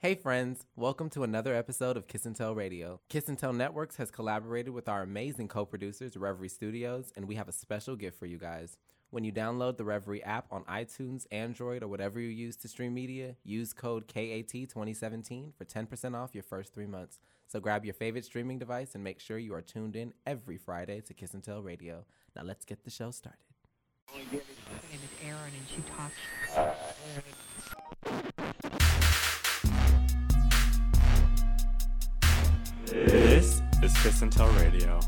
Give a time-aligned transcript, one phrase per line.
[0.00, 3.00] Hey friends, welcome to another episode of Kiss and Tell Radio.
[3.08, 7.48] Kiss and Tell Networks has collaborated with our amazing co-producers, Reverie Studios, and we have
[7.48, 8.78] a special gift for you guys.
[9.10, 12.94] When you download the Reverie app on iTunes, Android, or whatever you use to stream
[12.94, 17.18] media, use code KAT2017 for 10% off your first three months.
[17.48, 21.00] So grab your favorite streaming device and make sure you are tuned in every Friday
[21.00, 22.04] to Kiss and Tell Radio.
[22.36, 23.40] Now let's get the show started.
[24.14, 24.42] My name
[24.92, 26.14] is Erin, and she talks.
[26.56, 26.72] Uh,
[34.02, 35.00] Kiss and Tell Radio.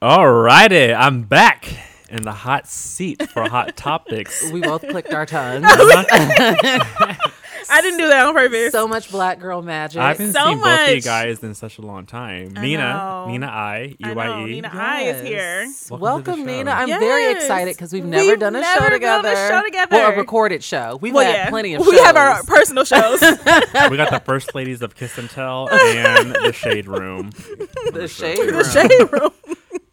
[0.00, 1.68] Alrighty, I'm back
[2.08, 4.48] in the hot seat for hot topics.
[4.52, 5.66] We both clicked our tongues.
[7.70, 8.72] I didn't do that on purpose.
[8.72, 10.00] so much black girl magic.
[10.00, 12.52] I haven't So seen both of you guys in such a long time.
[12.56, 13.26] I Nina, know.
[13.28, 14.44] Nina I, I U know, I E.
[14.46, 15.66] Nina I is here.
[15.90, 16.56] Welcome Welcome, to the show.
[16.58, 16.70] Nina.
[16.70, 19.48] I'm very excited because we've We've never done a never show done a together.
[19.48, 19.96] show together.
[19.96, 20.98] Well, a recorded show.
[21.00, 21.50] We've Well, had yeah.
[21.50, 23.20] plenty of we have our personal shows.
[23.90, 27.30] We got the first ladies of Kiss and Tell and the Shade Room
[27.92, 28.46] the shade Room.
[28.48, 28.64] the room.
[28.64, 29.30] shade room.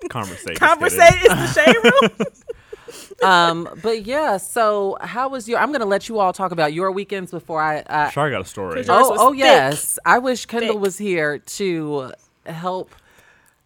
[0.09, 0.55] conversation.
[0.55, 2.27] Conversation is the shade room.
[3.23, 4.37] Um, but yeah.
[4.37, 5.59] So how was your?
[5.59, 8.09] I'm going to let you all talk about your weekends before I.
[8.11, 8.83] Sure, I got a story.
[8.87, 9.39] Oh, oh thick.
[9.39, 9.99] yes.
[10.05, 10.81] I wish Kendall Thick.
[10.81, 12.11] was here to
[12.45, 12.91] help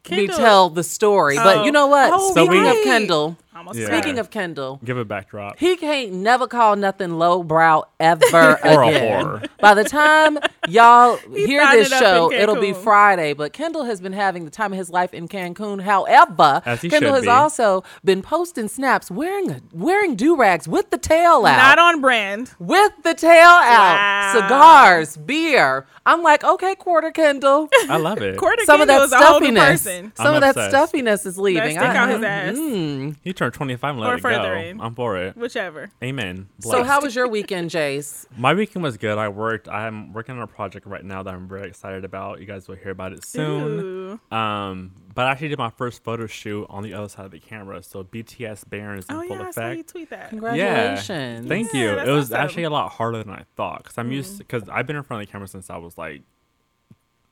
[0.09, 1.38] me tell the story.
[1.38, 1.44] Oh.
[1.44, 2.11] But you know what?
[2.13, 2.77] Oh, Speaking right.
[2.77, 3.88] of Kendall, Almost Yeah.
[3.88, 5.59] speaking of Kendall, Give a backdrop.
[5.59, 9.25] He can't never call nothing lowbrow ever Or a again.
[9.25, 9.47] whore.
[9.59, 10.38] By the time
[10.69, 13.33] y'all hear this it show, it'll be Friday.
[13.33, 15.81] But Kendall has been having the time of his life in Cancun.
[15.81, 17.27] However, Kendall has be.
[17.30, 21.57] also been posting snaps wearing a, wearing do rags with the tail out.
[21.57, 22.52] Not on brand.
[22.59, 24.31] with the tail out, Wow.
[24.35, 25.85] cigars, beer.
[26.05, 27.67] I'm like, okay, quarter Kendall.
[27.89, 28.37] I love it.
[28.37, 29.81] Courtney Some of Kendall that is a stuffiness,
[30.15, 31.71] some I'm of that stuffiness is leaving.
[31.71, 32.55] stick out his ass.
[32.55, 33.15] mm.
[33.21, 34.30] He turned 25 and Or let it go.
[34.30, 34.81] further in.
[34.81, 35.36] I'm for it.
[35.38, 35.92] Whichever.
[36.03, 36.47] Amen.
[36.59, 38.25] So, how was your weekend, Jace?
[38.38, 39.17] My weekend was good.
[39.17, 39.67] I worked.
[39.67, 42.39] I'm working on a project right now that I'm very excited about.
[42.39, 44.20] You guys will hear about it soon.
[44.31, 44.36] Ooh.
[44.36, 47.39] Um, but I actually did my first photo shoot on the other side of the
[47.39, 47.83] camera.
[47.83, 49.89] So BTS Baron is in Oh full yeah, I saw you effect.
[49.89, 50.30] tweet that.
[50.30, 51.48] Congratulations.
[51.48, 51.89] Thank Yeah, you.
[51.99, 52.38] It was awesome.
[52.39, 52.43] Mm.
[52.43, 55.21] actually a lot harder than I thought because I'm used because I've been in front
[55.23, 56.21] of the camera since I was like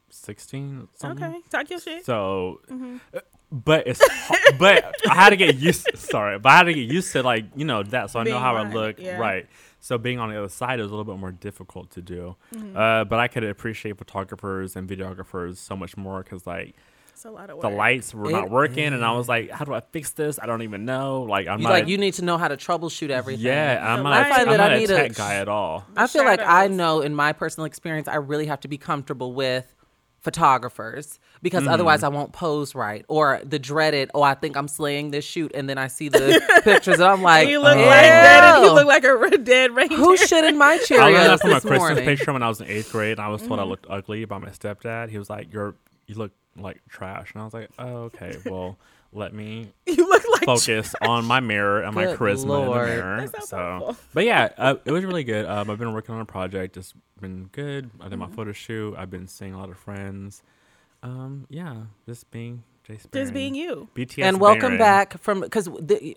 [0.09, 0.87] 16.
[0.95, 1.23] Something.
[1.25, 2.05] Okay, talk your shit.
[2.05, 2.97] So, Mm-hmm.
[3.51, 4.01] but it's
[4.59, 5.87] but I had to get used.
[5.97, 8.39] sorry, but I had to get used to like you know that, so I know
[8.39, 8.99] how on, I look.
[8.99, 9.17] yeah.
[9.17, 9.47] Right.
[9.79, 12.35] So being on the other side is a little bit more difficult to do.
[12.53, 12.75] Mm-hmm.
[12.75, 16.75] Uh, but I could appreciate photographers and videographers so much more because like
[17.13, 17.61] It's a lot of work.
[17.61, 20.39] the lights were It not working, and I was like, how do I fix this?
[20.41, 21.21] I don't even know.
[21.23, 21.69] Like I'm You not.
[21.69, 23.45] like you need to know how to troubleshoot everything.
[23.45, 24.09] yeah, I'm The not.
[24.09, 24.29] lights.
[24.29, 25.85] A, I I'm find that not I a need a- tech guy at all.
[25.95, 29.33] I feel like I know in my personal experience, I really have to be comfortable
[29.33, 29.73] with
[30.27, 31.71] photographers because Mm.
[31.71, 33.05] otherwise I won't pose right.
[33.07, 36.41] Or the dreaded, oh, I think I'm slaying this shoot, and then I see the
[36.63, 38.63] pictures and I'm like, You look "Ew, like dead.
[38.63, 39.97] You look like a dead reindeer.
[39.97, 42.03] who shit in my chair I learned that from a Christmas morning?
[42.05, 43.69] picture when I was in eighth grade, and I was told I Mm-hmm.
[43.71, 45.09] looked ugly by my stepdad.
[45.09, 45.75] He was like, "You're
[46.07, 48.37] you look like trash," and I was like, "Oh, okay.
[48.45, 48.77] Well,
[49.13, 52.85] let me You look like focus on my mirror and my Good charisma in the
[52.85, 53.97] mirror." So, awful.
[54.13, 55.45] but yeah, uh, it was really good.
[55.45, 56.77] Um, I've been working on a project.
[56.77, 57.85] It's been good.
[57.85, 58.09] I Mm-hmm.
[58.09, 58.95] did my photo shoot.
[58.97, 60.43] I've been seeing a lot of friends.
[61.03, 61.75] Um, yeah,
[62.05, 62.63] just being
[63.13, 63.89] just being you.
[63.95, 64.77] BTS and welcome Barron.
[64.77, 65.67] back from because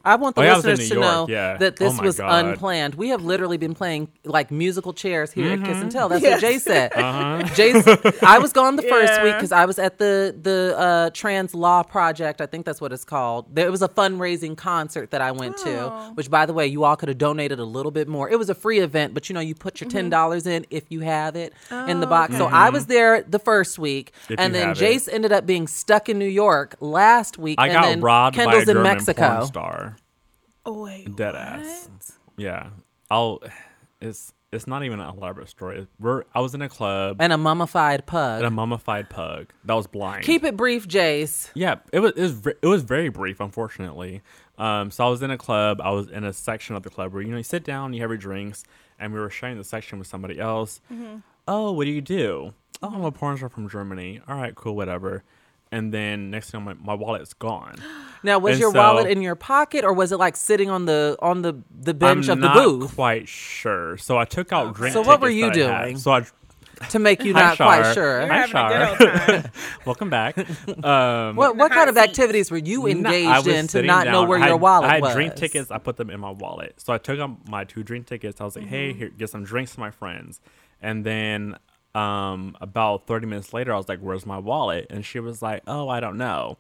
[0.04, 1.56] I want the Oh, yeah, I was in listeners to York, know yeah.
[1.56, 2.44] that Oh this my was God.
[2.44, 2.94] unplanned.
[2.94, 6.08] We have literally been playing like musical chairs here at Kiss and Tell.
[6.08, 6.40] That's Yes.
[6.42, 6.92] what Jay said.
[7.00, 7.42] Uh-huh.
[7.54, 11.54] Jace, I was gone the first week because I was at the the uh, Trans
[11.54, 12.40] Law Project.
[12.40, 13.54] I think that's what it's called.
[13.54, 15.64] There was a fundraising concert that I went Oh.
[15.64, 18.28] to, which, by the way, you all could have donated a little bit more.
[18.30, 20.10] It was a free event, but you know, you put your ten Mm-hmm.
[20.10, 21.52] dollars in if you have it
[21.88, 22.36] in the Oh, box.
[22.36, 24.84] So I was there the first week, If and then have it.
[24.84, 27.58] Jace ended up being stuck in New York last week.
[27.58, 29.28] I and got then robbed Kendall's by a in German Mexico.
[29.34, 29.96] porn star.
[30.66, 31.36] Oh wait, Dead what?
[31.42, 31.88] ass.
[32.36, 32.70] Yeah,
[33.10, 33.40] I'll.
[34.00, 35.86] It's it's not even an elaborate story.
[35.98, 38.38] We're I was in a club And a mummified pug.
[38.38, 40.24] and a mummified pug that was blind.
[40.24, 41.50] Keep it brief, Jace.
[41.54, 44.22] Yeah, it was it was, it was very brief, unfortunately.
[44.58, 45.80] Um, so I was in a club.
[45.82, 48.00] I was in a section of the club where you know you sit down, you
[48.02, 48.64] have your drinks,
[48.98, 50.80] and we were sharing the section with somebody else.
[51.48, 52.52] Oh, what do you do?
[52.82, 54.20] Oh, I'm a porn star from Germany.
[54.28, 55.22] All right, cool, whatever.
[55.72, 57.76] And then next thing, my, my wallet's gone.
[58.22, 60.84] Now, was And your so- wallet in your pocket, or was it like sitting on
[60.84, 63.96] the on the the bench I'm of the not booth quite sure.
[63.96, 64.92] So I took out drink.
[64.92, 65.96] So what were you that I doing?
[65.98, 66.26] So I
[66.90, 68.20] to make you Hi, not quite sure?
[68.20, 69.42] You're Hi, having Shar.
[69.86, 70.36] welcome back.
[70.84, 74.24] Um, What what kind of activities were you engaged was in to sitting not know
[74.24, 75.14] where I your had- wallet I had was?
[75.14, 75.70] drink tickets.
[75.70, 76.74] I put them in my wallet.
[76.78, 78.38] So I took out my two drink tickets.
[78.40, 78.74] I was like, Mm-hmm.
[78.74, 80.40] "Hey, here, get some drinks to my friends."
[80.82, 81.56] And then
[81.94, 85.62] um, about thirty minutes later, I was like, "Where's my wallet?" And she was like,
[85.66, 86.58] "Oh, I don't know."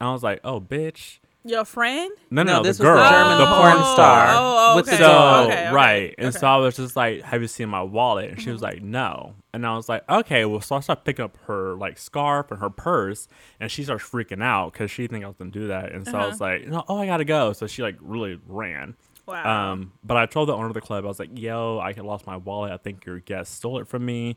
[0.00, 2.10] And I was like, "Oh, bitch." Your friend?
[2.30, 3.94] No, no, No, the this was the girl, German the porn porn star.
[3.94, 4.34] star.
[4.36, 5.02] Oh, with the okay.
[5.02, 5.44] So.
[5.46, 8.40] Okay, okay, right, and so I was just like, "Have you seen my wallet?" And
[8.42, 11.38] she was like, "No." And I was like, "Okay." Well, so I started picking up
[11.46, 13.26] her like scarf and her purse,
[13.58, 15.92] and she starts freaking out because she think I was gonna do that.
[15.92, 18.96] And so I was like, "No, oh, I gotta go." So she like really ran.
[19.30, 19.72] Wow.
[19.72, 22.26] Um, but I told the owner of the club, I was like, "Yo, I lost
[22.26, 22.72] my wallet.
[22.72, 24.36] I think your guest stole it from me."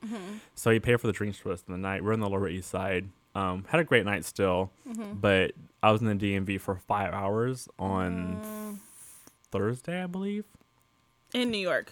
[0.56, 2.04] So he paid for the drinks for us in the night.
[2.04, 3.10] We're in the Lower East Side.
[3.36, 4.72] Um, had a great night still,
[5.14, 8.80] but I was in the DMV for five hours on
[9.52, 10.46] Thursday, I believe
[11.34, 11.92] in New York.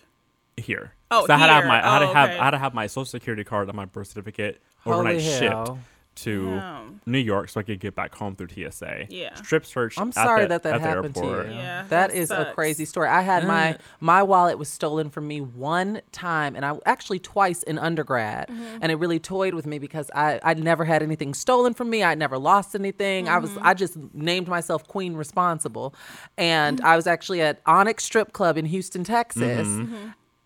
[0.58, 0.94] here.
[1.10, 2.40] Oh, 'Cause I had to have my I had Oh, to have okay.
[2.40, 5.54] I had to have my social security card and my birth certificate Holy overnight shipped
[5.54, 5.80] hell.
[6.24, 7.02] To Damn.
[7.06, 9.06] New York so I could get back home through TSA.
[9.10, 9.34] Yeah.
[9.36, 10.00] Strip search.
[10.00, 11.44] I'm sorry the- that that happened to you.
[11.54, 13.08] Yeah, that that is a crazy story.
[13.10, 17.64] I had my my wallet was stolen from me one time, and I actually twice
[17.64, 18.78] in undergrad, Mm-hmm.
[18.82, 22.04] and it really toyed with me because I I never had anything stolen from me.
[22.04, 23.28] I never lost anything.
[23.30, 23.42] I Mm-hmm.
[23.42, 25.94] was I just named myself Queen Responsible,
[26.38, 26.86] and Mm-hmm.
[26.88, 29.68] I was actually at Onyx Strip Club in Houston, Texas.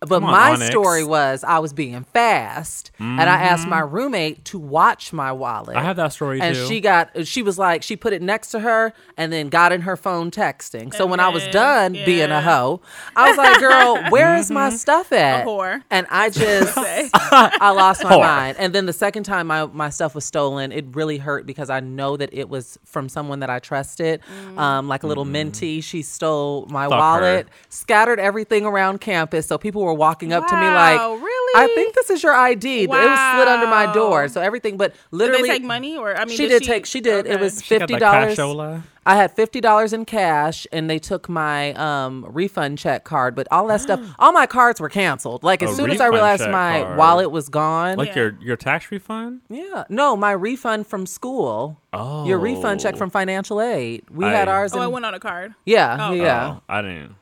[0.02, 0.08] Mm-hmm.
[0.10, 0.66] But on, my Onyx.
[0.66, 5.74] story was I was being fast, and I asked my roommate to watch my wallet.
[5.74, 6.44] I have that story too.
[6.44, 6.66] and too.
[6.66, 9.80] she got she was like she put it next to her and then got in
[9.80, 10.92] her phone texting.
[10.94, 12.82] So And when I was then- done being a hoe,
[13.16, 15.82] I was like, "Girl, where is my stuff at?" whore.
[15.90, 18.20] And I just I lost my Whore.
[18.20, 18.56] mind.
[18.58, 21.80] And then the second time my my stuff was stolen, it really hurt because I
[21.80, 24.20] know that it was from someone that I trusted,
[24.58, 25.82] um, like a little mentee.
[25.82, 26.90] She stole my Mm.
[26.90, 27.52] Fuck wallet, her.
[27.70, 31.52] scattered everything around campus, so people were walking up to me like, Wow, really?
[31.62, 32.98] I think this is your ID." It was
[33.34, 34.76] slid under my door, so everything.
[34.76, 36.36] But Did literally, they take money or I mean?
[36.36, 36.84] she did did take.
[36.86, 37.26] She did.
[37.26, 38.36] It was fifty dollars.
[38.36, 38.82] cashola.
[39.08, 43.36] I had fifty dollars in cash, and they took my um, refund check card.
[43.36, 45.44] But all that stuff, all my cards were canceled.
[45.44, 46.98] Like as A soon as I realized my card.
[46.98, 47.96] wallet was gone.
[47.98, 48.14] Like Yeah.
[48.16, 49.42] your your tax refund.
[49.48, 51.80] yeah, no, my refund from school.
[51.92, 54.02] Oh, Your refund check from financial aid.
[54.10, 54.72] We had ours.
[54.74, 55.54] Oh, I went on a card.
[55.64, 56.12] yeah, Oh.
[56.12, 56.56] yeah.
[56.56, 57.14] Oh, I didn't.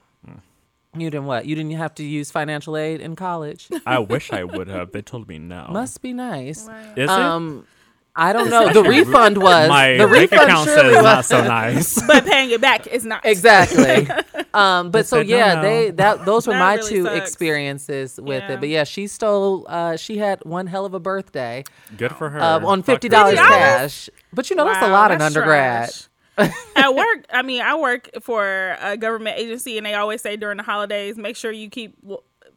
[0.97, 1.47] You didn't what?
[1.47, 3.69] You didn't have to use financial aid in college.
[3.87, 4.93] I wish I would have.
[4.93, 5.67] They told me no.
[5.71, 6.69] Must be nice.
[6.97, 7.67] Is Um,
[8.17, 8.73] I don't know.
[8.73, 12.01] The refund was My the bank refund account says was not so nice.
[12.07, 14.09] But paying it back is not exactly.
[14.55, 17.05] um, but so said, "No, yeah, no." they that those were That my really two
[17.07, 17.17] sucks.
[17.19, 18.53] experiences with Yeah.
[18.53, 18.61] it.
[18.61, 19.67] But yeah, she stole.
[19.69, 21.65] Uh, she had one hell of a birthday
[21.97, 22.41] Good for her.
[22.41, 24.09] uh, on fifty dollars cash.
[24.33, 25.89] But you know that's a Wow, lot in undergrad.
[25.91, 26.09] trash.
[26.39, 30.57] At work, I mean, I work for a government agency, and they always say during
[30.57, 31.97] the holidays, make sure you keep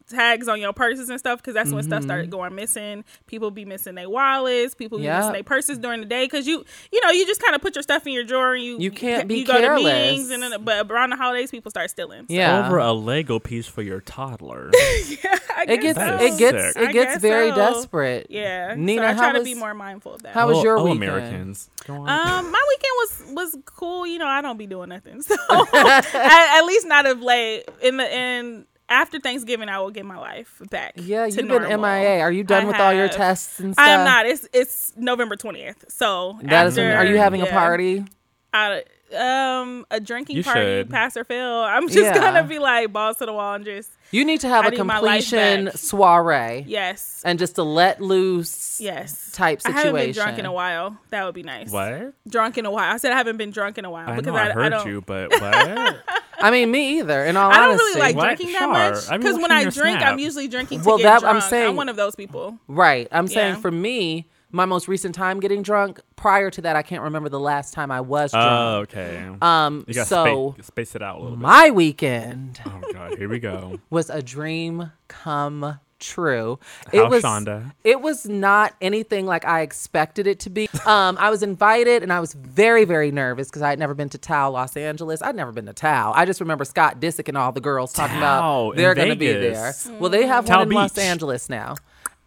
[0.08, 3.04] tags on your purses and stuff because that's when stuff started going missing.
[3.26, 4.74] People be missing their wallets.
[4.74, 5.16] People be Mm-hmm.
[5.18, 7.74] Missing their purses during the day because you, you know, you just kind of put
[7.76, 9.82] your stuff in your drawer and you You can't be you go careless.
[9.92, 12.22] to meetings and then but around the holidays people start stealing.
[12.28, 14.70] So, Yeah, Over a Lego piece for your toddler.
[14.74, 16.16] I it gets so.
[16.20, 16.88] it gets sick.
[16.88, 17.56] it gets very so.
[17.56, 18.26] desperate.
[18.30, 20.34] Yeah, Nina, so I how try to was- be more mindful of that.
[20.34, 21.02] How was Oh, your oh, weekend?
[21.04, 21.70] Americans.
[21.88, 24.06] Um, my weekend was was cool.
[24.06, 25.34] You know, I don't be doing nothing, so
[25.74, 27.64] at, at least not of late.
[27.82, 30.94] In the in after Thanksgiving, I will get my life back.
[30.96, 31.80] Yeah, you've been.
[31.80, 32.20] MIA.
[32.20, 33.86] Are you done I with all your tests and stuff?
[33.86, 34.26] I am not.
[34.26, 35.84] It's it's November twentieth.
[35.88, 36.76] So That is.
[36.76, 38.04] when- are you having a party?
[38.52, 38.82] I,
[39.16, 40.90] um, a drinking You party, should.
[40.90, 41.60] pass or fail.
[41.60, 42.14] I'm just Yeah.
[42.14, 44.70] gonna be like balls to the wall and just You need to have I a
[44.72, 49.32] need my life completion soiree yes, and just a let loose yes.
[49.32, 49.78] type situation.
[49.78, 50.96] I haven't been drunk in a while.
[51.10, 51.70] That would be nice.
[51.70, 52.12] what?
[52.28, 52.92] Drunk in a while.
[52.92, 54.70] I said I haven't been drunk in a while I because know I I, heard
[54.70, 54.86] don't.
[54.88, 55.96] you, but what?
[56.40, 57.24] I mean, me either.
[57.24, 58.24] In all I don't honesty, really like What?
[58.24, 58.68] drinking that Sure.
[58.68, 60.12] much because when i drink snap.
[60.12, 61.44] i'm usually drinking to Well, get that- I'm drunk.
[61.50, 62.58] saying- one of those people.
[62.68, 63.08] Right.
[63.10, 63.60] I'm saying Yeah.
[63.60, 66.00] for me, my most recent time getting drunk.
[66.16, 68.46] Prior to that, I can't remember the last time I was drunk.
[68.46, 69.30] Oh, okay.
[69.42, 69.84] um.
[69.86, 71.42] you So space, space it out a little bit.
[71.42, 73.78] my weekend Oh god, here we go.
[73.90, 76.58] was a dream come true.
[76.92, 77.72] How it was Shonda?
[77.82, 80.68] it was not anything like I expected it to be.
[80.86, 84.08] Um, I was invited and I was very very nervous because I had never been
[84.10, 85.20] to Tao, Los Angeles.
[85.22, 86.12] I'd never been to Tao.
[86.14, 89.16] I just remember Scott Disick and all the girls talking Tao about they're going to
[89.16, 89.74] be there.
[89.98, 91.74] Well, they have Tao one in Los Angeles now,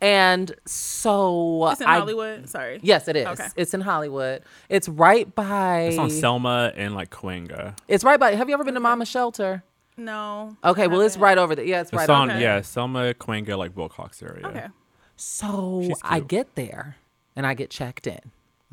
[0.01, 2.50] and so It's in I Hollywood.
[2.50, 2.79] Sorry.
[2.81, 3.27] Yes, it is.
[3.27, 3.48] Okay.
[3.55, 4.43] It's in Hollywood.
[4.70, 5.81] It's right by.
[5.81, 7.77] It's on Selma and like Cahuenga.
[7.88, 8.36] It's right by.
[8.36, 9.63] Have you ever been to Mama Shelter?
[9.98, 10.55] No.
[10.63, 11.65] Okay, well, it's right over there.
[11.65, 12.41] Yeah, it's It's right on over Okay.
[12.41, 14.48] yeah, Selma, Cahuenga, like Wilcox area.
[14.48, 14.67] Okay.
[15.15, 16.98] So I get there
[17.36, 18.20] and I get checked in.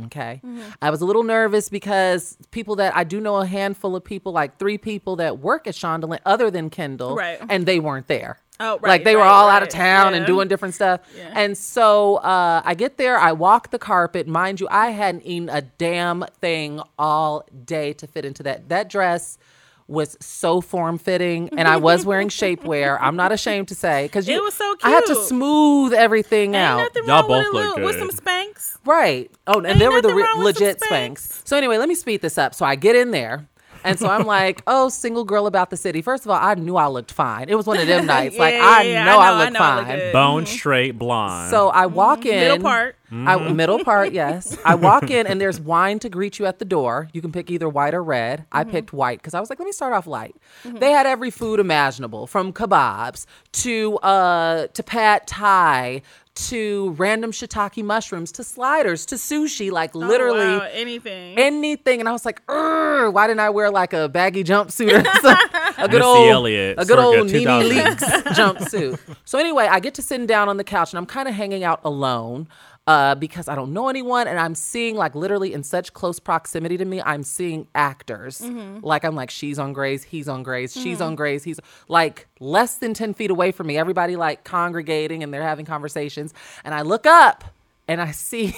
[0.06, 0.40] Okay.
[0.44, 0.62] Mm-hmm.
[0.80, 4.32] I was a little nervous because people that I do know a handful of people,
[4.32, 7.38] like three people that work at Shondaland other than Kendall, Right.
[7.48, 8.38] and they weren't there.
[8.60, 9.70] Oh, like right, they were right, all out of right.
[9.70, 11.00] town and doing different stuff.
[11.16, 11.30] Yeah.
[11.34, 14.26] And so uh, I get there, I walk the carpet.
[14.26, 18.68] Mind you, I hadn't eaten a damn thing all day to fit into that.
[18.68, 19.38] That dress
[19.86, 22.98] was so form fitting, and I was wearing shapewear.
[23.00, 24.84] I'm not ashamed to say because It was so cute.
[24.84, 26.78] I had to smooth everything Ain't out.
[26.78, 28.22] nothing Y'all wrong with, both look little, with some good.
[28.22, 28.76] Spanx.
[28.84, 29.30] Right.
[29.46, 31.12] Oh, and Ain't there were the re- wrong with some legit Spanx.
[31.12, 31.48] Spanx.
[31.48, 32.54] So anyway, let me speed this up.
[32.54, 33.48] So I get in there.
[33.84, 36.02] And so I'm like, oh, single girl about the city.
[36.02, 37.48] First of all, I knew I looked fine.
[37.48, 38.38] It was one of them nights.
[38.38, 40.12] like Yeah, I yeah, know I I, know, I looked know I look fine.
[40.12, 40.54] Bone mm-hmm.
[40.54, 41.50] straight blonde.
[41.50, 42.28] So I walk mm-hmm.
[42.28, 42.40] in.
[42.40, 42.96] Middle part.
[43.10, 43.56] I, mm-hmm.
[43.56, 44.56] middle part, yes.
[44.64, 47.08] I walk in and there's wine to greet you at the door.
[47.12, 48.44] You can pick either white or red.
[48.52, 48.70] I mm-hmm.
[48.70, 50.36] picked white because I was like, let me start off light.
[50.64, 50.78] Mm-hmm.
[50.78, 56.02] They had every food imaginable, from kebabs to uh to pad thai
[56.38, 61.36] to random shiitake mushrooms to sliders to sushi, like Oh, literally wow, anything.
[61.36, 62.00] anything.
[62.00, 65.60] And I was like, why didn't I wear like a baggy jumpsuit or something?
[65.78, 67.70] a good Missy old, Elliott, a good old Nene 2000.
[67.70, 68.98] Leakes jumpsuit.
[69.24, 71.64] So anyway, I get to sitting down on the couch and I'm kind of hanging
[71.64, 72.46] out alone.
[72.88, 76.78] Uh, because I don't know anyone, and I'm seeing like literally in such close proximity
[76.78, 78.40] to me, I'm seeing actors.
[78.82, 82.76] Like I'm like, she's on Grey's, he's on Grey's, she's on Grey's, he's like less
[82.76, 83.76] than ten feet away from me.
[83.76, 86.32] Everybody like congregating and they're having conversations,
[86.64, 87.44] and I look up
[87.86, 88.54] and I see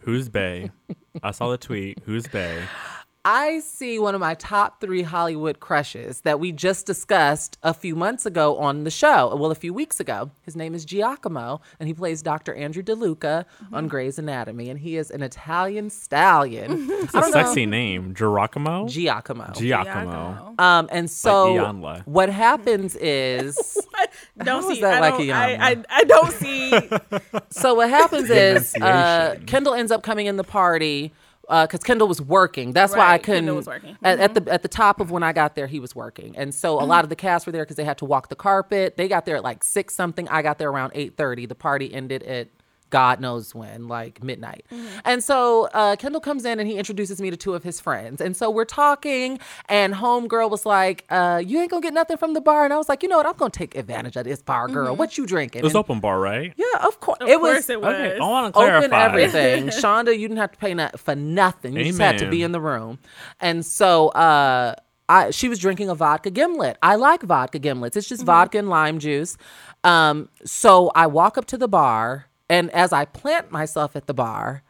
[0.00, 0.70] Who's Bay?
[1.22, 1.98] I saw the tweet.
[2.06, 2.62] Who's Bay?
[3.28, 7.96] I see one of my top three Hollywood crushes that we just discussed a few
[7.96, 9.34] months ago on the show.
[9.34, 10.30] Well, a few weeks ago.
[10.42, 12.54] His name is Giacomo, and he plays Dr.
[12.54, 16.88] Andrew DeLuca on Grey's Anatomy, and he is an Italian stallion.
[17.06, 18.14] It's a sexy name.
[18.14, 18.88] Giacomo?
[18.88, 19.52] Giacomo.
[19.54, 20.54] Giacomo.
[20.58, 22.06] Um, and so Iyanla.
[22.06, 23.56] what happens is,
[24.38, 24.80] don't see.
[24.80, 25.84] that I, like don't, a I, yum?
[25.90, 26.72] I, I don't see.
[27.50, 31.12] so what happens is, uh, Kendall ends up coming in the party
[31.48, 32.72] because Kendall was working.
[32.72, 33.44] That's why I couldn't.
[33.44, 33.94] Kendall was working.
[33.94, 34.06] Mm-hmm.
[34.06, 36.54] At, at the at the top of when I got there, he was working, and
[36.54, 38.96] so a lot of the cast were there because they had to walk the carpet.
[38.96, 40.28] They got there at like six something.
[40.28, 41.46] I got there around eight thirty.
[41.46, 42.48] The party ended at
[42.90, 44.64] God knows when, like midnight.
[44.72, 44.98] Mm-hmm.
[45.04, 48.20] And so uh, Kendall comes in and he introduces me to two of his friends,
[48.20, 49.38] and so we're talking.
[49.68, 52.76] And homegirl was like, uh, "You ain't gonna get nothing from the bar," and I
[52.78, 53.26] was like, "You know what?
[53.26, 54.88] I'm gonna take advantage of this bar, girl.
[54.90, 54.98] Mm-hmm.
[54.98, 56.52] What you drinking?" It was And- open bar, right?
[56.56, 57.18] yeah, of course.
[57.20, 57.94] Of it course was it was.
[57.94, 59.04] Okay, I want to open clarify.
[59.04, 59.66] everything.
[59.68, 61.74] Shonda, you didn't have to pay not, for nothing.
[61.76, 62.98] You just had to be in the room.
[63.40, 64.74] And so uh
[65.08, 66.78] I she was drinking a vodka gimlet.
[66.82, 67.96] I like vodka gimlets.
[67.96, 69.36] It's just vodka and lime juice.
[69.84, 74.14] Um so I walk up to the bar and as I plant myself at the
[74.14, 74.62] bar,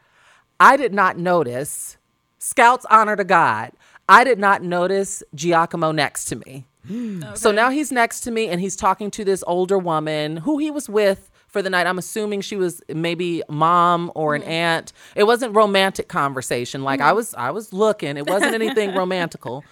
[0.59, 1.97] I did not notice
[2.39, 3.71] Scouts honor to God.
[4.07, 6.65] I did not notice Giacomo next to me.
[6.87, 7.21] Hmm.
[7.33, 10.71] So now he's next to me and he's talking to this older woman who he
[10.71, 11.87] was with for the night.
[11.87, 14.49] I'm assuming she was maybe mom or an hmm.
[14.49, 14.93] aunt.
[15.15, 16.83] It wasn't romantic conversation.
[16.83, 17.17] Like I hmm.
[17.17, 18.17] was I was looking.
[18.17, 19.63] It wasn't anything romantical.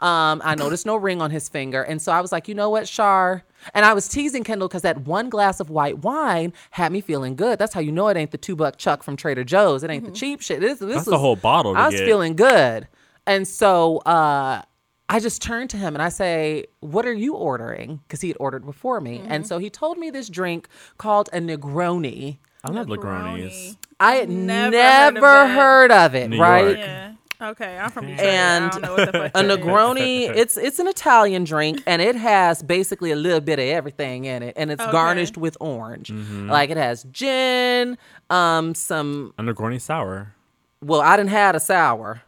[0.00, 1.82] Um, I noticed no ring on his finger.
[1.82, 3.44] And so I was like, you know what, Shar?
[3.72, 7.36] And I was teasing Kendall because that one glass of white wine had me feeling
[7.36, 7.58] good.
[7.58, 9.82] That's how you know it ain't the two buck chuck from Trader Joe's.
[9.82, 10.60] It ain't the cheap shit.
[10.60, 12.04] This, this That's the whole bottle to I was get.
[12.04, 12.86] feeling good.
[13.26, 14.62] And so uh,
[15.08, 18.00] I just turned to him and I say, What are you ordering?
[18.06, 19.22] Because he had ordered before me.
[19.26, 22.38] And so he told me this drink called a Negroni.
[22.64, 23.76] I love Negronis.
[24.00, 26.64] I had Never never, heard heard, of of it, New right?
[26.64, 26.78] York.
[26.78, 27.12] Yeah.
[27.44, 28.26] Okay, I'm from Detroit.
[28.26, 29.58] And I don't know what the fuck a that is.
[29.58, 34.24] Negroni, it's it's an Italian drink, and it has basically a little bit of everything
[34.24, 34.90] in it, and it's Okay.
[34.92, 36.08] garnished with orange.
[36.10, 36.50] Mm-hmm.
[36.50, 37.98] Like it has gin,
[38.30, 40.34] um, some A Negroni sour.
[40.80, 42.22] Well, I didn't had a sour.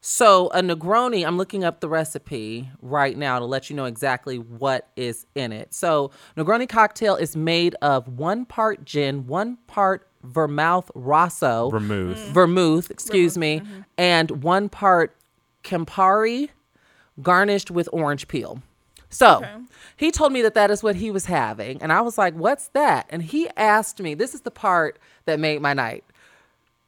[0.00, 4.38] So a Negroni, I'm looking up the recipe right now to let you know exactly
[4.38, 5.74] what is in it.
[5.74, 12.18] So Negroni cocktail is made of one part gin, one part vermouth rosso, Vermouth.
[12.18, 12.32] Mm.
[12.32, 13.80] vermouth, excuse me, mm-hmm.
[13.96, 15.16] and one part
[15.64, 16.50] Campari
[17.22, 18.62] garnished with orange peel.
[19.08, 19.42] So
[19.96, 21.80] he told me that that is what he was having.
[21.80, 23.06] And I was like, what's that?
[23.08, 26.04] And he asked me, this is the part that made my night.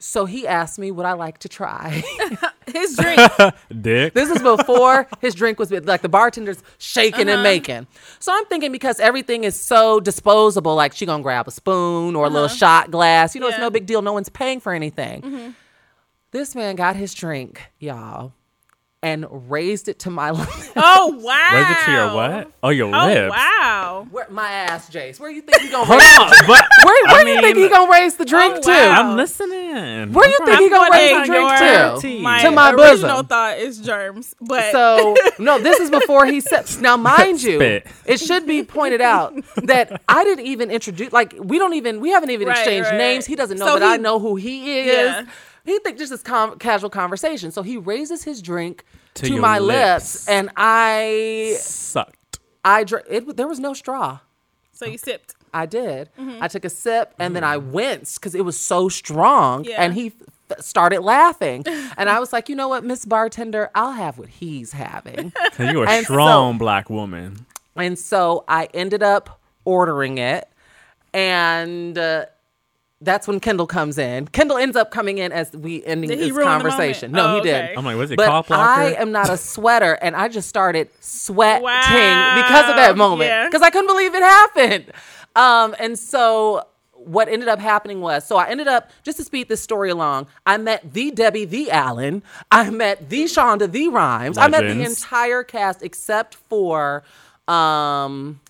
[0.01, 2.05] So he asked me, would I like to try?
[2.67, 3.21] His drink.
[3.81, 4.15] Dick.
[4.15, 7.43] this is before his drink was like the bartender's shaking and uh-huh.
[7.43, 7.87] making.
[8.19, 12.27] So I'm thinking because everything is so disposable, like she gonna grab a spoon or
[12.27, 12.55] a little uh-huh.
[12.55, 13.35] shot glass.
[13.35, 14.03] You know, it's no big deal.
[14.03, 15.23] No one's paying for anything.
[15.23, 15.51] Mm-hmm.
[16.31, 18.35] This man got his drink, y'all,
[19.01, 20.71] and raised it to my lips.
[20.75, 21.51] Oh wow.
[21.55, 22.53] Raise it to your what?
[22.65, 23.31] Oh, your Oh lips.
[23.31, 24.07] wow.
[24.11, 25.21] Where, my ass, Jace.
[25.21, 26.19] Where you think he gonna Hold raise?
[26.19, 28.69] on, but Where, where I you think he gonna raise the drink Oh, to?
[28.71, 29.01] wow.
[29.11, 30.13] I'm listening.
[30.13, 32.23] Where you I'm think he trying- gonna raise the drink to?
[32.23, 33.27] My, To my original bosom.
[33.27, 36.67] thought is germs, but So no, this is before he said.
[36.81, 37.61] Now, mind you,
[38.05, 41.13] it should be pointed out that I didn't even introduce.
[41.13, 42.01] Like, we don't even.
[42.01, 42.99] We haven't even Right, exchanged right.
[42.99, 43.27] names.
[43.27, 44.87] He doesn't know So that I know who he is.
[44.89, 45.25] Yeah.
[45.69, 47.51] He think just this com- casual conversation.
[47.53, 48.85] So he raises his drink
[49.15, 50.27] To to, my lips.
[50.27, 52.39] lips, and I, Sucked.
[52.65, 53.37] I dr- it.
[53.37, 54.19] There was no straw.
[54.73, 55.35] so you sipped.
[55.55, 56.11] I did.
[56.41, 59.65] I took a sip and then I winced because it was so strong.
[59.65, 59.83] Yeah.
[59.83, 60.13] And he
[60.51, 61.65] f- started laughing.
[61.97, 65.33] and I was like, you know what, Miss Bartender, I'll have what he's having.
[65.59, 67.47] And you a And so- strong black woman.
[67.77, 70.47] and so I ended up ordering it.
[71.15, 72.27] And uh,
[73.01, 74.27] that's when Kendall comes in.
[74.29, 77.13] Kendall ends up coming in as we ending this the conversation.
[77.13, 77.65] No, Oh, he did.
[77.65, 77.75] okay.
[77.77, 78.63] I'm like, was it But cop blocker?
[78.69, 82.43] I am not a sweater, and I just started sweating Wow.
[82.43, 83.47] because of that moment Yeah.
[83.47, 84.85] because I couldn't believe it happened.
[85.37, 89.49] Um, and so what ended up happening was, so I ended up just to speed
[89.49, 90.27] this story along.
[90.45, 92.25] I met the Debbie, the Allen.
[92.51, 94.37] I met the Shonda, the Rhimes.
[94.37, 97.05] I met the entire cast except for.
[97.47, 98.41] Um,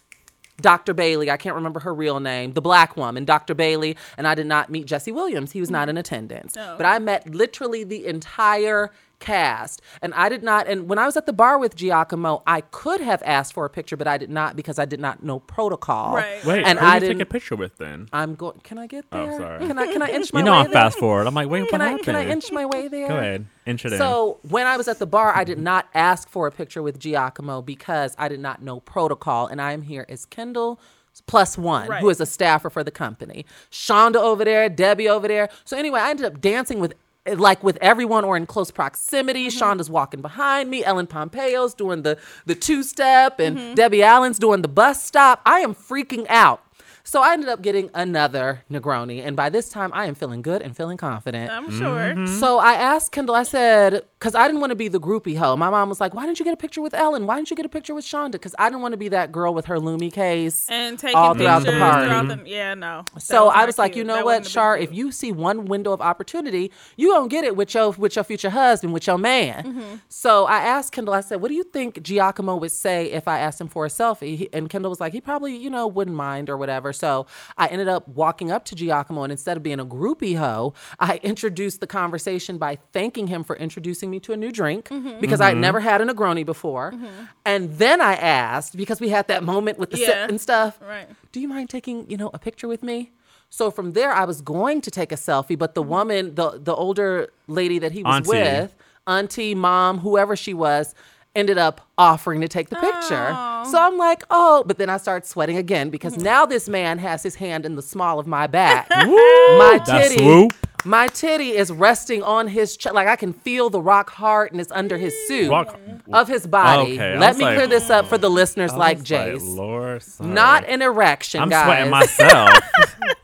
[0.60, 0.92] Dr.
[0.92, 3.54] Bailey, I can't remember her real name, the black woman, Dr.
[3.54, 5.52] Bailey, and I did not meet Jesse Williams.
[5.52, 6.56] He was not in attendance.
[6.56, 6.76] Oh.
[6.76, 9.82] But I met literally the entire cast.
[10.02, 13.00] And I did not, and when I was at the bar with Giacomo, I could
[13.00, 16.14] have asked for a picture, but I did not because I did not know protocol.
[16.16, 16.44] Right.
[16.44, 17.18] Wait, and who I did you didn't.
[17.18, 18.08] take a picture with then?
[18.12, 18.60] I'm going.
[18.62, 19.22] Can I get there?
[19.22, 19.38] Oh, there?
[19.38, 19.66] sorry.
[19.66, 19.86] Can I?
[19.92, 20.72] Can I inch my You know way I'm there?
[20.72, 21.26] fast forward.
[21.26, 21.86] I'm like, wait, what Can I?
[21.90, 22.04] happened?
[22.04, 23.08] Can I inch my way there?
[23.08, 23.98] Go ahead, inch it in.
[23.98, 26.98] So when I was at the bar, I did not ask for a picture with
[26.98, 30.80] Giacomo because I did not know protocol, and I am here as Kendall
[31.26, 32.00] plus one, Right.
[32.00, 33.44] who is a staffer for the company.
[33.72, 35.48] Shonda over there, Debbie over there.
[35.64, 36.94] So anyway, I ended up dancing with
[37.36, 39.48] like with everyone or in close proximity.
[39.48, 40.84] Shonda's walking behind me.
[40.84, 45.40] Ellen Pompeo's doing the the two step, and Debbie Allen's doing the bus stop.
[45.44, 46.62] I am freaking out.
[47.08, 50.60] So I ended up getting another Negroni, and by this time I am feeling good
[50.60, 51.50] and feeling confident.
[51.50, 52.12] I'm sure.
[52.14, 52.38] Mm-hmm.
[52.38, 55.56] So I asked Kendall, I said, because I didn't want to be the groupie hoe.
[55.56, 57.26] My mom was like, why didn't you get a picture with Ellen?
[57.26, 58.32] Why didn't you get a picture with Shonda?
[58.32, 60.66] Because I didn't want to be that girl with her LuMee case.
[60.68, 62.06] And taking all throughout the party.
[62.08, 63.04] throughout the- yeah, no.
[63.18, 63.98] So I not was like, cute.
[63.98, 66.72] you know That what, wasn't a big Shar, if you see one window of opportunity,
[66.96, 69.64] you gonna get it with your with your future husband, with your man.
[69.64, 69.94] Mm-hmm.
[70.08, 73.38] So I asked Kendall, I said, what do you think Giacomo would say if I
[73.38, 74.36] asked him for a selfie?
[74.36, 76.92] He, and Kendall was like, he probably, you know, wouldn't mind or whatever.
[76.92, 80.74] So I ended up walking up to Giacomo, and instead of being a groupie hoe,
[80.98, 85.20] I introduced the conversation by thanking him for introducing me to a new drink Mm-hmm.
[85.20, 85.60] because I'd mm-hmm.
[85.60, 86.92] never had a Negroni before.
[86.92, 87.06] Mm-hmm.
[87.44, 90.06] And then I asked, because we had that moment with the Yeah.
[90.06, 91.08] sip and stuff, Right.
[91.32, 93.12] do you mind taking, you know, a picture with me?
[93.50, 95.90] So from there, I was going to take a selfie, but the mm-hmm.
[95.90, 98.30] woman, the the older lady that he was Auntie.
[98.30, 98.74] with,
[99.06, 100.94] auntie, mom, whoever she was,
[101.34, 103.28] ended up offering to take the picture.
[103.70, 107.22] So I'm like, oh, but then I start sweating again because now this man has
[107.22, 108.88] his hand in the small of my back.
[108.94, 110.52] my That titty, swoop.
[110.84, 112.94] My titty is resting on his chest.
[112.94, 115.78] Like I can feel the rock hard and it's under his suit Rock-
[116.12, 116.94] of his body.
[116.94, 119.06] Okay, I Let was me like- clear this up for the listeners I like was
[119.06, 119.56] Jace.
[119.56, 120.30] Lord, sorry.
[120.30, 121.64] Not an erection, I'm guys.
[121.64, 122.50] sweating myself.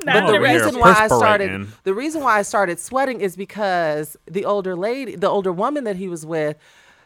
[0.07, 4.45] But the reason why I started the reason why I started sweating is because the
[4.45, 6.59] older lady, the older woman that he was with,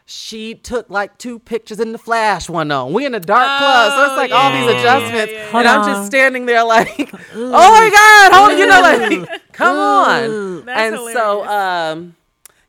[0.09, 2.93] she took like two pictures in the flash one on.
[2.93, 5.67] We in a dark club, so it's Oh, like all these adjustments, yeah, yeah, and
[5.67, 8.81] I'm just standing there like, oh my god, hold you know,
[9.27, 10.65] like, come on.
[10.65, 12.15] That's and so, um,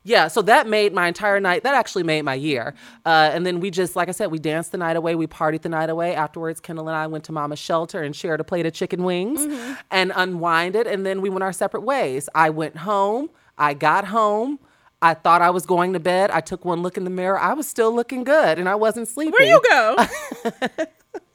[0.03, 1.63] yeah, so that made my entire night.
[1.63, 2.73] That actually made my year.
[3.05, 5.13] Uh, and then we just, like I said, we danced the night away.
[5.15, 6.13] We partied the night away.
[6.15, 9.41] Afterwards, Kendall and I went to Mama's shelter and shared a plate of chicken wings
[9.45, 9.73] Mm-hmm.
[9.91, 10.87] and unwinded.
[10.87, 12.29] And then we went our separate ways.
[12.33, 13.29] I went home.
[13.59, 14.57] I got home.
[15.01, 16.29] I thought I was going to bed.
[16.31, 17.39] I took one look in the mirror.
[17.39, 19.33] I was still looking good, and I wasn't sleeping.
[19.33, 19.95] Where you go?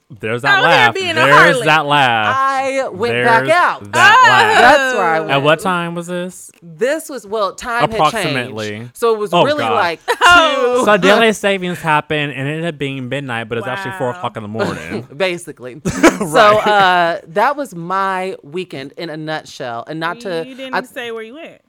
[0.09, 0.95] There's that Out laugh.
[0.95, 1.17] a There's
[1.57, 1.65] harlot.
[1.65, 2.35] that laugh.
[2.39, 3.91] I went There's back out.
[3.91, 4.61] That laugh.
[4.61, 5.31] That's where I went.
[5.31, 6.49] At what time was this?
[6.61, 8.65] This was well, time Approximately.
[8.71, 9.73] had changed, so it was Oh, really God.
[9.73, 10.77] like Oh.
[10.79, 10.85] two.
[10.85, 14.37] So daylight savings happened, and it ended up being midnight, but it's actually four o'clock
[14.37, 15.01] in the morning.
[15.17, 15.81] basically.
[15.83, 16.19] right.
[16.19, 19.83] So uh, that was my weekend in a nutshell.
[19.87, 21.61] And not to, you didn't I, say where you went.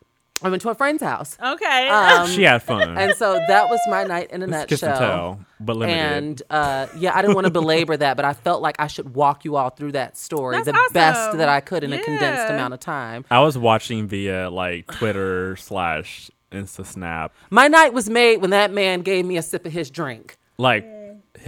[0.42, 1.36] I went to a friend's house.
[1.42, 1.88] Okay.
[1.88, 2.96] Um, she had fun.
[2.96, 5.08] and so that was my night in a It's kiss and nutshell.
[5.08, 5.98] tell, but limited.
[6.00, 9.14] And uh, yeah, I didn't want to belabor that, but I felt like I should
[9.14, 12.50] walk you all through that story That's the best that I could in a condensed
[12.50, 13.24] amount of time.
[13.30, 18.72] I was watching via like Twitter slash Insta Snap, My night was made when that
[18.72, 20.84] man gave me a sip of his drink, like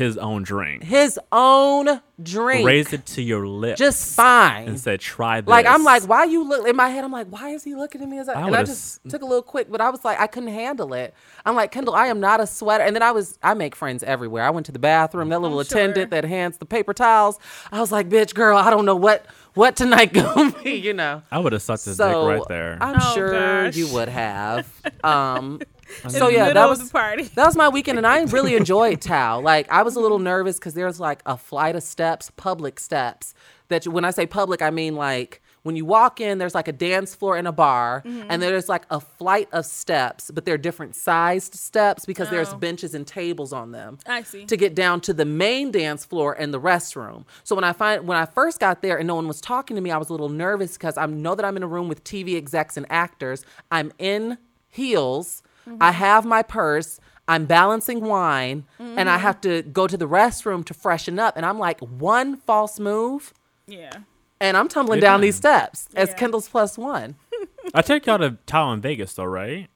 [0.01, 0.83] his own drink.
[0.83, 3.79] his own drink, Raised it to your lips.
[3.79, 4.69] just fine.
[4.69, 7.05] and said, "Try this." Like I'm like, why you look in my head?
[7.05, 9.11] I'm like, why is he looking at me as I, I and I just s-
[9.11, 11.15] took a little quick, but I was like, I couldn't handle it.
[11.47, 12.85] I'm like, Kendall, I am not a sweater.
[12.85, 14.43] And then I was, I make friends everywhere.
[14.45, 15.29] I went to the bathroom.
[15.31, 16.21] That little I'm attendant sure.
[16.21, 17.39] that hands the paper towels.
[17.73, 20.73] I was like, bitch, girl, I don't know what what tonight gonna be.
[20.75, 21.23] You know.
[21.31, 22.79] I would have sucked his So dick right there.
[22.81, 23.77] I'm Oh, sure gosh.
[23.77, 24.69] you would have.
[25.03, 25.67] Um, In
[26.09, 27.25] so yeah, that was party.
[27.25, 29.41] that was my weekend, and I really enjoyed Tao.
[29.41, 33.35] Like I was a little nervous because there's like a flight of steps, public steps.
[33.69, 36.69] That you, when I say public, I mean like when you walk in, there's like
[36.69, 38.27] a dance floor and a bar, Mm-hmm.
[38.31, 42.57] and there's like a flight of steps, but they're different sized steps because there's Oh.
[42.57, 44.47] benches and tables on them I see.
[44.47, 47.27] to get down to the main dance floor and the restroom.
[47.45, 49.81] So when I find when I first got there and no one was talking to
[49.83, 52.03] me, I was a little nervous because I know that I'm in a room with
[52.03, 53.45] TV execs and actors.
[53.71, 55.43] I'm in heels.
[55.81, 57.01] I have my purse.
[57.29, 61.47] I'm balancing wine and I have to go to the restroom to freshen up and
[61.47, 63.33] I'm like one false move
[63.69, 63.93] Yeah.
[64.41, 65.21] and I'm tumbling Good down time.
[65.21, 66.15] these steps as Yeah.
[66.17, 67.15] Kendall's plus one.
[67.75, 69.69] I take y'all to Tao in Vegas, though, right?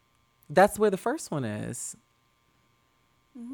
[0.50, 1.96] That's where the first one is.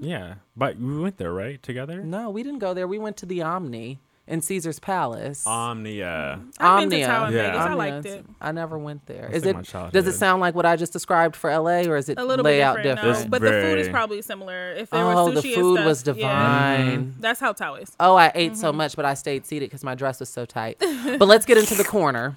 [0.01, 2.03] Yeah, but we went there, right, together?
[2.03, 2.87] No, we didn't go there.
[2.87, 5.45] We went to the Omni in Caesar's Palace.
[5.47, 6.41] Omnia.
[6.59, 7.27] I've been to Omnia.
[7.29, 7.43] In Yeah.
[7.53, 7.61] Vegas.
[7.61, 8.25] I liked it.
[8.41, 9.23] I never went there.
[9.33, 9.57] That's Is it?
[9.75, 12.25] my Does it sound like what I just described for LA, or is it A
[12.25, 13.25] little lay bit out different, different?
[13.25, 14.73] no, but the food is Very- probably similar.
[14.75, 16.77] If there oh, was the sushi food and was stuff, yeah.
[16.77, 17.15] divine.
[17.19, 17.91] That's how Tao is.
[17.99, 18.61] Oh, I ate Mm-hmm.
[18.61, 20.77] so much, but I stayed seated because my dress was so tight.
[21.19, 22.37] but let's get into the corner.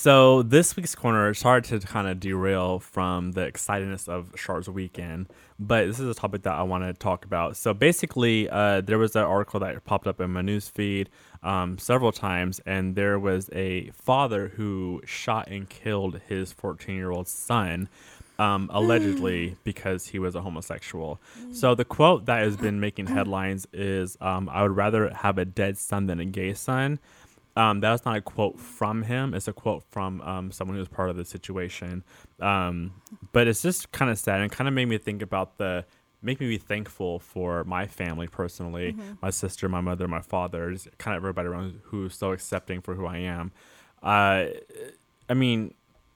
[0.00, 4.66] So this week's corner, it's hard to kind of derail from the excitedness of Sharks
[4.66, 5.26] Weekend,
[5.58, 7.54] but this is a topic that I want to talk about.
[7.58, 11.10] So basically, uh, there was an article that popped up in my news feed
[11.42, 17.90] um, several times, and there was a father who shot and killed his 14-year-old son.
[18.38, 21.20] Um, allegedly because he was a homosexual.
[21.52, 25.44] So the quote that has been making headlines is, um, "I would rather have a
[25.44, 27.00] dead son than a gay son."
[27.56, 29.34] Um, that's not a quote from him.
[29.34, 32.04] It's a quote from um, someone who was part of the situation.
[32.40, 32.92] Um,
[33.32, 35.84] but it's just kind of sad and kind of made me think about the,
[36.22, 40.96] make me be thankful for my family personally, my sister, my mother, my father, just
[40.98, 43.52] kind of everybody around who's so accepting for who I am.
[44.02, 44.46] Uh,
[45.28, 45.74] I mean,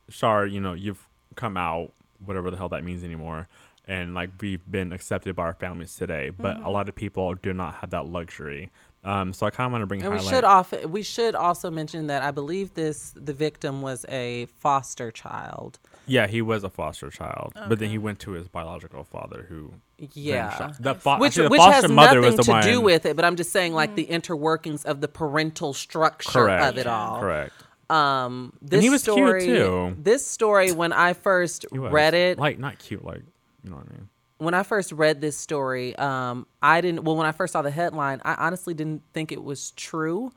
[0.09, 1.93] Shar, you know, you've come out,
[2.25, 3.49] whatever the hell that means anymore.
[3.87, 7.53] And like we've been accepted by our families today, but a lot of people do
[7.53, 8.71] not have that luxury.
[9.05, 11.71] Um, so I kind of want to bring And we should off we should also
[11.71, 15.79] mention that I believe this the victim was a foster child.
[16.07, 19.73] Yeah, he was a foster child, but then he went to his biological father, who
[20.13, 20.73] Yeah.
[20.81, 23.07] the fo- Which, actually, the which foster has mother nothing was the to do with
[23.07, 26.87] it, but I'm just saying like the interworkings of the parental structure correct of it
[26.87, 27.21] all.
[27.21, 27.53] Correct.
[27.91, 29.97] Um, this he was cute, story, too.
[29.99, 33.23] This story, when I first read it, like not cute, like
[33.63, 34.09] you know what I mean.
[34.45, 37.05] When I first read this story, um, I didn't.
[37.05, 40.33] Well, when I first saw the headline, I honestly didn't think it was true.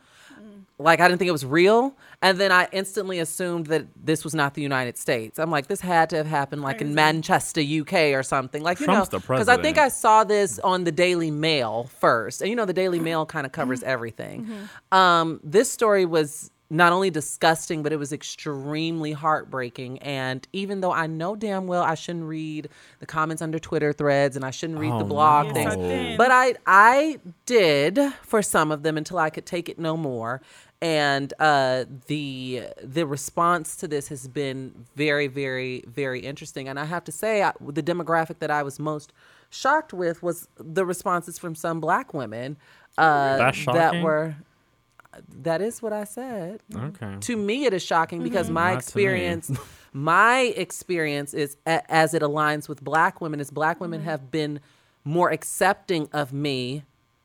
[0.80, 4.36] Like I didn't think it was real, and then I instantly assumed that this was
[4.36, 5.40] not the United States.
[5.40, 8.62] I'm like, this had to have happened like in Manchester, UK, or something.
[8.62, 9.80] Like you Trump's know, because I think.
[9.80, 13.48] I saw this on the Daily Mail first, and you know, the Daily Mail kind
[13.48, 14.70] of covers everything.
[14.92, 20.00] Um, this story was not only disgusting, but it was extremely heartbreaking.
[20.00, 22.68] And even though I know damn well I shouldn't read
[23.00, 25.54] the comments under Twitter threads and I shouldn't read the Oh, blog no.
[25.54, 26.18] things, Yes, I did.
[26.18, 30.42] but I I did for some of them until I could take it no more.
[30.82, 36.68] And uh, the the response to this has been very, very, very interesting.
[36.68, 39.12] And I have to say, I, the demographic that I was most
[39.50, 42.58] shocked with was the responses from some black women
[42.98, 43.38] uh,
[43.74, 44.36] that were.
[45.42, 46.62] That is what I said.
[46.74, 47.18] Okay.
[47.20, 48.56] To me, it is shocking because mm-hmm.
[48.56, 49.52] my Not experience,
[49.94, 54.10] my experience is a, as it aligns with black women, is black women mm-hmm.
[54.10, 54.60] have been
[55.04, 56.84] more accepting of me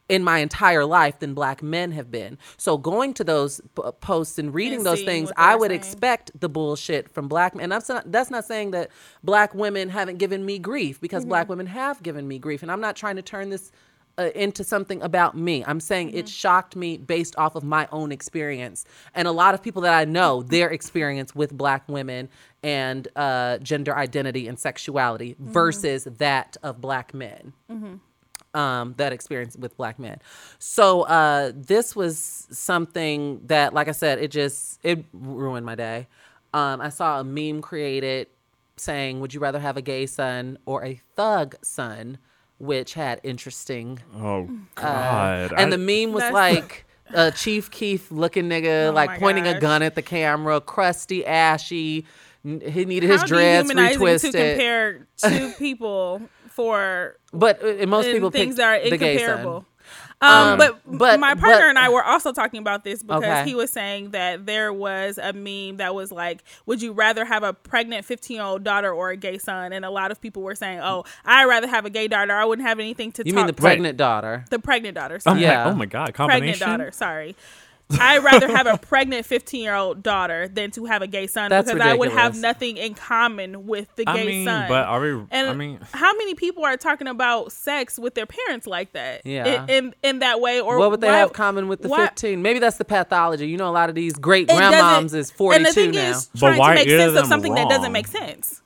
[0.08, 2.36] in my entire life than black men have been.
[2.58, 5.80] So going to those p- posts and reading And those things, I would saying.
[5.80, 7.64] expect the bullshit from black men.
[7.64, 8.90] And that's not, that's not saying that
[9.22, 11.52] black women haven't given me grief because black mm-hmm.
[11.52, 12.62] women have given me grief.
[12.62, 13.72] And I'm not trying to turn this
[14.18, 15.64] uh, into something about me.
[15.66, 18.84] I'm saying it shocked me based off of my own experience.
[19.14, 22.28] And a lot of people that I know, their experience with black women
[22.62, 27.52] and uh, gender identity and sexuality versus that of black men
[28.54, 30.20] um, that experience with black men.
[30.58, 36.08] So uh, this was something that, like I said, it just it ruined my day.
[36.54, 38.28] Um, I saw a meme created
[38.76, 42.18] saying, "Would you rather have a gay son or a thug son?"
[42.58, 43.98] Which had interesting.
[44.14, 44.46] Oh uh,
[44.80, 45.52] God.
[45.52, 46.84] and I- the meme was like.
[47.14, 51.26] Uh, Chief Keef looking nigga, Oh like my pointing a gun at the camera, crusty,
[51.26, 52.06] ashy.
[52.42, 54.32] n- He needed his How dreads retwisted.
[54.32, 58.96] to compare two people for but uh, most and people things pick that are the
[58.96, 59.24] gay son.
[59.28, 59.66] incomparable.
[60.22, 63.44] Um, but, but- my partner but- and I were also talking about this because Okay.
[63.44, 67.42] he was saying that there was a meme that was like, "Would you rather have
[67.42, 70.42] a pregnant fifteen year old daughter or a gay son?" And a lot of people
[70.42, 72.32] were saying, "Oh, I'd rather have a gay daughter.
[72.32, 74.44] I wouldn't have anything to tell You talk." mean the pregnant daughter?
[74.50, 75.18] the pregnant daughter?
[75.20, 75.34] Sorry.
[75.34, 75.68] like, Yeah.
[75.68, 76.14] oh my God.
[76.14, 76.30] pregnant
[76.60, 76.68] Combination.
[76.68, 76.90] daughter.
[76.92, 77.34] Sorry.
[77.90, 81.50] I'd rather have a pregnant 15 year old daughter than to have a gay son
[81.50, 84.68] That's because I would have nothing in common with the I gay mean, son.
[84.68, 85.10] but are we?
[85.30, 89.22] And I mean, how many people are talking about sex with their parents like that?
[89.26, 89.64] Yeah.
[89.64, 92.40] In in, in that way, or what would they why- have common with the 15?
[92.40, 93.48] Maybe that's the pathology.
[93.48, 96.10] You know, a lot of these great grandmoms is 42 And the thing now.
[96.16, 98.61] is, But why to make either sense of of them something that doesn't make sense.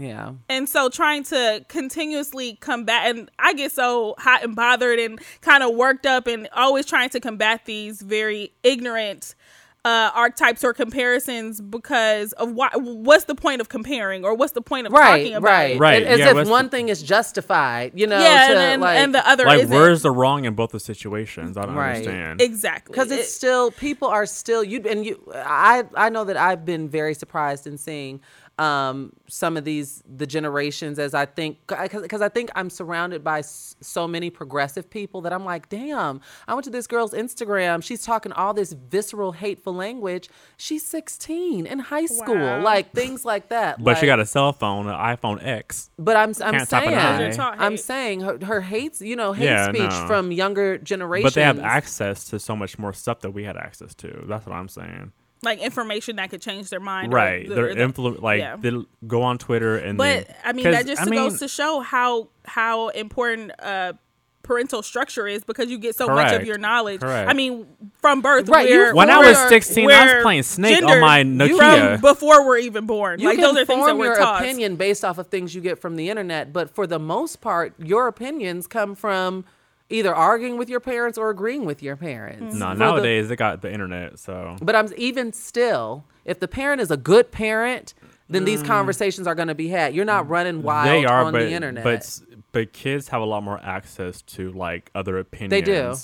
[0.00, 0.32] Yeah.
[0.48, 5.62] And so trying to continuously combat, and I get so hot and bothered and kind
[5.62, 9.34] of worked up, and always trying to combat these very ignorant
[9.82, 14.60] uh archetypes or comparisons because of why what's the point of comparing or what's the
[14.60, 15.80] point of right, talking about right, it?
[15.80, 18.80] Right, As yeah, if one the- thing is justified, you know, yeah to, and, then,
[18.80, 19.74] like, and the other like isn't.
[19.74, 21.56] where's the wrong in both the situations?
[21.56, 21.96] I don't Right.
[21.96, 22.42] understand.
[22.42, 26.36] exactly because it's It- still people are still you and you i i know that
[26.36, 28.20] i've been very surprised in seeing
[28.60, 33.38] um some of these the generations as i think because i think i'm surrounded by
[33.38, 37.82] s- so many progressive people that i'm like damn i went to this girl's instagram
[37.82, 42.62] she's talking all this visceral hateful language she's 16 in high school Wow.
[42.62, 45.90] like things like that but she got a cell phone, an iPhone X.
[45.98, 47.18] but I'm I'm Can't saying I.
[47.18, 50.06] They're taught I'm saying her, her hates you know hate Yeah, speech no.
[50.06, 51.32] from younger generations.
[51.32, 54.24] But they have access to so much more stuff that we had access to.
[54.28, 55.12] That's what I'm saying.
[55.42, 57.48] Like information that could change their mind or Right.
[57.48, 58.56] the- They're the- influ- like yeah.
[58.58, 61.48] they'll go on Twitter and But then- I mean that just I mean, goes to
[61.48, 63.94] show how how important uh
[64.42, 67.00] parental structure is because you get so much of your knowledge.
[67.00, 67.28] Correct.
[67.30, 67.66] I mean,
[68.00, 68.48] from birth.
[68.48, 71.22] Right, you- we're- When I we're- was 16, I was playing Snake on gendered my
[71.22, 72.00] From Nokia.
[72.00, 73.20] before we're even born.
[73.20, 74.42] You like can those are things that form we're your taught.
[74.42, 77.74] opinion based off of things you get from the internet, but for the most part,
[77.78, 79.44] your opinions come from
[79.90, 82.54] either arguing with your parents or agreeing with your parents.
[82.56, 86.48] no, For the- nowadays they got the internet, so but I'm even still, if the
[86.48, 87.94] parent is a good parent,
[88.28, 89.92] then these conversations are going to be had.
[89.94, 91.00] You're not running wild Mm.
[91.02, 91.24] they are.
[91.24, 91.82] on but the internet.
[91.84, 92.20] but
[92.52, 95.50] but kids have a lot more access to like other opinions.
[95.50, 95.94] They do.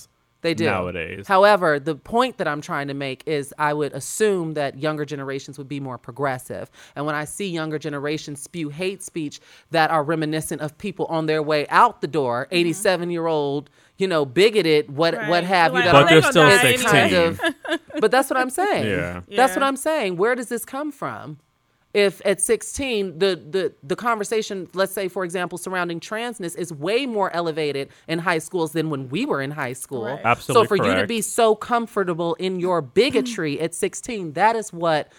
[0.47, 1.27] They do nowadays.
[1.27, 5.59] However, the point that I'm trying to make is I would assume that younger generations
[5.59, 6.71] would be more progressive.
[6.95, 9.41] And when I see younger generations spew hate speech
[9.73, 12.55] that are reminiscent of people on their way out the door, mm-hmm.
[12.55, 15.29] 87 year old, you know, bigoted, what Right.
[15.29, 16.91] what have you Like, that but they they're still die 16.
[16.91, 17.41] kind of
[18.01, 18.87] but that's what I'm saying.
[18.87, 19.21] Yeah.
[19.29, 19.55] That's Yeah.
[19.57, 20.17] what I'm saying.
[20.17, 21.39] Where does this come from?
[21.97, 27.07] If at 16 the the the conversation, let's say for example, surrounding transness is way
[27.07, 30.05] more elevated in high schools than when we were in high school.
[30.05, 30.21] Right.
[30.23, 34.75] Absolutely So for you to be so comfortable in your bigotry at 16, that is
[34.75, 35.11] what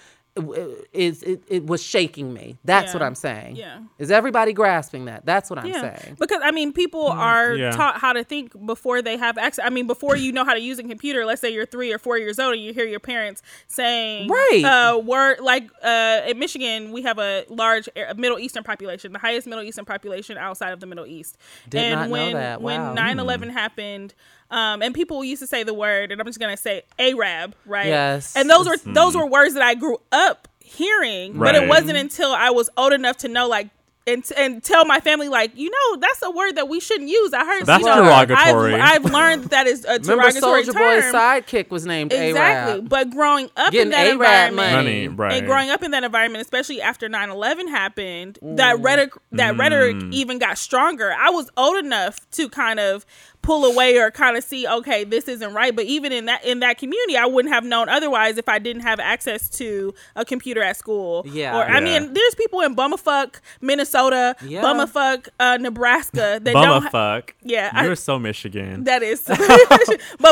[0.94, 2.58] is it, it was shaking me.
[2.64, 2.94] That's Yeah.
[2.94, 3.56] what I'm saying.
[3.56, 3.80] Yeah.
[4.00, 5.26] Is everybody grasping that?
[5.26, 6.16] That's what I'm Yeah, saying.
[6.20, 7.72] because I mean, people are Yeah.
[7.72, 9.66] taught how to think before they have access.
[9.66, 11.26] I mean, before you know how to use a computer.
[11.26, 14.64] Let's say you're three or four years old, and you hear your parents saying, Right.
[14.66, 19.20] uh, word like uh, in Michigan, we have a large uh, Middle Eastern population, the
[19.20, 21.38] highest Middle Eastern population outside of the Middle East.
[21.70, 22.62] Did and not know that.
[22.62, 22.94] Wow.
[22.94, 24.14] when 9/11 happened.
[24.50, 27.88] Um, and people used to say the word, and I'm just gonna say Arab, right?
[27.88, 28.36] Yes.
[28.36, 29.20] And those were those mm.
[29.20, 33.18] were words that I grew up hearing, but it wasn't until I was old enough
[33.18, 33.70] to know, like,
[34.08, 37.34] and, and tell my family, like, you know, that's a word that we shouldn't use.
[37.34, 38.76] I heard That's you know, derogatory.
[38.76, 40.82] I've, I've learned that, that is a Remember derogatory Soldier term.
[40.82, 42.90] Boy's sidekick was named Exactly, Arab.
[42.90, 45.08] but growing up Getting in that Arab environment, money.
[45.08, 45.34] Money, right.
[45.34, 48.84] and growing up in that environment, especially after 9-11 happened, that mm.
[48.84, 50.14] rhetoric that rhetoric mm.
[50.14, 51.14] even got stronger.
[51.14, 53.06] I was old enough to kind of
[53.48, 55.74] pull away or kind of see, okay, this isn't right.
[55.74, 58.82] But even in that in that community, I wouldn't have known otherwise if I didn't
[58.82, 61.24] have access to a computer at school.
[61.26, 61.58] Yeah.
[61.58, 64.62] Or I mean, there's people in Bummerfuck, Minnesota, Yeah.
[64.62, 66.84] Bummerfuck, uh, Nebraska that don't.
[66.84, 67.30] ha- Bummerfuck.
[67.42, 68.84] Yeah, I- You're so Michigan.
[68.84, 69.40] that is, but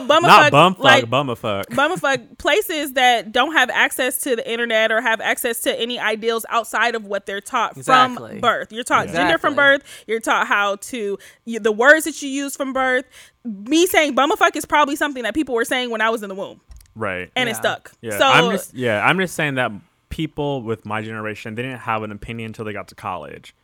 [0.07, 1.65] Bummerfuck, Not bumfuck, like, bummerfuck.
[1.67, 6.45] bummerfuck places that don't have access to the internet or have access to any ideals
[6.49, 8.31] outside of what they're taught Exactly.
[8.31, 8.73] from birth.
[8.73, 9.83] You're taught gender from birth.
[10.05, 13.04] You're taught how to you, the words that you use from birth.
[13.43, 16.35] Me saying bummerfuck is probably something that people were saying when I was in the
[16.35, 16.61] womb,
[16.95, 17.31] right.
[17.35, 17.91] and it stuck.
[18.01, 19.71] Yeah, so I'm just yeah, I'm just saying that
[20.09, 23.55] people with my generation they didn't have an opinion until they got to college.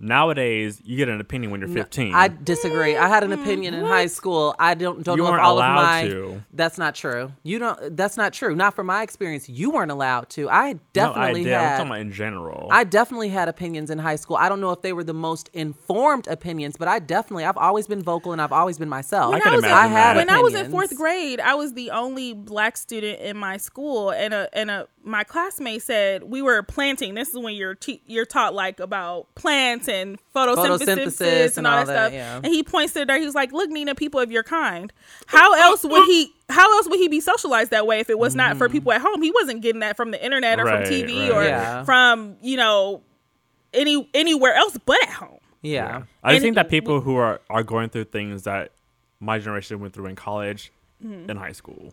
[0.00, 2.14] Nowadays, you get an opinion when you're 15.
[2.14, 2.96] I disagree.
[2.96, 3.42] I had an mm-hmm.
[3.42, 4.54] opinion in high school.
[4.58, 6.08] I don't don't You know if weren't all allowed of my.
[6.08, 6.42] to.
[6.52, 7.32] That's not true.
[7.42, 7.96] You don't.
[7.96, 8.54] That's not true.
[8.54, 9.48] Not from my experience.
[9.48, 10.48] You weren't allowed to.
[10.48, 11.54] I no, I definitely did.
[11.54, 11.76] I'm had.
[11.78, 12.68] talking about in general.
[12.70, 14.36] I definitely had opinions in high school.
[14.36, 17.44] I don't know if they were the most informed opinions, but I definitely.
[17.44, 19.32] I've always been vocal and I've always been myself.
[19.32, 20.72] when I I, can was in, imagine I had when I was in opinions.
[20.72, 24.86] fourth grade, I was the only black student in my school, and a and a
[25.08, 27.14] my classmate said we were planting.
[27.14, 31.72] This is when you're te- you're taught like about plants and photosynthesis, Photosynthesis and all
[31.84, 32.12] that, and all that, stuff.
[32.12, 32.36] yeah.
[32.36, 33.18] And he points to there.
[33.18, 34.92] He was like, "Look, Nina, people of your kind.
[35.26, 38.34] How else would he?" How else would he be socialized that way if it was
[38.34, 38.58] not Mm-hmm.
[38.58, 39.20] for people at home?
[39.20, 41.30] He wasn't getting that from the internet or Right, from TV right.
[41.32, 41.84] or Yeah.
[41.84, 43.02] from you know
[43.74, 45.38] any anywhere else but at home.
[45.62, 46.02] yeah.
[46.22, 48.72] I just and think it- that people who are are going through things that
[49.20, 51.92] my generation went through in college, in high school,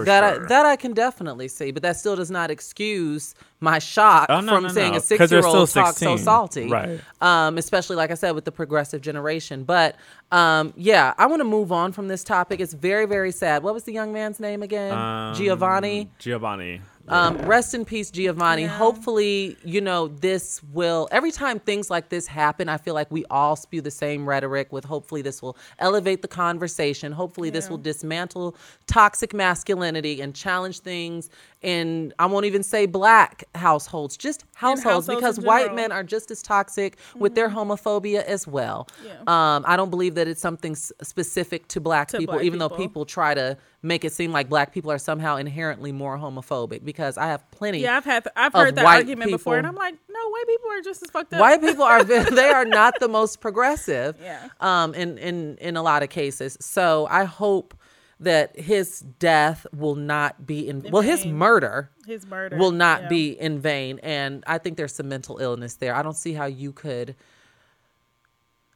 [0.00, 0.44] for That sure.
[0.44, 4.40] I, that I can definitely see, but that still does not excuse my shock Oh,
[4.40, 4.98] no, from no, seeing no.
[4.98, 7.00] a they're six-year-old still talk so salty, Right.
[7.20, 9.64] Um, especially like I said with the progressive generation.
[9.64, 9.96] But
[10.32, 12.60] um, yeah, I want to move on from this topic.
[12.60, 13.62] It's very very sad.
[13.62, 14.92] What was the young man's name again?
[14.96, 16.08] Um, Giovanni.
[16.18, 16.80] Giovanni.
[17.08, 18.64] Um, rest in peace, Giovanni.
[18.64, 23.24] Hopefully, you know, this will, every time things like this happen, I feel like we
[23.30, 27.10] all spew the same rhetoric with hopefully this will elevate the conversation.
[27.10, 28.54] Hopefully, this will dismantle
[28.86, 31.30] toxic masculinity and challenge things
[31.62, 36.30] in, I won't even say black households, just households, households because white men are just
[36.30, 38.88] as toxic with their homophobia as well.
[39.26, 42.58] Um, I don't believe that it's something s- specific to black To people, black even
[42.58, 42.84] though people.
[42.84, 47.18] people try to make it seem like black people are somehow inherently more homophobic because
[47.18, 47.80] I have plenty.
[47.80, 50.80] Yeah, I've had I've heard that argument before, and I'm like, no, white people are
[50.82, 51.40] just as fucked up.
[51.40, 54.48] White people are they are not the most progressive Yeah.
[54.60, 56.56] um in in in a lot of cases.
[56.60, 57.74] So I hope
[58.20, 63.08] that his death will not be in well his murder His murder will not yeah.
[63.08, 65.94] be in vain and I think there's some mental illness there.
[65.94, 67.16] I don't see how you could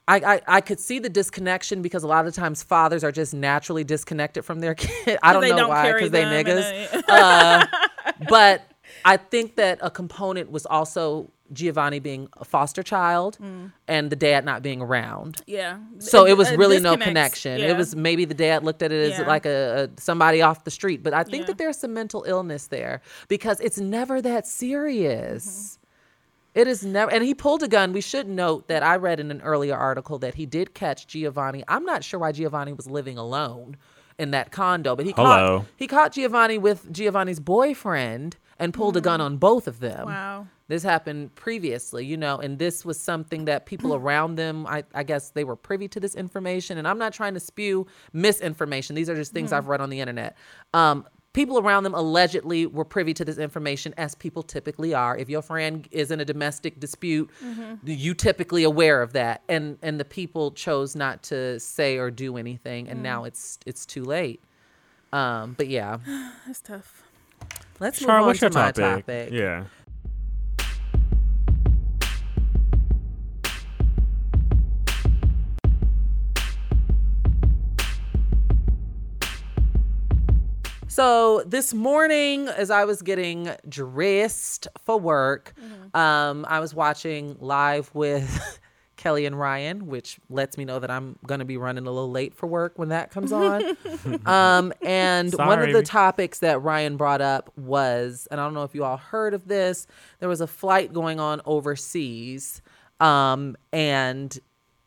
[0.06, 3.32] I, I, I could see the disconnection because a lot of times fathers are just
[3.32, 5.18] naturally disconnected from their kid.
[5.22, 6.90] I don't know don't why because they niggas.
[6.90, 7.66] they- uh,
[8.28, 8.62] but
[9.04, 13.38] I think that a component was also Giovanni being a foster child
[13.86, 15.42] and the dad not being around.
[15.46, 15.78] yeah.
[15.98, 17.60] So it was uh, really no connection.
[17.60, 17.70] Yeah.
[17.72, 19.26] It was maybe the dad looked at it as Yeah.
[19.26, 21.46] like a, a somebody off the street, but I think Yeah.
[21.48, 25.44] that there's some mental illness there because it's never that serious.
[25.78, 25.80] Mm-hmm.
[26.60, 27.92] It is never, and he pulled a gun.
[27.92, 31.64] We should note that I read in an earlier article that he did catch Giovanni.
[31.66, 33.76] I'm not sure why Giovanni was living alone
[34.18, 35.58] in that condo, but he Hello.
[35.60, 40.00] caught he caught Giovanni with Giovanni's boyfriend and pulled a gun on both of them.
[40.00, 40.08] Mm-hmm.
[40.08, 40.46] Wow.
[40.66, 45.02] This happened previously, you know, and this was something that people around them, I, I
[45.02, 46.78] guess they were privy to this information.
[46.78, 48.96] And I'm not trying to spew misinformation.
[48.96, 50.36] These are just things I've read on the internet.
[50.72, 55.14] Um, people around them allegedly were privy to this information, as people typically are.
[55.16, 57.30] If your friend is in a domestic dispute,
[57.84, 59.42] you typically aware of that.
[59.50, 63.84] And and the people chose not to say or do anything, and now it's it's
[63.84, 64.42] too late.
[65.12, 65.98] Um, but yeah,
[66.46, 67.03] That's tough.
[67.80, 69.06] Let's Char, move on what's to your my topic?
[69.06, 69.28] topic.
[69.32, 69.64] Yeah.
[80.86, 85.52] So this morning, as I was getting dressed for work,
[85.92, 88.60] um, I was watching live with
[89.04, 92.10] Kelly and Ryan, which lets me know that I'm going to be running a little
[92.10, 93.76] late for work when that comes on.
[94.26, 98.62] um, and one of the topics that Ryan brought up was, and I don't know
[98.62, 99.86] if you all heard of this,
[100.20, 102.62] there was a flight going on overseas,
[102.98, 104.38] um, and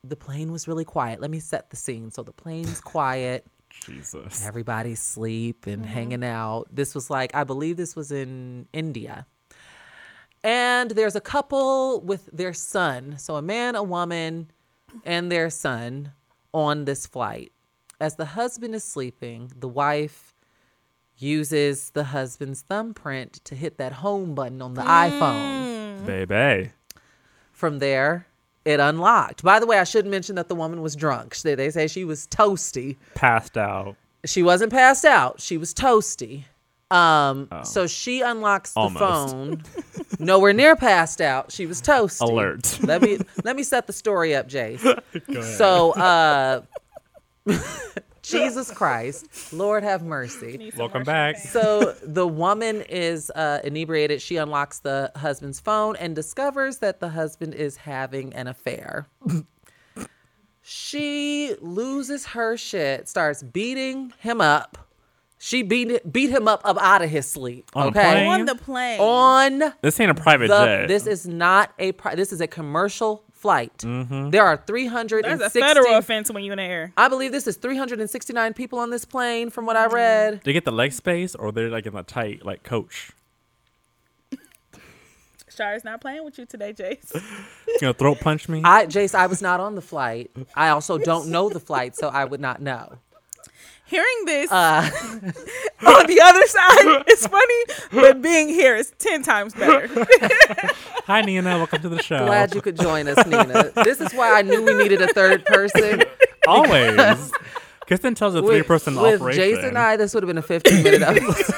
[0.03, 1.21] the plane was really quiet.
[1.21, 2.09] Let me set the scene.
[2.09, 3.45] So the plane's quiet.
[3.85, 4.43] Jesus.
[4.43, 6.65] Everybody's sleep and hanging out.
[6.71, 9.27] This was like, I believe this was in India.
[10.43, 13.17] And there's a couple with their son.
[13.17, 14.51] So a man, a woman,
[15.03, 16.11] and their son
[16.53, 17.51] on this flight.
[17.99, 20.35] As the husband is sleeping, the wife
[21.17, 24.87] uses the husband's thumbprint to hit that home button on the hmm.
[24.87, 26.05] iPhone.
[26.05, 26.71] Baby.
[27.51, 28.27] From there,
[28.65, 29.43] it unlocked.
[29.43, 31.35] By the way, I should mention that the woman was drunk.
[31.37, 32.97] They, they say she was toasty.
[33.15, 33.95] Passed out.
[34.25, 35.41] she wasn't passed out.
[35.41, 36.43] She was toasty.
[36.89, 38.99] Um, so she unlocks the Almost.
[38.99, 39.63] phone.
[40.19, 41.51] Nowhere near passed out.
[41.51, 42.21] She was toasty.
[42.21, 42.79] Alert.
[42.83, 44.77] let me let me set the story up, Jay.
[45.41, 46.61] So uh
[48.21, 50.71] Jesus Christ, Lord have mercy.
[50.77, 51.37] Welcome more back.
[51.37, 54.21] So the woman is uh, inebriated.
[54.21, 59.07] She unlocks the husband's phone and discovers that the husband is having an affair.
[60.61, 64.86] she loses her shit, starts beating him up.
[65.39, 67.69] She beat beat him up up out of his sleep.
[67.75, 68.27] On okay, plane?
[68.41, 68.99] on the plane.
[68.99, 70.65] on This ain't a private the.
[70.65, 70.87] jet.
[70.87, 71.91] This is not a.
[71.91, 73.77] Pri- this is a commercial flight.
[73.79, 74.31] Mm-hmm.
[74.31, 76.91] There are three hundred That's a federal offense when you're in the air.
[76.97, 79.91] I believe this is 369 people on this plane, from what Mm-hmm.
[79.91, 80.41] I read.
[80.43, 83.11] they get the leg space or they're like in the tight like coach.
[85.55, 87.13] Shara's not playing with you today, Jace.
[87.67, 88.61] You gonna throat punch me?
[88.63, 90.29] I, Jace, I was not on the flight.
[90.55, 92.97] I also don't know the flight, so I would not know.
[93.87, 94.81] Hearing this Uh,
[95.87, 99.87] on the other side is funny, but being here is ten times better.
[101.05, 102.25] Hi Nina, welcome to the show.
[102.25, 103.71] glad you could join us, Nina.
[103.83, 106.03] This is why I knew we needed a third person.
[106.47, 107.31] Always.
[107.87, 109.41] Kristen tells a three person with operation.
[109.41, 111.55] Jason and I, this would have been a 15 minute episode.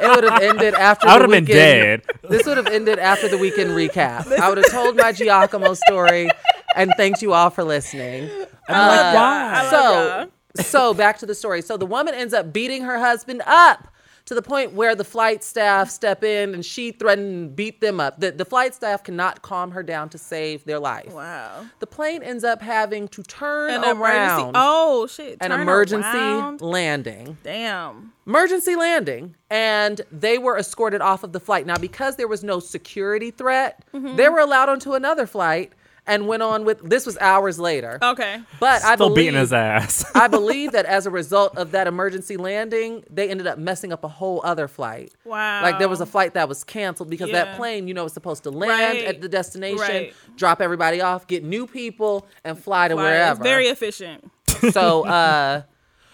[0.00, 2.02] it would have ended after I the would have been weekend.
[2.06, 2.30] dead.
[2.30, 4.30] This would have ended after the weekend recap.
[4.38, 6.30] I would have told my Giacomo story
[6.76, 8.30] and thanked you all for listening.
[8.68, 9.68] I'm like, why?
[9.70, 9.80] so
[10.18, 10.28] y'all.
[10.56, 11.62] So back to the story.
[11.62, 13.88] So the woman ends up beating her husband up.
[14.24, 18.20] to the point where the flight staff step in and she threatened beat them up.
[18.20, 21.12] The, the flight staff cannot calm her down to save their life.
[21.12, 21.66] Wow.
[21.80, 24.52] The plane ends up having to turn An around emergency.
[24.54, 25.38] Oh shit.
[25.40, 26.60] an emergency around.
[26.60, 27.36] landing.
[27.42, 28.12] Damn.
[28.24, 29.34] Emergency landing.
[29.50, 31.66] And they were escorted off of the flight.
[31.66, 34.14] Now, because there was no security threat, Mm-hmm.
[34.14, 35.72] they were allowed onto another flight
[36.06, 37.98] and went on with this was hours later.
[38.02, 38.40] Okay.
[38.58, 40.04] But I Still believe beating his ass.
[40.16, 44.02] I believe that as a result of that emergency landing, they ended up messing up
[44.02, 45.12] a whole other flight.
[45.24, 45.62] Wow.
[45.62, 47.44] Like there was a flight that was canceled because Yeah.
[47.44, 49.04] that plane, you know, was supposed to land Right.
[49.06, 50.14] at the destination, Right.
[50.36, 53.30] drop everybody off, get new people, and fly to Wow, wherever.
[53.32, 54.28] It's very efficient.
[54.72, 55.62] so, uh,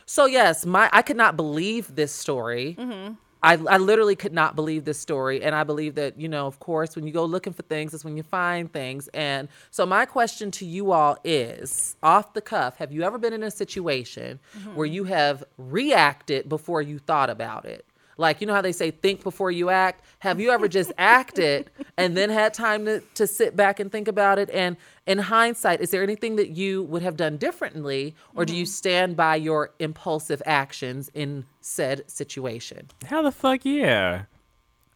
[0.05, 2.77] so yes, my I could not believe this story.
[2.79, 3.15] Mm-hmm.
[3.43, 5.43] I, I literally could not believe this story.
[5.43, 8.05] And I believe that, you know, of course, when you go looking for things, it's
[8.05, 9.09] when you find things.
[9.15, 13.33] And so, my question to you all is off the cuff, have you ever been
[13.33, 14.75] in a situation Mm-hmm.
[14.75, 17.85] where you have reacted before you thought about it?
[18.17, 20.05] Like, you know how they say think before you act?
[20.21, 24.09] Have you ever just acted and then had time to, to sit back and think
[24.09, 24.51] about it?
[24.51, 24.77] And
[25.09, 28.69] in hindsight, is there anything that you would have done differently, or do you Mm-hmm.
[28.69, 32.89] stand by your impulsive actions in said situation?
[33.07, 34.25] How the fuck yeah?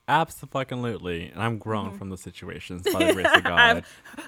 [0.09, 1.28] Absolutely.
[1.28, 1.98] And I'm grown Mm-hmm.
[1.98, 3.84] from the situations by the grace of God.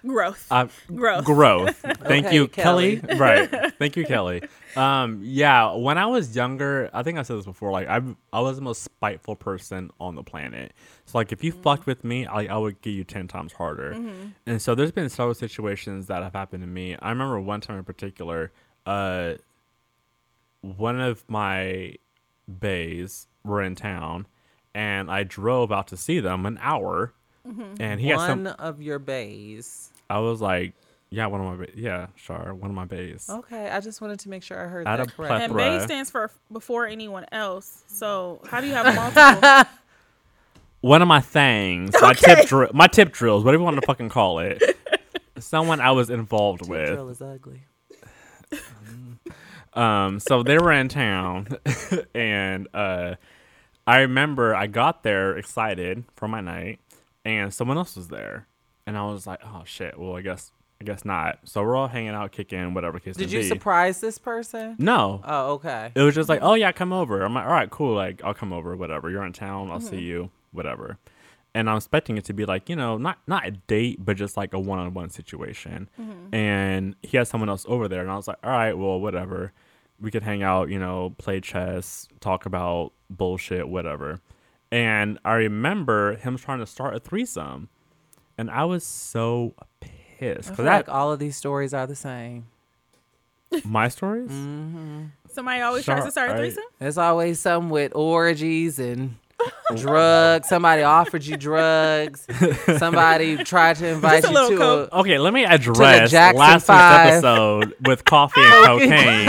[0.07, 0.47] Growth.
[0.51, 1.25] Uh, Growth.
[1.25, 1.77] Growth.
[2.01, 2.97] Thank Okay, you, Kelly.
[3.01, 3.18] Kelly.
[3.18, 3.75] right.
[3.79, 4.43] Thank you, Kelly.
[4.77, 7.70] Um, yeah, when I was younger, I think I said this before.
[7.72, 8.01] Like, I
[8.33, 10.72] I was the most spiteful person on the planet.
[11.07, 13.97] So, like, if you fucked with me, I I would get you ten times harder.
[14.47, 16.97] And so, there's been several situations that have happened to me.
[17.01, 18.53] I remember one time in particular.
[18.87, 19.35] Uh,
[20.61, 21.95] one of my
[22.61, 24.27] bays were in town,
[24.75, 27.12] and I drove out to see them an hour.
[27.79, 28.47] And he had One some.
[28.59, 29.91] of your bays.
[30.09, 30.72] I was like,
[31.11, 33.29] yeah, one of my, ba- yeah, sure, one of my bays.
[33.31, 35.33] Okay, I just wanted to make sure I heard Out that of correct.
[35.43, 35.79] and plethora.
[35.79, 37.85] Bay stands for before anyone else.
[37.87, 39.70] So how do you have multiple?
[40.81, 44.09] One of my things, my tip, dri- my tip drills, whatever you want to fucking
[44.11, 44.62] call it.
[45.39, 46.89] Someone I was involved with.
[46.89, 47.62] Drill is ugly.
[49.75, 51.49] Um, so they were in town,
[52.14, 53.16] and uh,
[53.87, 56.80] I remember I got there excited for my night,
[57.24, 58.47] and someone else was there,
[58.87, 59.99] and I was like, "Oh shit!
[59.99, 63.30] Well, I guess, I guess not." So we're all hanging out, kicking, whatever case Did
[63.30, 63.49] you be.
[63.49, 64.76] surprise this person?
[64.78, 65.93] No, Oh, okay.
[65.95, 67.95] it was just like, "Oh yeah, come over." I'm like, "All right, cool.
[67.95, 68.74] Like, I'll come over.
[68.74, 69.11] Whatever.
[69.11, 69.70] You're in town.
[69.70, 69.89] I'll Mm-hmm.
[69.89, 70.30] see you.
[70.53, 70.97] Whatever."
[71.57, 74.37] And I'm expecting it to be like, you know, not not a date, but just
[74.37, 75.89] like a one-on-one situation.
[76.01, 76.35] Mm-hmm.
[76.35, 79.53] And he has someone else over there, and I was like, "All right, well, whatever."
[80.05, 84.20] We could hang out, you know, play chess, talk about bullshit, whatever.
[84.70, 87.68] And I remember him trying to start a threesome,
[88.38, 90.50] and I was so pissed.
[90.50, 92.46] because like all of these stories are the same.
[93.64, 94.30] my stories.
[94.30, 95.05] Mm-hmm.
[95.30, 96.64] Somebody always tries to start a Sure, I- threesome.
[96.78, 99.16] There's always some with orgies and
[99.76, 100.49] drugs.
[100.49, 102.26] Somebody offered you drugs.
[102.78, 104.88] Somebody tried to invite you to coke.
[104.92, 104.99] a.
[105.01, 107.07] Okay, let me address last Five.
[107.07, 109.28] week's episode with coffee and cocaine.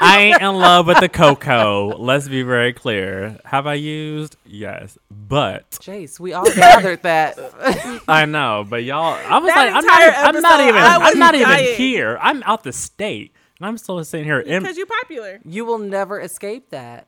[0.00, 1.96] I ain't in love with the cocoa.
[1.96, 3.38] Let's be very clear.
[3.44, 4.36] Have I used?
[4.44, 7.38] Yes, but Jace, we all gathered that.
[8.08, 8.66] I know.
[8.68, 11.18] But y'all, I was That like, I'm entire not, I'm not even, I was I'm
[11.18, 12.18] not even here.
[12.20, 14.40] I'm out the state, and I'm still sitting here.
[14.40, 15.40] And Because you're popular.
[15.44, 17.06] You will never escape that.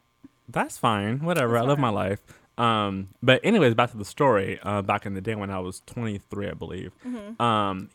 [0.55, 1.19] That's fine.
[1.19, 1.59] Whatever.
[1.59, 2.21] I live my life.
[2.57, 4.61] Um, but anyways, back to the story.
[4.63, 6.93] Uh, back in the day when I was 23, I believe.
[7.07, 7.43] Mm-hmm.
[7.43, 7.91] Um,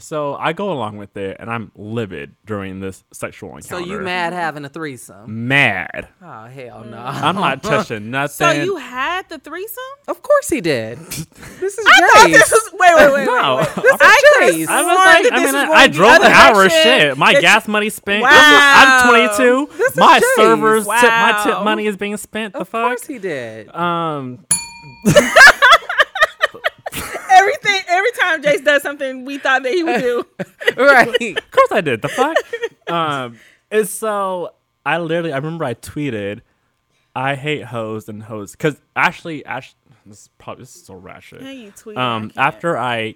[0.00, 3.68] so I go along with it, and I'm livid during this sexual encounter.
[3.68, 5.46] So you mad having a threesome?
[5.48, 6.08] Mad.
[6.22, 6.98] Oh hell no!
[7.04, 8.34] I'm not touching nothing.
[8.46, 9.82] So you had the threesome?
[10.08, 10.98] Of course he did.
[11.60, 13.56] This is I thought this was wait, wait, wait, no.
[13.56, 13.82] wait, wait.
[13.82, 16.22] This is I could've I was like, I mean, I, going I the drove an
[16.32, 16.54] hour.
[16.54, 18.22] direction, Shit, my that gas money spent.
[18.22, 18.30] Wow.
[18.32, 19.68] I'm 22.
[19.76, 20.36] This is my Jace.
[20.36, 22.54] servers tip, my tip money is being spent.
[22.54, 22.60] The?
[22.60, 22.86] Of fuck.
[22.88, 23.68] course he did.
[23.74, 24.46] Um,
[25.06, 25.30] Everything
[28.00, 30.26] every time Jace does something we thought that he would do.
[30.76, 31.08] right.
[31.38, 32.02] Of course I did.
[32.02, 32.36] The fuck?
[32.90, 33.36] um,
[33.70, 36.40] and so I literally, I remember I tweeted,
[37.14, 38.52] I hate hoes and hoes.
[38.52, 39.74] Because actually, Ash,
[40.06, 41.42] this is probably, this is so ratchet.
[41.42, 41.96] Yeah, you tweet.
[41.98, 43.14] Um, after I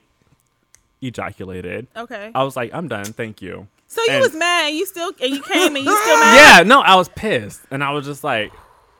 [1.02, 2.30] ejaculated, Okay.
[2.34, 3.04] I was like, I'm done.
[3.04, 3.68] Thank you.
[3.86, 4.68] So you and- was mad.
[4.68, 6.58] You still and you came and you still mad.
[6.58, 7.62] Yeah, no, I was pissed.
[7.70, 8.52] And I was just like,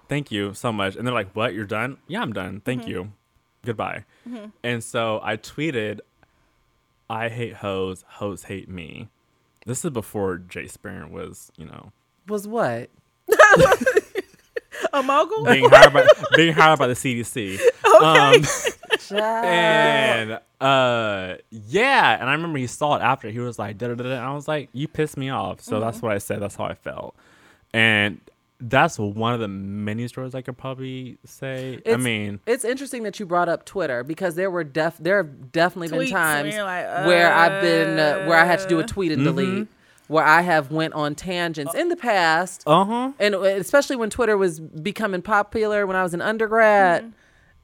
[0.09, 0.97] thank you so much.
[0.97, 1.55] And they're like, what?
[1.55, 1.99] You're done?
[2.07, 2.61] Yeah, I'm done.
[2.65, 2.91] Thank Mm-hmm.
[2.91, 3.13] you.
[3.65, 4.05] Goodbye.
[4.63, 6.01] And so I tweeted,
[7.11, 8.05] I hate hoes.
[8.07, 9.09] Hoes hate me.
[9.67, 11.93] This is before Jay Sparrow was, you know,
[12.29, 12.91] Was what?
[14.93, 15.45] A mogul.
[15.45, 16.07] being hired by
[16.37, 17.59] being hired by the CDC.
[18.01, 18.45] Um,
[19.19, 23.29] and uh, yeah, and I remember he saw it after.
[23.31, 25.61] He was like, da da da, da, and I was like, "You pissed me off."
[25.61, 26.41] So that's what I said.
[26.41, 27.15] That's how I felt.
[27.73, 28.21] And
[28.69, 31.81] that's one of the many stories I could probably say.
[31.87, 35.53] I mean, It's interesting that you brought up Twitter because there were def there have
[35.53, 38.85] definitely been times where you're where I've been uh, where I had to do a
[38.85, 39.37] uh, tweet and Mm-hmm.
[39.37, 39.69] delete,
[40.09, 43.13] where I have went on tangents in the past, uh huh.
[43.19, 47.11] and uh, especially when Twitter was becoming popular when I was an undergrad, Mm-hmm.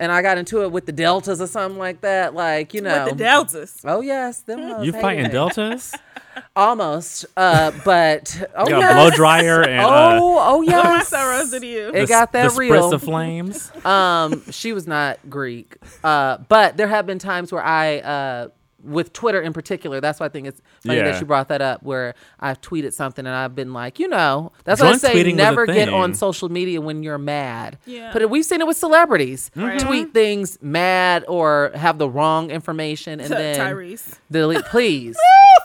[0.01, 3.05] And I got into it with the deltas or something like that, like you know.
[3.05, 3.81] with the deltas.
[3.85, 4.85] Oh yes, them hoes.
[4.87, 5.31] You Hey, fighting hey.
[5.31, 5.95] deltas?
[6.57, 8.95] almost, uh, but oh You got yes.
[8.95, 11.09] blow dryer and uh, Oh, oh My yes.
[11.09, 11.89] son to you.
[11.91, 12.73] It the, got that the real.
[12.91, 13.71] spritz of flames.
[13.85, 18.49] um she was not greek uh but there have been times where i uh
[18.83, 21.11] with Twitter in particular, that's why I think it's funny Yeah.
[21.11, 21.83] that you brought that up.
[21.83, 25.15] Where I've tweeted something and I've been like, you know, that's why I Joint say
[25.15, 27.79] tweeting never get on social media when you're mad.
[27.87, 28.11] Yeah.
[28.13, 29.67] But we've seen it with celebrities mm-hmm.
[29.67, 29.81] Right.
[29.81, 34.19] tweet things mad or have the wrong information and Ty- then Tyrese.
[34.31, 34.65] delete.
[34.71, 35.17] Please,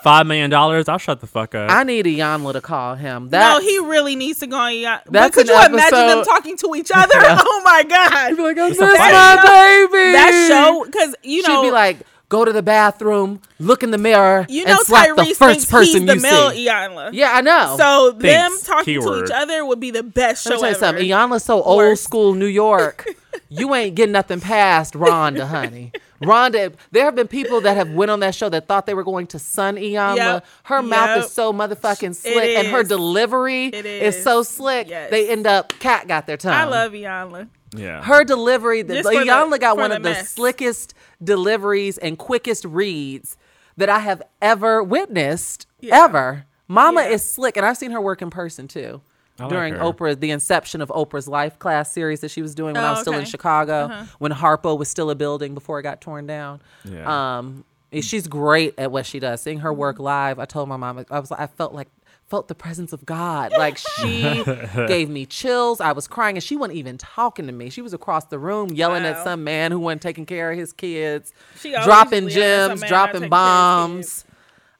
[0.03, 0.87] Five million dollars.
[0.87, 1.71] I'll shut the fuck up.
[1.71, 3.29] I need Iyanla to call him.
[3.29, 4.75] That no, he really needs to go on.
[4.75, 7.09] Yeah, but could an you imagine them talking to each other?
[7.15, 9.89] oh my god, like, oh, I miss my fight.
[9.91, 10.11] baby.
[10.11, 11.97] that show because you know She'd be like,
[12.29, 15.37] go to the bathroom, look in the mirror, you know and slap Tyrese the thinks
[15.37, 16.67] first person he's the you male see.
[16.67, 17.09] Iyanla.
[17.13, 17.75] Yeah, I know.
[17.77, 18.63] So them Thanks.
[18.63, 20.79] talking to each other would be the best Let me show tell you ever.
[20.85, 21.05] something.
[21.05, 23.07] Iyanla's so old school New York.
[23.49, 25.91] you ain't getting nothing past Rhonda, honey.
[26.21, 29.03] Rhonda, there have been people that have went on that show that thought they were
[29.03, 30.15] going to sun Iyanla.
[30.15, 30.45] Yep.
[30.63, 34.15] Her mouth is so motherfucking slick, and her delivery It is.
[34.15, 34.23] is.
[34.23, 34.87] so slick.
[34.89, 35.11] Yes.
[35.11, 36.53] They end up cat got their tongue.
[36.53, 37.49] I love Iyanla.
[37.75, 38.03] Yeah.
[38.03, 38.81] her delivery.
[38.81, 40.93] The, Just for the- Iyanla got one the of the slickest
[41.23, 43.37] deliveries and quickest reads
[43.77, 45.67] that I have ever witnessed.
[45.79, 46.03] Yeah.
[46.05, 46.45] Ever.
[46.67, 47.09] Mama Yeah.
[47.09, 49.01] is slick, and I've seen her work in person too.
[49.37, 49.79] I During her.
[49.81, 52.91] Oprah, the inception of Oprah's Life class series that she was doing when I Oh,
[52.91, 53.29] was still in okay.
[53.29, 56.61] Chicago, when Harpo was still a building before it got torn down.
[56.85, 57.37] Yeah.
[57.39, 57.65] Um,
[58.01, 59.41] she's great at what she does.
[59.41, 61.89] Seeing her work live, I told my mom, I was, I felt like
[62.27, 63.51] felt the presence of God.
[63.51, 64.43] Like she
[64.87, 65.79] gave me chills.
[65.81, 67.69] I was crying, and she wasn't even talking to me.
[67.69, 70.73] She was across the room yelling at some man who wasn't taking care of his
[70.73, 74.25] kids, She dropping yelling gems, dropping taking care of his bombs.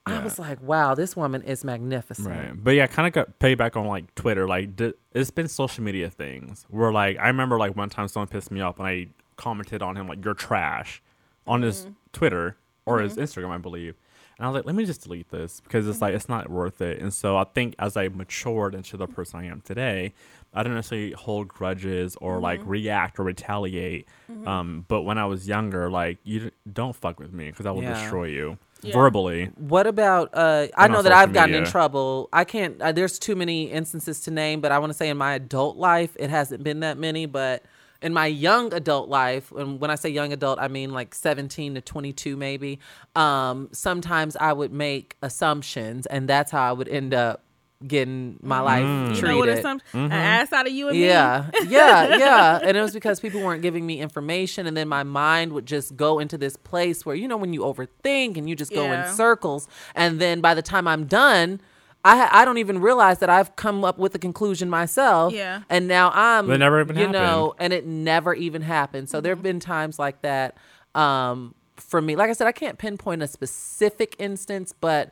[0.08, 2.28] I was like, wow, this woman is magnificent.
[2.28, 2.52] Right.
[2.54, 4.46] But yeah, I kind of got payback on like Twitter.
[4.46, 8.28] Like, d- it's been social media things where like I remember like one time someone
[8.28, 11.02] pissed me off and I commented on him like you're trash
[11.46, 11.92] on his Mm-hmm.
[12.12, 13.94] Twitter or his Instagram, I believe.
[14.38, 16.82] And I was like, let me just delete this because it's like it's not worth
[16.82, 17.00] it.
[17.00, 20.12] And so I think as I matured into the person I am today,
[20.52, 22.68] I don't necessarily hold grudges or like Mm-hmm.
[22.70, 24.06] react or retaliate.
[24.44, 27.82] Um, but when I was younger, like you don't fuck with me because I will
[27.82, 27.94] Yeah.
[27.94, 28.92] destroy you Yeah.
[28.92, 29.46] verbally.
[29.56, 30.30] What about?
[30.34, 32.28] Uh, I know that I've gotten in trouble.
[32.32, 32.80] I can't.
[32.80, 35.76] Uh, there's too many instances to name, but I want to say in my adult
[35.78, 37.24] life, it hasn't been that many.
[37.24, 37.62] But
[38.02, 41.74] in my young adult life, and when I say young adult, I mean like 17
[41.74, 42.78] to 22, maybe.
[43.14, 47.42] Um, sometimes I would make assumptions, and that's how I would end up
[47.86, 49.10] getting my life Mm.
[49.10, 49.28] You treated.
[49.28, 49.62] know what?
[49.62, 52.58] Some an ass out of you and Yeah, yeah, yeah.
[52.62, 55.94] And it was because people weren't giving me information, and then my mind would just
[55.94, 59.10] go into this place where you know when you overthink and you just go Yeah.
[59.10, 61.60] in circles, and then by the time I'm done.
[62.06, 65.32] I, I don't even realize that I've come up with a conclusion myself.
[65.32, 65.62] Yeah.
[65.68, 67.54] And now I'm, That never even you know, happened.
[67.64, 69.08] and it never even happened.
[69.08, 69.38] So there Mm-hmm.
[69.38, 70.56] have been times like that.
[70.94, 75.10] Um, for me, like I said, I can't pinpoint a specific instance, but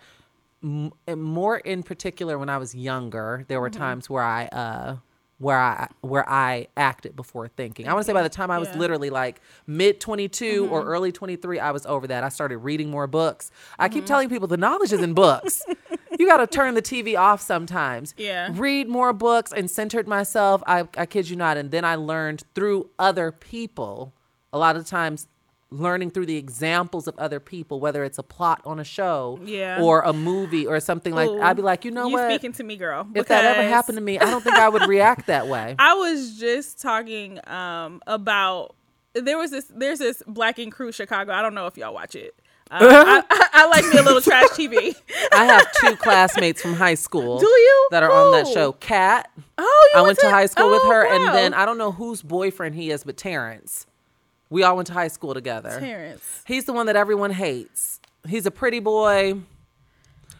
[0.62, 3.80] m- more in particular when I was younger, there were Mm-hmm.
[3.80, 4.96] times where I uh
[5.38, 7.88] where I where I acted before thinking.
[7.88, 8.72] I want to say by the time I was Yeah.
[8.74, 8.80] Mm-hmm.
[8.80, 12.22] literally like mid 22 or early 23, I was over that.
[12.24, 13.50] I started reading more books.
[13.78, 13.94] I Mm-hmm.
[13.94, 15.60] keep telling people the knowledge is in books.
[16.24, 18.14] you got to turn the TV off sometimes.
[18.16, 18.48] Yeah.
[18.52, 20.62] Read more books and centered myself.
[20.66, 24.14] I I kid you not and then I learned through other people.
[24.52, 25.28] A lot of times
[25.70, 29.82] learning through the examples of other people whether it's a plot on a show Yeah.
[29.82, 32.30] or a movie or something like Ooh, I'd be like, "You know you what?
[32.30, 33.08] speaking to me, girl.
[33.14, 35.74] if that ever happened to me, I don't think I would react that way.
[35.78, 38.76] I was just talking um about
[39.14, 41.32] there was this there's this Black Ink Crew Chicago.
[41.32, 42.34] I don't know if y'all watch it.
[42.74, 44.96] Um, I, I, I like me a little trash TV.
[45.30, 47.38] I have two classmates from high school.
[47.38, 47.88] Do you?
[47.92, 48.72] That are on that show.
[48.72, 49.30] Kat.
[49.56, 51.92] Oh, you I went to high school with oh, her, and then I don't know
[51.92, 53.86] whose boyfriend he is, but Terrence.
[54.50, 55.78] We all went to high school together.
[55.78, 56.42] Terrence.
[56.46, 58.00] He's the one that everyone hates.
[58.26, 59.34] He's a pretty boy.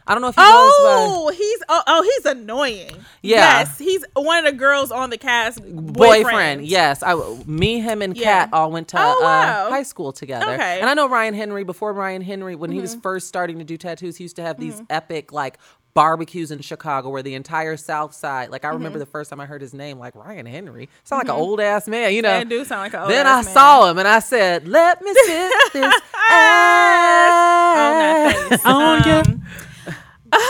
[0.07, 0.43] I don't know if he.
[0.45, 2.91] Oh, he's oh, oh he's annoying.
[3.23, 3.61] Yeah.
[3.61, 5.95] Yes, he's one of the girls on the cast boyfriend.
[5.95, 6.67] boyfriend.
[6.67, 7.15] Yes, I,
[7.47, 8.45] me, him, and Yeah.
[8.45, 9.67] Kat all went to Oh, wow.
[9.67, 10.53] uh, high school together.
[10.53, 10.81] Okay.
[10.81, 11.65] And I know Ryan Henry.
[11.65, 12.83] Before Ryan Henry, when he Mm-hmm.
[12.83, 15.57] was first starting to do tattoos, he used to have these epic like
[15.95, 18.51] barbecues in Chicago, where the entire South Side.
[18.51, 18.77] Like I Mm-hmm.
[18.77, 20.91] remember the first time I heard his name, like Ryan Henry.
[21.05, 22.45] Sound like an old ass man, you know.
[22.45, 23.45] Do sound like an old then I man.
[23.45, 25.91] saw him and I said, "Let me sit this on
[26.31, 28.61] that ass." face.
[29.07, 29.21] Yeah.
[29.21, 29.43] Um,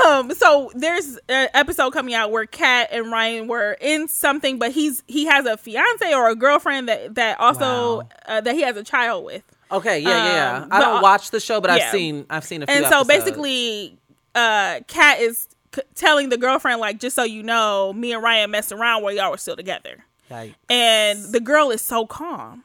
[0.06, 4.72] um, so there's an episode coming out where Kat and Ryan were in something, but
[4.72, 8.08] he's he has a fiance or a girlfriend that that also Wow.
[8.26, 9.42] uh, that he has a child with.
[9.72, 10.62] Okay, yeah, yeah, yeah.
[10.62, 11.86] Um, I don't watch the show, but yeah.
[11.86, 12.74] I've seen I've seen a few.
[12.74, 13.08] and so episodes.
[13.24, 13.98] basically
[14.34, 18.50] uh kat is c- telling the girlfriend like just so you know me and ryan
[18.50, 20.54] messed around while y'all were still together Yikes.
[20.68, 22.64] and the girl is so calm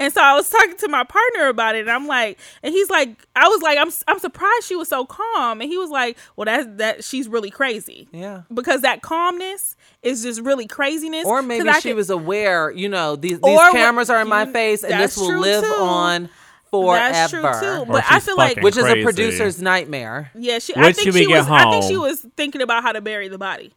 [0.00, 2.90] and so i was talking to my partner about it and i'm like and he's
[2.90, 6.16] like i was like i'm, I'm surprised she was so calm and he was like
[6.34, 8.42] well that's that she's really crazy Yeah.
[8.52, 13.16] because that calmness is just really craziness Or maybe she could- was aware, you know,
[13.16, 15.70] these, these cameras are in my you- face and this will live too.
[15.70, 16.30] on
[16.70, 17.12] forever.
[17.12, 19.00] that's true too but i feel like Which is Crazy.
[19.00, 20.30] a producer's nightmare.
[20.36, 22.82] yeah she Wait i think we she get was i think she was thinking about
[22.84, 23.72] how to bury the body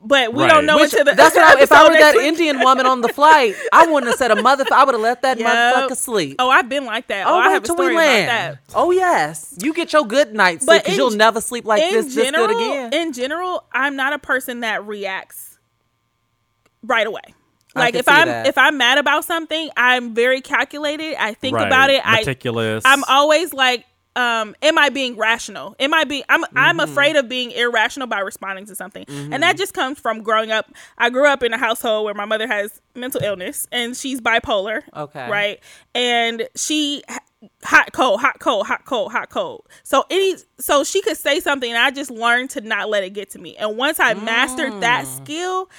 [0.00, 0.50] but we Right.
[0.52, 2.24] don't know Which, until the that's what I, if I were that week.
[2.26, 4.64] Indian woman on the flight, I wouldn't have said a mother.
[4.70, 5.46] I would have let that Yep.
[5.90, 6.36] motherfucker sleep.
[6.38, 7.26] Oh, I've been like that.
[7.26, 8.58] Oh, Oh, I have a till story about that.
[8.74, 11.92] Oh yes, you get your good night sleep But because you'll never sleep like in
[11.92, 12.92] this general, this good again.
[13.08, 15.58] in general, I'm not a person that reacts
[16.82, 17.22] right away.
[17.74, 18.46] Like if I'm that.
[18.46, 21.14] if I'm mad about something, I'm very calculated.
[21.20, 21.66] I think Right.
[21.66, 22.02] about it.
[22.04, 22.24] I
[22.84, 23.84] I'm always like,
[24.18, 25.76] um, am I being rational?
[25.78, 26.24] Am I being?
[26.28, 26.58] I'm Mm-hmm.
[26.58, 30.50] I'm afraid of being irrational by responding to something, and that just comes from growing
[30.50, 30.70] up.
[30.96, 34.82] I grew up in a household where my mother has mental illness and she's bipolar.
[34.96, 35.30] Okay.
[35.30, 35.60] right,
[35.94, 37.02] and she
[37.62, 41.70] hot cold hot cold hot cold hot cold so any so she could say something
[41.70, 44.72] and i just learned to not let it get to me and once i mastered
[44.80, 45.70] that skill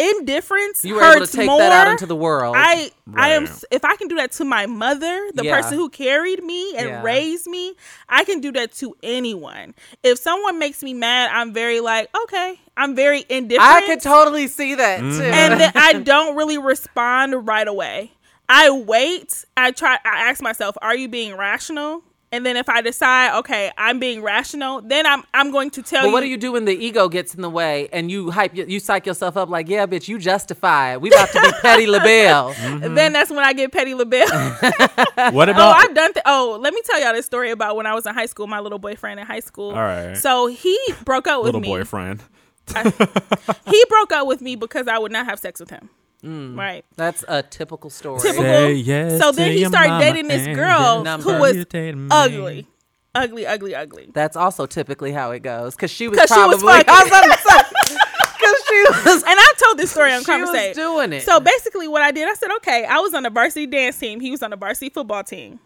[0.00, 1.58] indifference you were able hurts to take more.
[1.58, 2.54] that out into the world.
[2.58, 5.60] I I am if I can do that to my mother, the Yeah.
[5.60, 7.02] person who carried me and Yeah.
[7.02, 7.74] raised me,
[8.08, 9.74] I can do that to anyone.
[10.02, 13.70] If someone makes me mad, I'm very like, okay, I'm very indifferent.
[13.70, 15.18] I could totally see that Mm-hmm.
[15.18, 15.24] too.
[15.24, 18.12] and then I don't really respond right away.
[18.48, 19.44] I wait.
[19.56, 19.98] I try.
[20.04, 24.22] I ask myself, "Are you being rational?" And then if I decide, okay, I'm being
[24.22, 26.12] rational, then I'm I'm going to tell But you.
[26.12, 28.78] what do you do when the ego gets in the way and you hype you
[28.78, 31.00] psych yourself up like, yeah, bitch, you justify it.
[31.00, 32.54] We about to be petty LaBelle.
[32.94, 34.28] Then that's when I get petty LaBelle.
[34.30, 35.34] what about?
[35.38, 35.76] Oh, about?
[35.76, 36.12] I've done.
[36.12, 38.46] Th- oh, let me tell y'all this story about when I was in high school.
[38.46, 39.70] My little boyfriend in high school.
[39.70, 40.16] All right.
[40.16, 41.68] So he broke up with little me.
[41.68, 42.22] boyfriend.
[43.66, 45.88] He broke up with me because I would not have sex with him.
[46.24, 46.56] Mm.
[46.56, 46.84] Right.
[46.96, 48.20] That's a typical story.
[48.20, 48.42] Typical.
[48.44, 52.08] Say yes So then he started dating this girl who was you dating me.
[52.10, 52.66] Ugly,
[53.14, 54.10] ugly, ugly, ugly.
[54.12, 55.74] That's also typically how it goes.
[55.76, 56.84] Because she was 'Cause she probably was fucking.
[56.94, 57.96] I was about to say,
[58.38, 60.74] 'cause she was And I told this story on she was Conversation.
[60.76, 61.22] doing it.
[61.22, 64.20] So basically, what I did, I said, okay, I was on the varsity dance team.
[64.20, 65.58] He was on the varsity football team.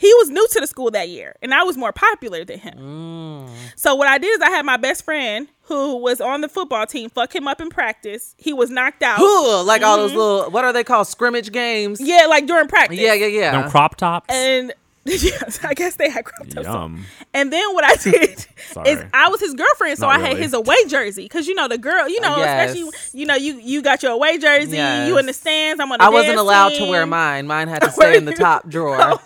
[0.00, 2.78] He was new to the school that year, and I was more popular than him.
[2.78, 3.50] Mm.
[3.76, 6.86] So what I did is I had my best friend who was on the football
[6.86, 8.34] team fuck him up in practice.
[8.38, 9.20] He was knocked out.
[9.20, 11.06] Ooh, like all those little what are they called?
[11.06, 12.00] Scrimmage games.
[12.00, 12.98] Yeah, like during practice.
[12.98, 13.50] Yeah, yeah, yeah.
[13.50, 14.34] Them crop tops.
[14.34, 14.72] And
[15.06, 16.66] yes, I guess they had crop tops.
[16.66, 16.92] on.
[16.92, 17.04] Yum.
[17.32, 18.46] And then what I did
[18.86, 21.68] is I was his girlfriend, so Not I had his away jersey because you know
[21.68, 22.70] the girl, you know, Yes.
[22.70, 25.08] especially you know you you got your away jersey, Yes.
[25.08, 25.80] you in the stands.
[25.80, 25.98] I'm on.
[25.98, 27.46] The I wasn't dance allowed to wear mine.
[27.46, 29.18] Mine had to stay in the top drawer.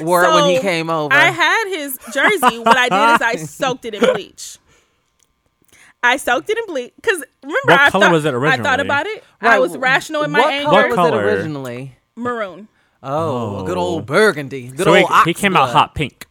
[0.00, 1.12] Wore it when he came over.
[1.14, 2.58] I had his jersey.
[2.58, 4.58] What I did is I soaked it in bleach.
[6.02, 8.80] I soaked it in bleach because remember What I color thought, was it I thought
[8.80, 9.24] about it.
[9.40, 10.64] I was rational in my what anger.
[10.70, 11.96] color What was it originally?
[12.14, 12.68] Maroon.
[13.02, 13.80] Oh, good Oh.
[13.80, 14.68] old burgundy.
[14.68, 16.26] Good So he, old he came out hot pink.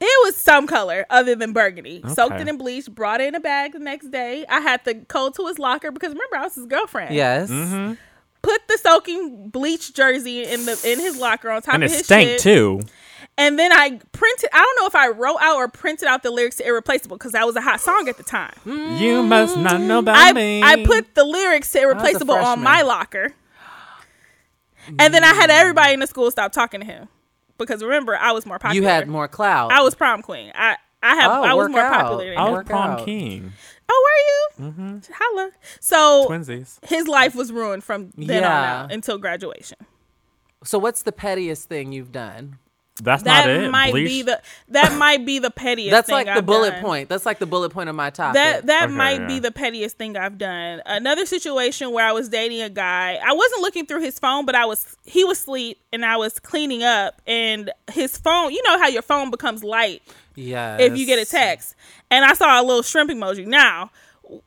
[0.00, 2.02] It was some color other than burgundy.
[2.12, 4.44] Soaked it in bleach, brought it in a bag the next day.
[4.48, 7.14] I had to go to his locker because remember I was his girlfriend.
[7.14, 7.50] Yes.
[7.50, 7.94] Mm-hmm.
[8.42, 12.04] Put the soaking bleach jersey in the in his locker on top And of his
[12.04, 12.40] stank shit.
[12.40, 12.82] too.
[13.38, 14.50] And then I printed.
[14.52, 17.32] I don't know if I wrote out or printed out the lyrics to "Irreplaceable" because
[17.32, 18.52] that was a hot song at the time.
[18.66, 20.62] You must not know about I me.
[20.62, 23.32] I put the lyrics to "Irreplaceable" on my locker,
[24.98, 27.08] and then I had everybody in the school stop talking to him
[27.58, 28.82] because remember I was more popular.
[28.82, 29.72] You had more clout.
[29.72, 30.52] I was prom queen.
[30.54, 31.92] I I have Oh, I was more out.
[32.00, 33.04] popular than I was prom out.
[33.04, 33.52] king.
[33.88, 34.08] Oh,
[34.58, 34.70] were you?
[34.72, 35.12] Mm-hmm.
[35.14, 35.50] Holla.
[35.80, 36.78] So Twinsies.
[36.86, 39.76] his life was ruined from then on out until graduation.
[40.64, 42.58] so what's the pettiest thing you've done?
[43.02, 43.70] That's That not it.
[43.70, 44.06] might Bleach.
[44.08, 45.90] be the that might be the pettiest.
[45.90, 46.82] That's thing like the I've bullet done.
[46.82, 47.08] point.
[47.08, 48.34] That's like the bullet point of my topic.
[48.34, 50.80] That that Okay, might be the pettiest thing I've done.
[50.86, 53.18] Another situation where I was dating a guy.
[53.24, 56.38] I wasn't looking through his phone, but I was he was asleep and I was
[56.38, 60.00] cleaning up and his phone, you know how your phone becomes light
[60.36, 60.80] yes.
[60.80, 61.74] if you get a text.
[62.12, 63.44] And I saw a little shrimp emoji.
[63.44, 63.90] Now,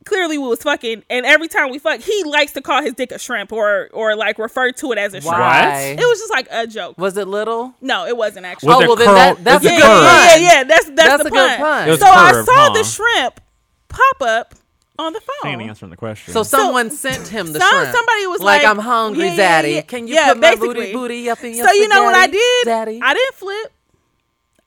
[0.06, 3.12] clearly we was fucking and every time we fuck, he likes to call his dick
[3.12, 5.38] a shrimp or or like refer to it as a shrimp.
[5.38, 5.96] Why?
[5.98, 6.98] It was just like a joke.
[6.98, 7.74] Was it little?
[7.82, 8.68] No, it wasn't actually.
[8.70, 10.04] Was oh it well, then that, that's a it good yeah, pun.
[10.04, 10.64] yeah, yeah, yeah.
[10.64, 11.60] That's that's, That's the a good pun.
[11.60, 11.88] pun.
[11.88, 12.70] It was So I saw huh?
[12.74, 13.42] the shrimp
[13.90, 14.56] pop up
[15.00, 15.52] on the She phone.
[15.62, 16.34] ain't answering the question.
[16.34, 17.96] So someone sent him the Some- shrimp.
[17.96, 19.72] somebody was like, like, "I'm hungry, yeah, yeah, daddy.
[19.74, 19.82] yeah.
[19.82, 22.26] Can you Yeah, put my booty booty up in your So you know what I
[22.28, 22.66] did?
[22.66, 23.72] daddy?" I didn't flip.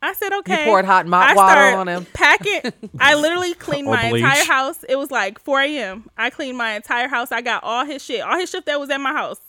[0.01, 0.65] I said okay.
[0.65, 2.05] poured hot mop I water start on him.
[2.13, 2.61] Packing.
[2.99, 4.23] I literally cleaned my bleach.
[4.23, 4.83] entire house.
[4.89, 6.09] It was like 4 a.m.
[6.17, 7.31] I cleaned my entire house.
[7.31, 9.39] I got all his shit, all his shit that was at my house.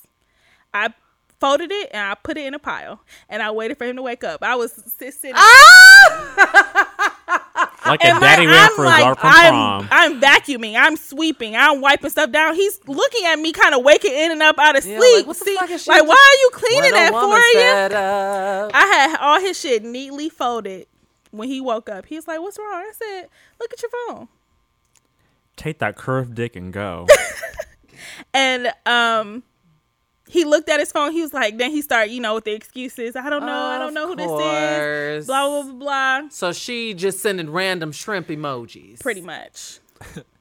[0.74, 0.92] I
[1.40, 4.02] folded it and I put it in a pile, and I waited for him to
[4.02, 4.42] wake up.
[4.42, 5.36] I was sit- sitting.
[5.36, 7.18] Ah!
[7.84, 9.88] Like a and daddy like, waiting I'm for like, art from I'm, prom.
[9.90, 12.54] I'm vacuuming, I'm sweeping, I'm wiping stuff down.
[12.54, 15.16] He's looking at me, kind of waking in and up out of Yeah, sleep.
[15.18, 17.06] like, what the See, fuck is she like, just- why are you cleaning When a
[17.06, 17.92] at 4 a.m.?
[18.66, 18.70] up.
[18.74, 20.86] I had all his shit neatly folded
[21.32, 22.06] when he woke up.
[22.06, 23.28] He's like, "What's wrong?" I said,
[23.58, 24.28] "Look at your phone."
[25.56, 27.06] Take that curved dick and go.
[28.34, 29.42] And um,
[30.32, 31.12] he looked at his phone.
[31.12, 33.16] He was like, then he started, you know, with the excuses.
[33.16, 33.52] I don't know.
[33.52, 35.26] I don't know who this is.
[35.26, 36.28] Blah blah blah blah.
[36.30, 39.00] So she just sending random shrimp emojis.
[39.00, 39.78] Pretty much.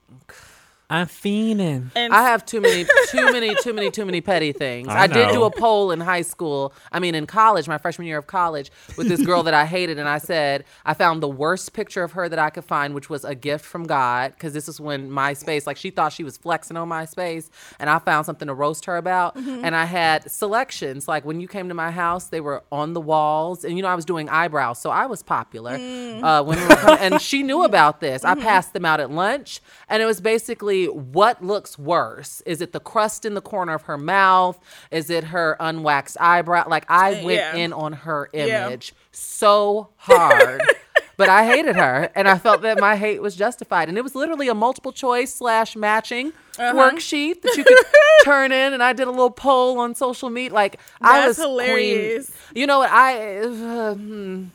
[0.92, 1.90] I'm fiending.
[1.96, 4.90] And I have too many, too many, too many, too many petty things.
[4.90, 6.74] I I, did do a poll in high school.
[6.92, 9.98] I mean, in college, my freshman year of college, with this girl that I hated,
[9.98, 13.10] and I said I found the worst picture of her that I could find, which
[13.10, 16.36] was a gift from God, because this is when MySpace, like she thought she was
[16.36, 19.64] flexing on MySpace, and I found something to roast her about, mm-hmm.
[19.64, 21.08] and I had selections.
[21.08, 23.90] Like when you came to my house, they were on the walls, and you know
[23.90, 25.78] I was doing eyebrows, so I was popular.
[25.78, 26.22] Mm.
[26.22, 28.26] Uh, when we were coming, and she knew about this.
[28.26, 28.42] I mm-hmm.
[28.42, 32.42] passed them out at lunch, and it was basically what looks worse?
[32.46, 34.60] Is it the crust in the corner of her mouth?
[34.92, 36.68] Is it her unwaxed eyebrow?
[36.68, 37.56] Like I went Yeah.
[37.56, 38.68] in on her Yeah.
[38.68, 40.62] image so hard.
[41.18, 43.90] But I hated her, and I felt that my hate was justified.
[43.90, 46.74] And it was literally a multiple choice slash matching Uh-huh.
[46.74, 47.78] worksheet that you could
[48.24, 48.74] turn in.
[48.74, 50.52] And I did a little poll on social media.
[50.56, 52.26] Like I was hilarious.
[52.32, 52.60] Queen.
[52.62, 52.90] You know what?
[52.90, 54.46] I, uh, hmm.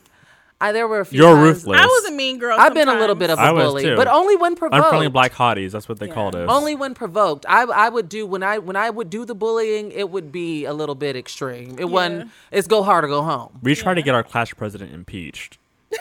[0.59, 1.19] I there were a few.
[1.21, 1.79] You're times- ruthless.
[1.79, 2.57] I was a mean girl.
[2.59, 3.95] I've been a little bit of a I was bully, too.
[3.95, 4.83] but only when provoked.
[4.83, 5.71] Unfriendly black hotties.
[5.71, 6.49] That's what they called us.
[6.49, 7.45] Only when provoked.
[7.47, 10.65] I I would do when I when I would do the bullying, it would be
[10.65, 11.75] a little bit extreme.
[11.77, 12.31] It wasn't.
[12.51, 13.59] It's go hard or go home.
[13.61, 15.57] we tried to get our class president impeached.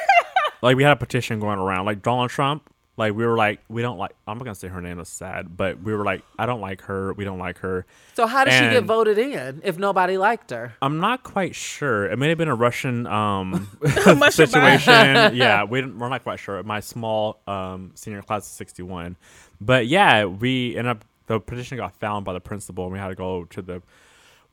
[0.63, 1.85] like we had a petition going around.
[1.85, 2.63] Like Donald Trump.
[2.99, 4.13] Like we were like, we don't like.
[4.27, 6.81] I'm not gonna say her name is sad, but we were like, I don't like
[6.83, 7.13] her.
[7.13, 7.85] We don't like her.
[8.15, 10.75] So how did she get voted in if nobody liked her?
[10.81, 12.07] I'm not quite sure.
[12.07, 13.69] It may have been a Russian um,
[14.31, 14.93] situation.
[15.35, 16.63] yeah, we didn't, we're not quite sure.
[16.63, 19.17] My small um, senior class of 61,
[19.61, 21.05] but yeah, we ended up.
[21.27, 23.83] The petition got found by the principal, and we had to go to the.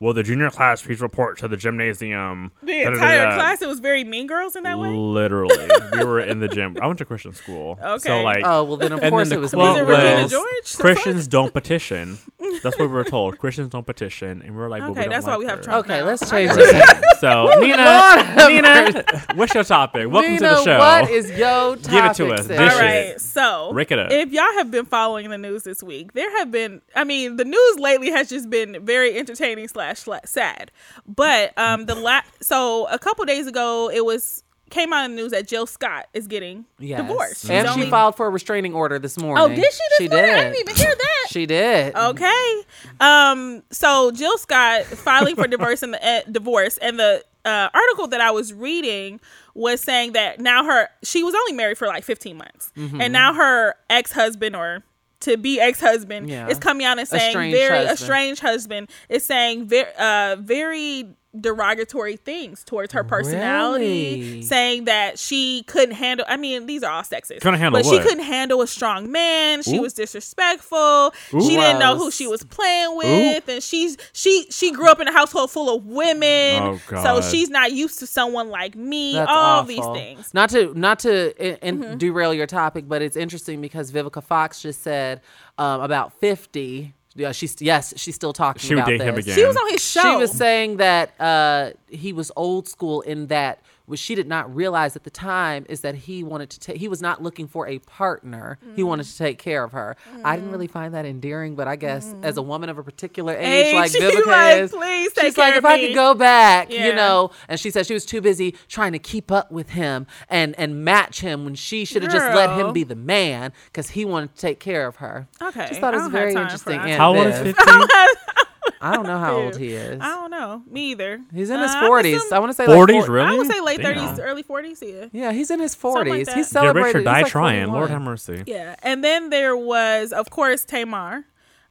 [0.00, 2.50] Will the junior class please report to the gymnasium?
[2.62, 2.92] The Da-da-da-da.
[2.94, 3.62] entire class.
[3.62, 4.90] It was very mean girls in that way.
[4.90, 5.56] Literally,
[5.92, 6.76] we were in the gym.
[6.82, 7.98] I went to Christian school, Okay.
[8.08, 9.94] so like, Oh well, then of course then it the was quote Was it me.
[9.94, 10.76] Regina was, George?
[10.78, 12.18] Christians don't petition.
[12.62, 13.38] That's what we were told.
[13.38, 15.58] Christians don't petition, and we were like, but Okay, don't that's why like we have
[15.58, 15.64] her.
[15.64, 15.86] Trump.
[15.86, 16.06] Okay, now.
[16.06, 16.92] let's change this.
[17.20, 20.10] So Nina, Nina, what's your topic?
[20.10, 20.78] Welcome Nina, to the show.
[20.78, 21.90] what is your topic?
[21.90, 22.46] Give it to us.
[22.46, 22.48] sis?
[22.48, 24.10] This All so Rick it up.
[24.10, 27.44] if y'all have been following the news this week, there have been, I mean, the
[27.46, 30.70] news lately has just been very entertaining slash sla- sad.
[31.06, 35.22] But um, the la- so a couple days ago, it was came out in the
[35.22, 37.00] news that Jill Scott is getting Yes.
[37.00, 37.42] divorced.
[37.42, 39.44] She's and only- she filed for a restraining order this morning.
[39.44, 39.62] Oh, did she?
[39.62, 40.26] This She morning?
[40.30, 40.34] did.
[40.38, 41.26] I didn't even hear that.
[41.28, 41.94] She did.
[41.94, 42.62] Okay.
[43.00, 43.62] Um.
[43.70, 48.20] So Jill Scott filing for divorce and the uh, divorce and the uh, article that
[48.20, 49.20] I was reading
[49.54, 53.00] was saying that now her she was only married for like 15 months Mm-hmm.
[53.00, 54.82] and now her ex husband or
[55.24, 56.48] to be ex husband Yeah.
[56.48, 58.00] is coming out and saying Estranged very husband.
[58.00, 61.08] estranged husband is saying very uh very
[61.40, 64.42] derogatory things towards her personality Really?
[64.42, 67.98] saying that she couldn't handle I mean these are all sexist Couldn't handle but she
[67.98, 69.82] couldn't handle a strong man she Ooh.
[69.82, 74.88] was disrespectful she didn't know who she was playing with and she's she she grew
[74.88, 76.24] up in a household full of women
[76.62, 79.66] Oh, so she's not used to someone like me That's all awful.
[79.94, 81.98] these things Not to not to in, in Mm-hmm.
[81.98, 85.20] derail your topic, but it's interesting because Vivica Fox just said
[85.58, 86.94] um, about fifty.
[87.16, 89.34] Yeah, she's yes, she's still talking She would about date him again.
[89.36, 93.28] she was on his show She was saying that uh, he was old school in
[93.28, 96.76] that what she did not realize at the time is that he wanted to take
[96.78, 98.58] he was not looking for a partner.
[98.76, 98.86] He Mm.
[98.86, 99.96] wanted to take care of her.
[100.24, 103.34] I didn't really find that endearing, but I guess as a woman of a particular
[103.36, 105.78] age, Age, like she's Vivica like, is, "Please take she's like, care if of I
[105.80, 107.30] could go back, you know.
[107.48, 110.84] And she said she was too busy trying to keep up with him and and
[110.84, 114.34] match him when she should have just let him be the man because he wanted
[114.34, 115.28] to take care of her.
[115.42, 116.78] Okay, just thought I it was very interesting.
[116.80, 117.54] How old is 15?
[118.84, 119.98] I don't know how old he is.
[120.00, 122.16] I don't know me either He's in his Uh, I forties.
[122.16, 123.26] assume- I want to say 40s, like really?
[123.28, 123.96] I would say late Damn.
[123.96, 126.26] 30s early 40s yeah Yeah, he's in his Something like forties.
[126.26, 126.36] that.
[126.36, 126.84] he's Get celebrating.
[126.86, 127.66] rich or he's die like trying.
[127.66, 127.78] 41.
[127.78, 128.42] Lord have mercy.
[128.46, 131.24] yeah and then there was of course Tamar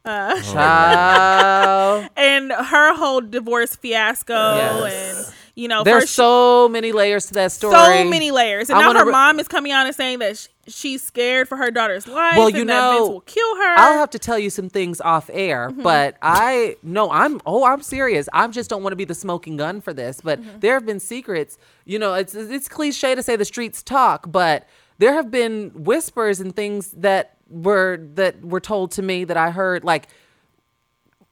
[0.05, 2.09] uh, Child.
[2.17, 5.27] and her whole divorce fiasco Yes.
[5.27, 7.73] and you know There's first so many layers to that story.
[7.75, 10.19] so many layers and I now wanna her re- mom is coming on and saying
[10.19, 12.37] that sh she's scared for her daughter's life.
[12.37, 13.75] Well, you that Vince know, will kill her.
[13.77, 15.81] I'll have to tell you some things off air, Mm-hmm.
[15.83, 18.29] but I no, I'm oh, I'm serious.
[18.33, 20.21] I just don't want to be the smoking gun for this.
[20.21, 20.59] But Mm-hmm.
[20.59, 21.57] there have been secrets.
[21.85, 24.67] You know, it's it's cliche to say the streets talk, but
[24.99, 29.51] there have been whispers and things that were that were told to me that I
[29.51, 30.07] heard like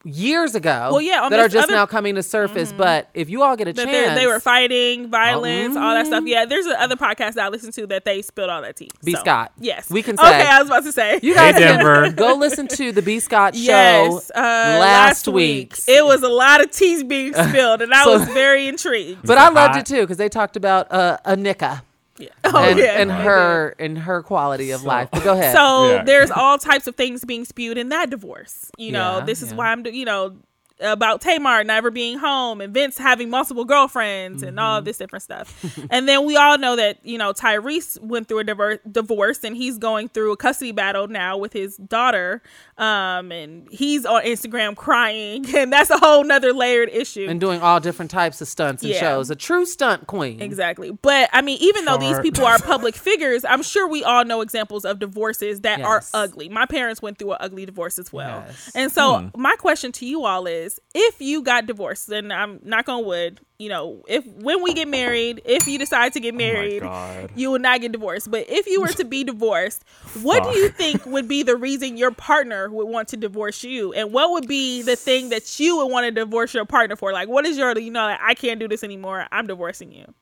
[0.04, 0.88] years ago.
[0.90, 1.76] Well, yeah, that are just other- Mm-hmm.
[1.76, 2.72] now coming to surface.
[2.72, 6.24] But if you all get a that chance, they're- were fighting, violence, all that stuff.
[6.26, 8.90] Yeah, there's other podcast that I listened to that they spilled all that tea.
[9.04, 9.12] B.
[9.12, 9.52] So, Scott.
[9.58, 10.26] Yes, We can say.
[10.26, 11.20] Okay, I was about to say.
[11.22, 12.10] You guys Hey, can Denver.
[12.12, 15.74] go listen to the B Scott show Yes, uh, last week.
[15.86, 19.26] It was a lot of teas being spilled, and I So- was very intrigued.
[19.26, 21.82] But I loved it too because they talked about uh, Anika
[22.22, 22.28] Yeah.
[22.44, 23.00] Oh and, yeah.
[23.00, 25.08] and her and her quality of life.
[25.12, 25.54] But go ahead.
[25.54, 26.04] So Yeah.
[26.04, 28.70] there's all types of things being spewed in that divorce.
[28.78, 29.56] You know, Yeah, this is yeah.
[29.56, 30.36] why I'm, you know,
[30.82, 34.58] about Tamar never being home and Vince having multiple girlfriends and Mm-hmm.
[34.58, 35.64] all this different stuff.
[35.90, 39.56] and then we all know that, you know, Tyrese went through a diver- divorce and
[39.56, 42.42] he's going through a custody battle now with his daughter.
[42.76, 45.46] Um, and he's on Instagram crying.
[45.62, 47.26] And that's a whole nother layered issue.
[47.28, 49.00] and doing all different types of stunts and Yeah.
[49.00, 49.30] shows.
[49.30, 50.40] A true stunt queen.
[50.42, 50.90] Exactly.
[50.90, 54.40] But I mean, even though these people are public figures, I'm sure we all know
[54.40, 56.48] examples of divorces that are ugly.
[56.48, 58.44] My parents went through an ugly divorce as well.
[58.46, 58.72] Yes.
[58.74, 62.88] And so my question to you all is if you got divorced, and I'm not
[62.88, 66.80] on wood, you know, if when we get married, if you decide to get married,
[66.80, 67.30] God.
[67.34, 68.30] you will not get divorced.
[68.30, 69.84] But if you were to be divorced,
[70.22, 73.92] what do you think would be the reason your partner would want to divorce you?
[73.92, 77.12] And what would be the thing that you would want to divorce your partner for?
[77.12, 79.26] Like, what is your, you know, like, I can't do this anymore.
[79.30, 80.12] I'm divorcing you.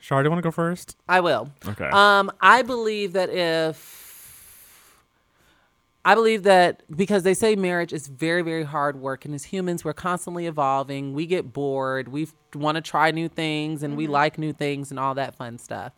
[0.00, 0.96] Shar, do you want to go first?
[1.08, 1.50] I will.
[1.66, 1.88] Okay.
[1.92, 3.99] Um, I believe that if
[6.04, 9.84] I believe that because they say marriage is very, very hard work, and as humans,
[9.84, 11.12] we're constantly evolving.
[11.12, 12.08] We get bored.
[12.08, 15.58] We want to try new things, and we like new things, and all that fun
[15.58, 15.92] stuff.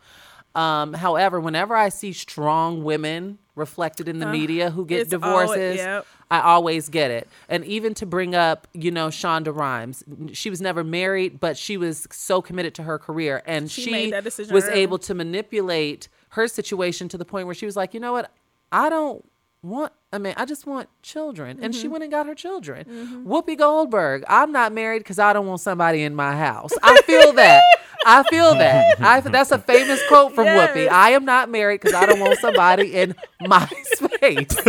[0.54, 6.06] Um, however, whenever I see strong women reflected in the media who get divorces, yep.
[6.30, 7.28] I always get it.
[7.48, 11.76] And even to bring up, you know, Shonda Rhimes, she was never married, but she
[11.76, 14.80] was so committed to her career, and She she, made that decision was early.
[14.80, 18.30] able to manipulate her situation to the point where she was like, you know what,
[18.70, 19.24] I don't
[19.62, 20.34] want a man.
[20.36, 21.80] I just want children, and Mm-hmm.
[21.80, 23.24] she went and got her children.
[23.26, 26.72] Whoopi Goldberg, I'm not married because I don't want somebody in my house.
[26.82, 27.62] I feel that.
[28.04, 28.96] I feel that.
[29.00, 30.70] I, that's a famous quote from Yes.
[30.76, 30.88] Whoopi.
[30.88, 34.66] I am not married because I don't want somebody in my space.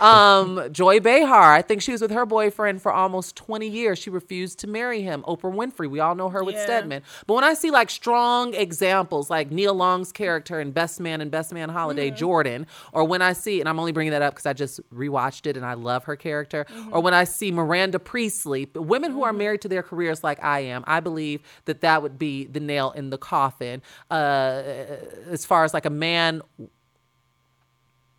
[0.00, 3.98] um, Joy Behar, I think she was with her boyfriend for almost 20 years.
[3.98, 5.22] She refused to marry him.
[5.26, 6.64] Oprah Winfrey, we all know her with Yeah.
[6.64, 7.02] Stedman.
[7.26, 11.30] But when I see like strong examples, like Nia Long's character in Best Man and
[11.30, 12.16] Best Man Holiday, Mm-hmm.
[12.16, 15.46] Jordan, or when I see, and I'm only bringing that up because I just rewatched
[15.46, 19.30] it and I love her character, or when I see Miranda Priestly, women who are
[19.30, 19.38] Mm-hmm.
[19.38, 22.90] married to their careers like I am, I believe that that would be the nail
[22.92, 23.82] in the coffin.
[24.10, 24.62] Uh,
[25.30, 26.42] as far as like a man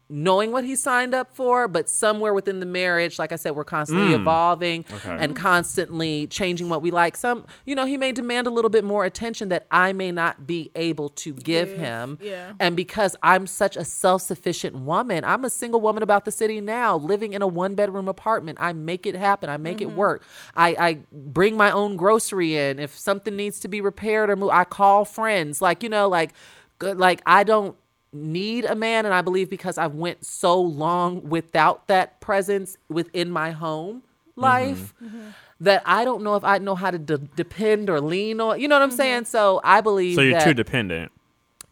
[0.08, 3.64] knowing what he signed up for, but somewhere within the marriage, like I said, we're
[3.64, 4.20] constantly mm.
[4.22, 5.18] evolving Okay.
[5.20, 7.18] and constantly changing what we like.
[7.18, 10.45] Some, you know, he may demand a little bit more attention that I may not
[10.45, 12.20] be able to give him.
[12.22, 12.53] yeah.
[12.60, 16.62] And because I'm such a self sufficient woman, I'm a single woman about the city
[16.62, 18.60] now, living in a one bedroom apartment.
[18.62, 19.97] I make it happen, I make it mm-hmm.
[19.97, 20.24] work.
[20.56, 22.80] I, I bring my own grocery in.
[22.80, 25.62] If something needs to be repaired or moved, I call friends.
[25.62, 26.34] Like, you know, like,
[26.80, 27.76] good, like I don't
[28.16, 33.30] need a man and i believe because i went so long without that presence within
[33.30, 34.41] my home mm-hmm.
[34.41, 35.30] life mm-hmm.
[35.59, 38.68] that i don't know if i know how to de- depend or lean on you
[38.68, 39.30] know what i'm saying mm-hmm.
[39.30, 41.11] so i believe so you're too dependent.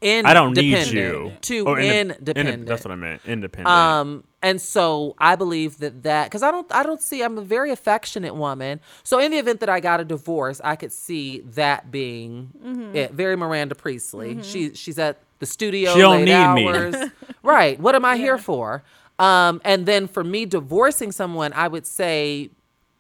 [0.02, 1.32] in I don't need you.
[1.42, 3.22] too Oh, inde- independent inde- that's what I meant.
[3.26, 3.70] Independent.
[3.74, 7.42] um, and so I believe that that because I don't I don't see I'm a
[7.42, 8.82] very affectionate woman.
[9.04, 13.14] So in the event that I got a divorce, I could see that being it.
[13.14, 14.44] Very Miranda Priestly.
[14.44, 15.94] She she's at the studio.
[15.94, 16.68] She don't late need me.
[16.68, 16.96] hours.
[17.44, 17.80] right.
[17.80, 18.84] What am I here for?
[19.20, 22.50] Um, and then for me divorcing someone, I would say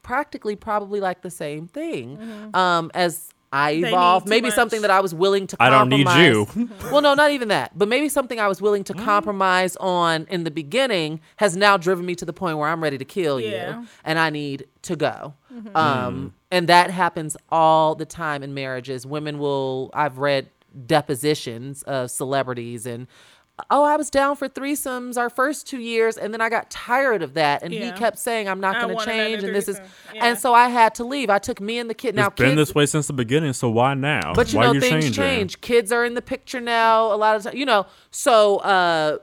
[0.04, 2.20] practically probably like the same thing.
[2.54, 4.56] Um, as I need evolved, maybe much.
[4.56, 6.56] something that I was willing to I don't need compromise.
[6.56, 6.70] you.
[6.92, 7.78] well, no, not even that.
[7.78, 12.04] But maybe something I was willing to compromise on in the beginning has now driven
[12.06, 13.82] me to the point where I'm ready to kill Yeah.
[13.82, 15.36] you and I need to go.
[15.76, 19.06] Um, and that happens all the time in marriages.
[19.06, 20.50] Women will, I've read
[20.86, 23.08] depositions of celebrities and
[23.70, 27.22] oh i was down for threesomes our first two years and then i got tired
[27.22, 29.80] of that and he kept saying i'm not going to change and this is.
[30.14, 30.26] Yeah.
[30.26, 32.56] and so i had to leave i took me and the kid now it's been
[32.56, 34.34] kids this way since the beginning, so why now?
[34.34, 35.14] but you why know things changing?
[35.14, 39.18] change kids are in the picture now a lot of time you know so uh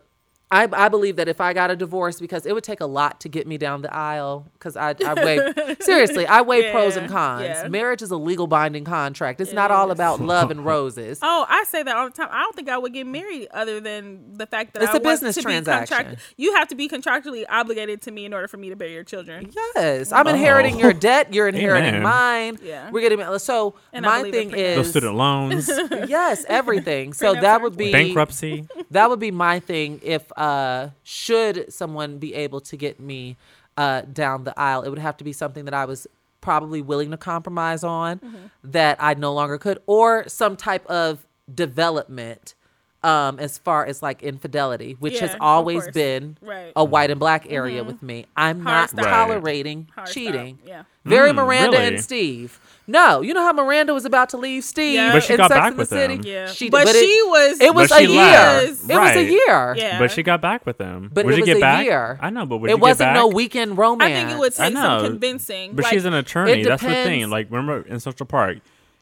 [0.53, 3.20] I, I believe that if I got a divorce, because it would take a lot
[3.20, 7.09] to get me down the aisle, because I, I weigh seriously, I weigh pros and
[7.09, 7.44] cons.
[7.44, 7.68] yeah.
[7.68, 9.40] Marriage is a legal binding contract.
[9.40, 11.20] It's It not all about love and roses.
[11.22, 12.28] Oh, I say that all the time.
[12.32, 15.01] I don't think I would get married other than the fact that It's I a
[15.01, 15.96] want business to transaction.
[15.96, 18.88] contract- You have to be contractually obligated to me in order for me to bear
[18.88, 19.51] your children.
[19.76, 20.94] Yes, I'm inheriting your oh.
[20.94, 21.32] debt.
[21.32, 22.03] You're inheriting Amen.
[22.03, 22.59] mine.
[22.62, 22.90] Yeah.
[22.90, 23.74] we're getting so.
[23.92, 25.68] And my thing is The student loans,
[26.09, 27.12] yes, everything.
[27.12, 28.66] So that would be bankruptcy.
[28.90, 30.01] That would be my thing.
[30.03, 33.36] If uh, should someone be able to get me
[33.76, 36.07] uh, down the aisle, it would have to be something that I was
[36.41, 38.47] probably willing to compromise on Mm-hmm.
[38.64, 42.55] that I no longer could, or some type of development.
[43.03, 46.70] Um, as far as like infidelity, which Yeah, has always been Right.
[46.76, 48.26] a white and black area with me.
[48.36, 49.07] I'm Hard not stop.
[49.07, 50.14] Tolerating Hard stop.
[50.14, 50.59] cheating.
[50.66, 50.82] Yeah.
[51.07, 51.94] Very Mm, Miranda really?
[51.94, 52.61] and Steve.
[52.86, 55.12] No, you know how Miranda was about to leave Steve Yeah.
[55.12, 56.14] But she in got Sex back and the with City.
[56.16, 56.22] him.
[56.26, 56.46] Yeah.
[56.48, 57.61] She did, but, but she it- was.
[57.62, 58.20] It was But a she year.
[58.20, 58.90] left.
[58.90, 59.74] It was a year.
[59.78, 59.98] Yeah.
[59.98, 61.11] But she got back with him.
[61.11, 61.84] But would it you was get a back?
[61.86, 62.18] year.
[62.20, 63.14] I know, but would it you wasn't back?
[63.14, 64.11] no weekend romance.
[64.11, 65.72] I think it would I take some convincing.
[65.74, 66.64] But like, she's an attorney.
[66.64, 67.30] That's the thing.
[67.30, 68.59] Like remember in Central Park,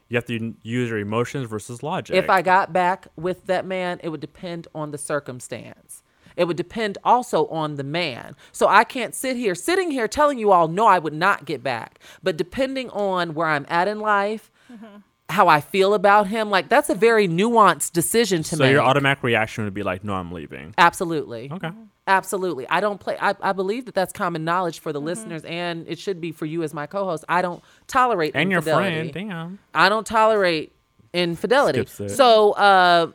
[0.09, 2.15] you have to use your emotions versus logic.
[2.15, 6.03] If I got back with that man, it would depend on the circumstance.
[6.35, 8.35] It would depend also on the man.
[8.51, 11.61] So I can't sit here, sitting here telling you all, no, I would not get
[11.61, 11.99] back.
[12.23, 14.99] But depending on where I'm at in life, mm-hmm.
[15.29, 18.67] how I feel about him, like that's a very nuanced decision to so make.
[18.67, 21.51] So your automatic reaction would be like, "No, I'm leaving." Absolutely.
[21.51, 21.67] Okay.
[21.67, 21.83] Mm-hmm.
[22.09, 22.67] Absolutely.
[22.69, 23.17] I don't play.
[23.21, 24.83] I, I believe that that's common knowledge Mm-hmm.
[24.83, 27.23] for the listeners, and it should be for you as my co-host.
[27.29, 29.11] I don't tolerate And your infidelity.
[29.11, 29.59] friend, damn.
[29.75, 30.71] I don't tolerate
[31.13, 31.85] infidelity.
[31.85, 33.11] So, uh,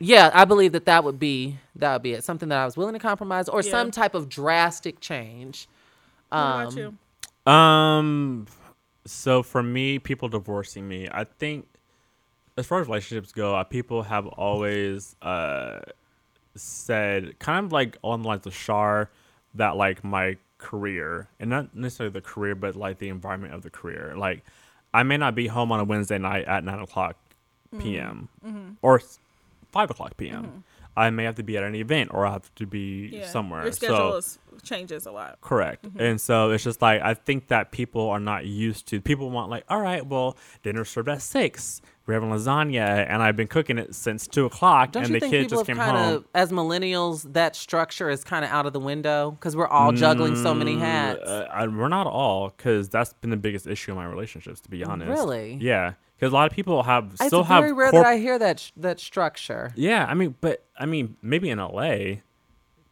[0.00, 2.24] yeah, I believe that that would be that would be it.
[2.24, 3.70] Something that I was willing to compromise, or Yeah.
[3.70, 5.68] some type of drastic change.
[6.30, 6.78] What about Um,
[7.46, 7.52] you?
[7.52, 8.46] Um,
[9.06, 11.66] so for me, people divorcing me, I think,
[12.56, 15.80] as far as relationships go, uh, people have always uh
[16.54, 19.10] said kind of like on like the Shar
[19.54, 23.70] that like my career and not necessarily the career, but like the environment of the
[23.70, 24.14] career.
[24.16, 24.44] Like,
[24.94, 27.16] I may not be home on a Wednesday night at nine o'clock
[27.78, 28.28] p.m.
[28.44, 28.56] Mm-hmm.
[28.56, 28.70] Mm-hmm.
[28.82, 29.02] or
[29.70, 30.44] five o'clock p.m.
[30.44, 30.58] Mm-hmm.
[30.96, 33.26] I may have to be at an event or I have to be Yeah.
[33.26, 33.62] somewhere.
[33.62, 35.38] Your so schedule is, changes a lot.
[35.40, 35.86] Correct.
[35.98, 39.50] And so it's just like I think that people are not used to people want
[39.50, 41.80] like, all right, well, dinner served at six.
[42.04, 45.30] We're having lasagna and I've been cooking it since two o'clock Don't and the think
[45.32, 46.24] kid just came kind home.
[46.34, 50.34] as millennials, that structure is kind of out of the window because we're all juggling
[50.36, 51.20] so many hats?
[51.22, 54.68] Uh, I, we're not all because that's been the biggest issue in my relationships, to
[54.68, 55.08] be honest.
[55.10, 55.58] Really?
[55.60, 55.92] Yeah,
[56.22, 57.58] because a lot of people have it's still have.
[57.64, 59.72] It's very rare corp- that I hear that sh- that structure.
[59.74, 62.20] yeah, I mean, but I mean, maybe in LA,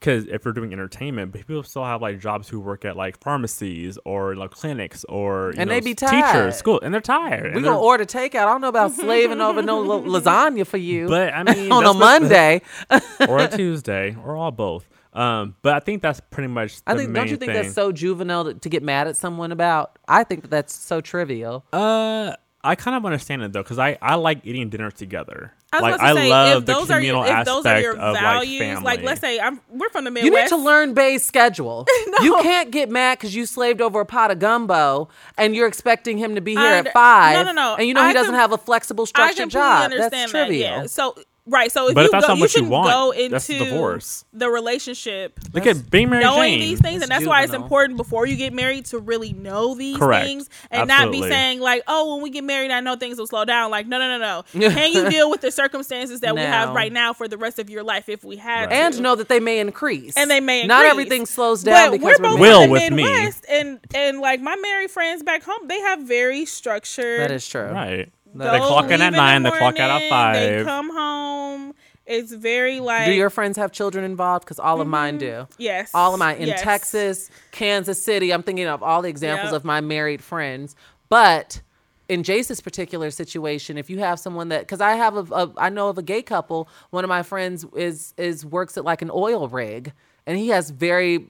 [0.01, 3.20] because if we're doing entertainment, but people still have like jobs who work at like
[3.22, 6.24] pharmacies or like clinics or you And know, they be tired.
[6.33, 7.55] teachers, school, and they're tired.
[7.55, 8.47] We gonna order takeout.
[8.47, 11.87] I don't know about slaving over no la- lasagna for you But I mean, on
[11.87, 12.62] a Monday.
[13.28, 14.89] or a Tuesday or all both.
[15.12, 16.76] Um, but I think that's pretty much.
[16.85, 17.12] The I think.
[17.12, 17.62] Don't you think thing.
[17.62, 19.99] that's so juvenile to, to get mad at someone about?
[20.07, 21.64] I think that that's so trivial.
[21.72, 25.52] Uh, I kind of understand it though, because I I like eating dinner together.
[25.72, 27.46] I was like about to I say, love if the those are your, communal if
[27.46, 28.84] those are aspect your of values, like family.
[28.84, 30.24] Like let's say I'm we're from the Midwest.
[30.24, 30.50] You need Midwest.
[30.54, 31.86] to learn Bay's schedule.
[32.22, 35.08] You can't get mad because you slaved over a pot of gumbo
[35.38, 37.34] and you're expecting him to be here I at five.
[37.34, 37.76] No, no, no.
[37.76, 39.84] And you know I he doesn't com- have a flexible I structured completely job.
[39.84, 40.38] understand That's that.
[40.46, 40.61] trivial.
[40.82, 40.86] Yeah.
[40.86, 41.14] So
[41.51, 41.70] right.
[41.70, 44.24] So if But you if that's go, not what you shouldn't want, go into divorce.
[44.32, 46.22] the relationship Look at being married.
[46.24, 46.61] knowing Jane.
[46.61, 49.74] these things, and That's that's why it's important before you get married to really know
[49.74, 50.24] these Correct.
[50.26, 53.26] things and not be saying like, "Oh, when we get married, I know things will
[53.26, 54.70] slow down." Like, no, no, no, no.
[54.70, 57.68] Can you deal with the circumstances that we have right now for the rest of
[57.68, 58.72] your life if we had Right.
[58.72, 60.16] And know that they may increase.
[60.16, 62.72] and they may Not everything slows down but because we're both we're Will from the
[62.72, 63.03] with me.
[63.05, 67.20] Midwest, and and like my married friends back home, they have very structured.
[67.20, 67.62] That is true.
[67.70, 68.09] Right.
[68.35, 69.43] That They is clock in at nine.
[69.43, 70.66] the They clock out at morning, They five.
[70.66, 71.74] come home.
[72.07, 74.45] It's very like Do your friends have children involved?
[74.45, 75.47] Because all of mine do.
[75.59, 76.49] yes, All of mine in Mm-hmm.
[76.49, 76.62] yes.
[76.62, 78.33] Texas, Kansas City.
[78.33, 79.57] I'm thinking of all the examples Yep.
[79.57, 80.74] of my married friends.
[81.09, 81.61] But
[82.09, 85.68] in Jace's particular situation, if you have someone that, because I have a, a, I
[85.68, 86.68] know of a gay couple.
[86.91, 89.93] One of my friends is is works at like an oil rig,
[90.26, 91.28] and he has very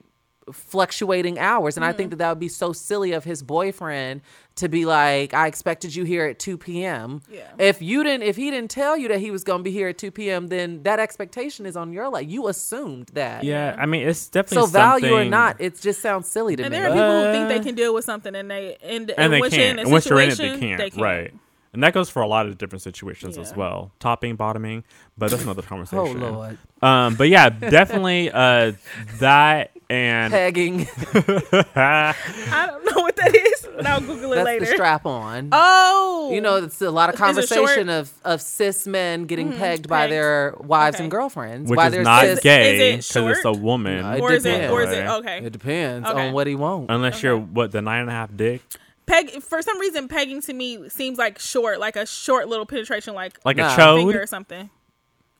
[0.51, 1.97] fluctuating hours and i Mm-hmm.
[1.97, 4.21] think that that would be so silly of his boyfriend
[4.55, 7.43] to be like i expected you here at 2 p.m Yeah.
[7.59, 9.89] if you didn't if he didn't tell you that he was going to be here
[9.89, 12.27] at 2 p.m then that expectation is on your life.
[12.29, 16.01] you assumed that Yeah, I mean it's definitely so definitely value or not it just
[16.01, 18.05] sounds silly to And me And there are people who think they can deal with
[18.05, 19.61] something and they and, and they once can't.
[19.61, 20.95] you're in a And once you're in it, they situation, can't.
[20.95, 21.33] Right.
[21.73, 23.93] And that goes for a lot of different situations as well.
[23.99, 24.83] Topping, bottoming,
[25.17, 25.99] but that's another conversation.
[25.99, 26.33] oh conversation.
[26.33, 28.73] lord Um, but yeah, definitely uh,
[29.19, 30.87] that and Pegging.
[31.75, 34.65] I don't know what that is, but I'll Google it That's later.
[34.65, 35.49] the strap on.
[35.51, 37.49] Oh, You know, it's a lot of Is it short?
[37.49, 37.55] Mm-hmm.
[37.55, 41.03] conversation of, of cis men getting pegged by their wives Okay.
[41.03, 41.69] and girlfriends.
[41.69, 42.39] which why is they're not cis.
[42.39, 44.01] gay Is because it it's a woman.
[44.01, 45.39] No, it or is it, or is it okay?
[45.43, 46.27] It depends Okay.
[46.27, 46.87] on what he wants.
[46.89, 48.61] Unless you're what the nine and a half dick,
[49.07, 53.13] Peg for some reason, pegging to me seems like short, like a short little penetration,
[53.13, 53.73] like like Nah.
[53.73, 54.69] a finger or something.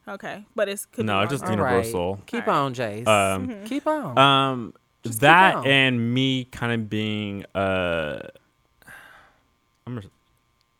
[0.08, 1.58] Okay, but it's could be No, it's just All right.
[1.76, 2.20] universal.
[2.26, 2.60] Keep All right.
[2.60, 3.08] on, Jace.
[3.08, 3.66] Um, Mm-hmm.
[3.66, 4.18] Keep on.
[4.18, 4.74] Um,
[5.04, 5.68] Just keep that on.
[5.68, 8.20] and me kind of being uh,
[9.88, 10.02] I'm a,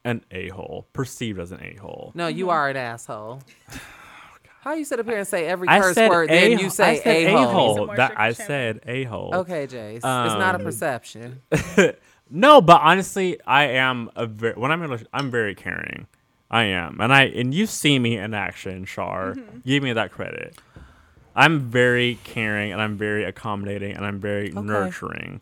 [0.04, 2.12] an a hole, perceived as an a hole.
[2.16, 3.42] no, you are an asshole.
[4.62, 6.34] How you sit up here and say every I curse said word, a.
[6.50, 7.86] then you say I said a a hole?
[7.88, 8.48] More That I channel.
[8.48, 9.36] said a hole.
[9.38, 9.96] Okay, Jace.
[9.98, 11.42] it's not a Um, perception.
[12.34, 16.08] No, but honestly, I am a very when I'm in, a- I'm very caring.
[16.52, 19.36] I am, and I and you see me in action, Shar.
[19.36, 19.60] Mm-hmm.
[19.66, 20.58] Give me that credit.
[21.34, 24.60] I'm very caring, and I'm very accommodating, and I'm very Okay.
[24.60, 25.40] nurturing.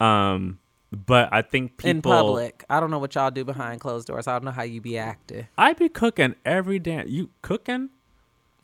[0.00, 0.58] Um,
[0.92, 2.64] but I think people in public.
[2.68, 4.26] I don't know what y'all do behind closed doors.
[4.26, 5.46] I don't know how you be acting.
[5.56, 7.04] I be cooking every day.
[7.06, 7.88] You cooking?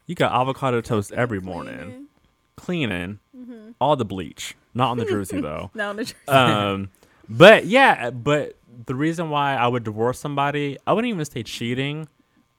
[0.06, 2.08] You got avocado toast every morning,
[2.56, 3.70] cleaning, Mm-hmm.
[3.80, 4.54] all the bleach.
[4.74, 5.70] Not on the jersey though.
[5.74, 6.90] No, on the um,
[7.26, 12.08] but yeah, but the reason why I would divorce somebody, I wouldn't even say cheating.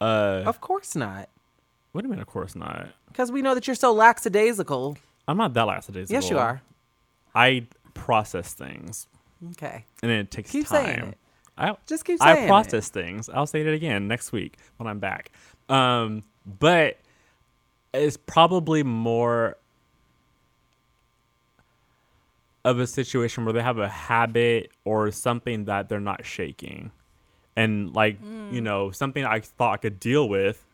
[0.02, 1.30] Uh, Of course not.
[1.92, 2.22] what do you mean?
[2.22, 2.88] Of course not.
[3.08, 4.98] Because we know that you're so lackadaisical.
[5.28, 6.14] I'm not that lackadaisical.
[6.14, 6.62] Yes, you are.
[7.36, 9.08] I process things,
[9.52, 9.86] Okay.
[10.02, 10.86] and it takes Keep time.
[10.86, 11.18] saying it.
[11.58, 12.48] I Just keep saying I it.
[12.48, 13.30] process things.
[13.30, 15.32] I'll say it again next week when I'm back.
[15.68, 16.98] Um, but
[17.94, 19.58] it's probably more
[22.66, 26.92] of a situation where they have a habit or something that they're not shaking.
[27.56, 28.54] And like, Mm.
[28.54, 30.66] you know, something I thought I could deal with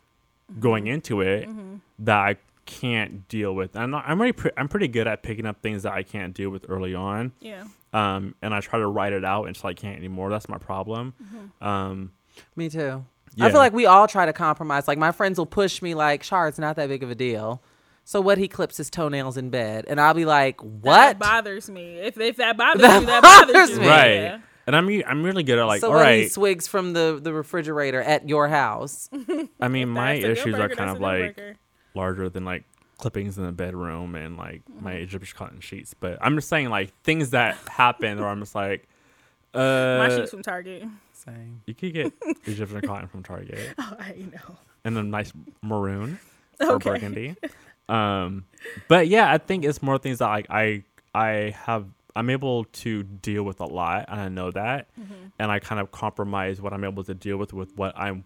[0.51, 0.59] Mm-hmm.
[0.59, 1.49] going into it
[1.97, 2.35] that I
[2.67, 3.75] can't deal with.
[3.75, 6.35] I'm not, I'm really pre- I'm pretty good at picking up things that I can't
[6.35, 7.63] deal with early on yeah.
[7.93, 10.29] um, and I try to write it out until I can't anymore.
[10.29, 11.15] That's my problem.
[11.61, 12.11] Um,
[12.55, 13.03] Me too.
[13.35, 13.45] Yeah.
[13.45, 14.87] I feel like we all try to compromise.
[14.87, 17.61] Like my friends will push me like, Char, it's not that big of a deal.
[18.07, 19.85] So what he clips his toenails in bed.
[19.87, 20.83] And I'll be like, What?
[20.83, 21.97] That bothers me.
[21.97, 23.79] If if that bothers That you, that bothers, bothers you.
[23.81, 23.87] me.
[23.87, 24.13] right.
[24.13, 24.39] Yeah.
[24.67, 27.33] And I'm I'm really good at like, so all what he swigs from the, the
[27.33, 29.09] refrigerator at your house.
[29.61, 31.55] I mean, my That's a deal issues are kind of like breaker.
[31.93, 32.63] larger than like
[32.97, 35.03] clippings in the bedroom and like my Mm-hmm.
[35.03, 35.93] Egyptian cotton sheets.
[35.93, 38.87] But I'm just saying like things that happen, or I'm just like,
[39.53, 40.83] My uh, sheets from Target.
[41.13, 41.61] Same.
[41.65, 42.13] you could get
[42.45, 44.57] Egyptian cotton from Target Oh, I know.
[44.83, 45.31] and a nice
[45.61, 46.19] maroon
[46.59, 46.89] or Okay.
[46.91, 47.35] burgundy.
[47.89, 48.45] Um,
[48.87, 50.83] but yeah, I think it's more things that like I
[51.13, 55.13] I have I'm able to deal with a lot, and I know that, Mm-hmm.
[55.37, 58.23] and I kind of compromise what I'm able to deal with with what I'm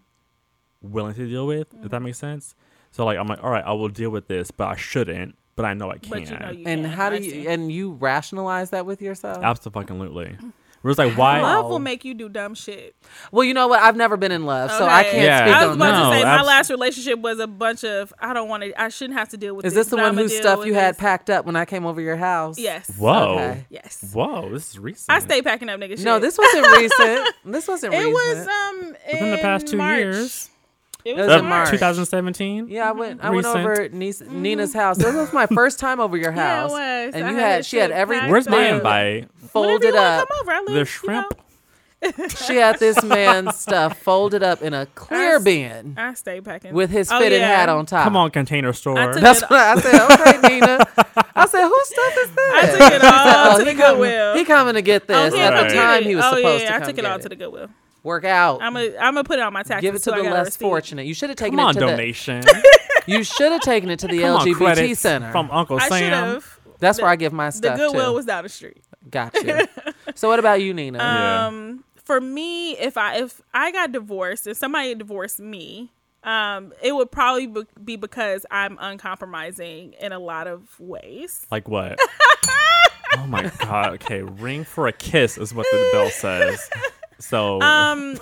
[0.82, 1.68] willing to deal with.
[1.68, 1.88] If Mm-hmm.
[1.88, 2.54] that makes sense.
[2.92, 5.36] So like I'm like, all right, I will deal with this, but I shouldn't.
[5.56, 6.10] But I know I can.
[6.10, 6.92] But you know you And can.
[6.92, 9.42] how do you and you rationalize that with yourself?
[9.44, 10.36] Absolutely.
[10.82, 11.42] Where it's like, why?
[11.42, 11.60] Wow.
[11.62, 12.94] Love will make you do dumb shit.
[13.32, 13.80] Well, you know what?
[13.82, 15.44] I've never been in love, so I can't Yeah.
[15.44, 15.98] speak I was on about that.
[16.04, 18.80] No, to say my abs- last relationship was a bunch of I don't want to.
[18.80, 19.64] I shouldn't have to deal with.
[19.64, 19.72] This.
[19.72, 21.00] Is this the one whose stuff with you had this.
[21.00, 22.58] packed up when I came over your house?
[22.58, 22.90] Yes.
[22.96, 23.34] Whoa.
[23.34, 23.66] Okay.
[23.68, 24.10] Yes.
[24.12, 25.10] Whoa, this is recent.
[25.10, 26.00] I stay packing up nigga shit.
[26.00, 27.28] No, this wasn't recent.
[27.44, 28.16] This wasn't It recent.
[28.16, 29.98] It was um Within the past two March.
[29.98, 30.50] years.
[31.04, 31.66] It It was was in in March.
[31.68, 31.70] March.
[31.70, 32.68] 2017.
[32.68, 33.20] Yeah, I went.
[33.24, 34.98] I went over niece, Nina's house.
[34.98, 36.70] This was my first time over your Yeah, it house.
[36.70, 37.14] was.
[37.14, 37.66] And I you had had.
[37.66, 38.18] She had shit every.
[38.30, 38.76] Where's my up.
[38.76, 39.28] invite?
[39.48, 40.28] Folded you up.
[40.28, 40.50] Come over.
[40.52, 41.30] I live, The you shrimp.
[41.30, 41.36] know.
[42.28, 46.72] She had this man's stuff folded up in a clear s- bin I stay packing
[46.72, 47.48] with his Oh, fitted yeah.
[47.58, 48.04] hat on top.
[48.04, 48.94] Come on, container store.
[48.94, 50.10] That's it- what I said.
[50.10, 50.78] Okay, Nina.
[51.34, 52.60] I said, whose stuff is that?
[52.64, 54.34] I took it all Oh, to the coming, Goodwill.
[54.34, 56.62] he coming to get Oh, this yeah, at I the time he was oh, supposed
[56.64, 57.68] yeah, to I took it all to the Goodwill.
[58.02, 58.62] Work out.
[58.62, 59.82] I'm gonna I'm gonna put it on my taxes.
[59.82, 61.06] Give it to so the less fortunate.
[61.06, 61.62] You should have taken it.
[61.62, 62.40] Come on, it to donation.
[62.40, 62.78] the.
[63.06, 65.32] You should have taken it to the Come LGBT credits center.
[65.32, 66.12] from Uncle I Sam.
[66.12, 66.60] have.
[66.78, 67.72] That's the- where I give my stuff.
[67.72, 68.12] The stuff Goodwill to.
[68.12, 68.82] was down the street.
[69.10, 69.68] Gotcha.
[70.14, 70.98] so what about you, Nina?
[70.98, 71.46] Yeah.
[71.46, 75.90] Um, for me, if I if I got divorced, if somebody divorced me,
[76.22, 81.46] um, it would probably be- be because I'm uncompromising in a lot of ways.
[81.50, 81.98] Like what?
[83.16, 83.94] oh my god.
[83.94, 86.70] Okay, ring for a kiss is what the bell says.
[87.20, 88.18] So Um,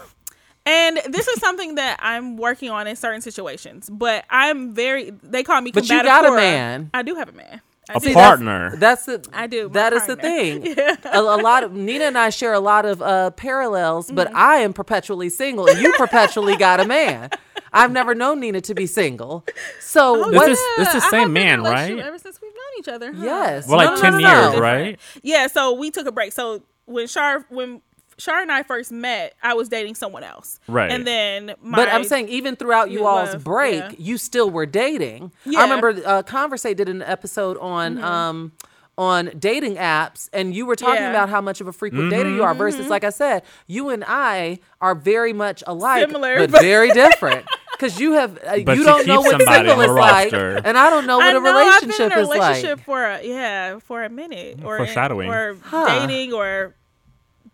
[0.66, 3.88] and this is something that I'm working on in certain situations.
[3.90, 5.10] But I'm very.
[5.22, 5.70] They call me.
[5.72, 6.90] But you got a man.
[6.92, 7.60] I do have a man.
[7.90, 8.12] I a do.
[8.12, 8.76] partner.
[8.76, 9.26] That's the.
[9.32, 10.28] I do, my That is the partner.
[10.30, 10.76] thing.
[11.10, 14.14] A, a lot of Nina and I share a lot of uh, parallels, Mm-hmm.
[14.16, 17.30] but I am perpetually single, and you perpetually got a man.
[17.72, 19.46] I've never known Nina to be single.
[19.80, 20.48] So Oh, what?
[20.48, 21.98] This is- this is I same have been in man, right?
[21.98, 23.10] Ever since we've known each other.
[23.14, 23.24] huh?
[23.24, 23.66] Yes.
[23.66, 24.60] well, like No, no, ten no, years, no.
[24.60, 25.00] right?
[25.22, 26.32] Yeah, so we took a break.
[26.34, 27.80] So when Shar when
[28.18, 30.58] Shar and I first met, I was dating someone else.
[30.66, 30.90] Right.
[30.90, 33.90] And then my But I'm saying, even throughout you You all's left, break, yeah.
[33.98, 35.32] you still were dating.
[35.44, 35.60] Yeah.
[35.60, 38.04] I remember uh, Conversate did an episode on Mm-hmm.
[38.04, 38.52] um,
[38.96, 41.02] on dating apps and you were talking Yeah.
[41.02, 41.10] Mm-hmm.
[41.14, 44.02] about how much of a frequent dater you are versus like I said, you and
[44.04, 47.46] I are very much alike Similar, but, but- very different.
[47.78, 50.90] Because you have uh, you you don't know what somebody single is like, and I
[50.90, 52.84] don't know what I a know relationship I've been in a is relationship like.
[52.84, 55.30] for a yeah for a minute or Foreshadowing.
[55.30, 56.00] or Huh.
[56.00, 56.74] dating or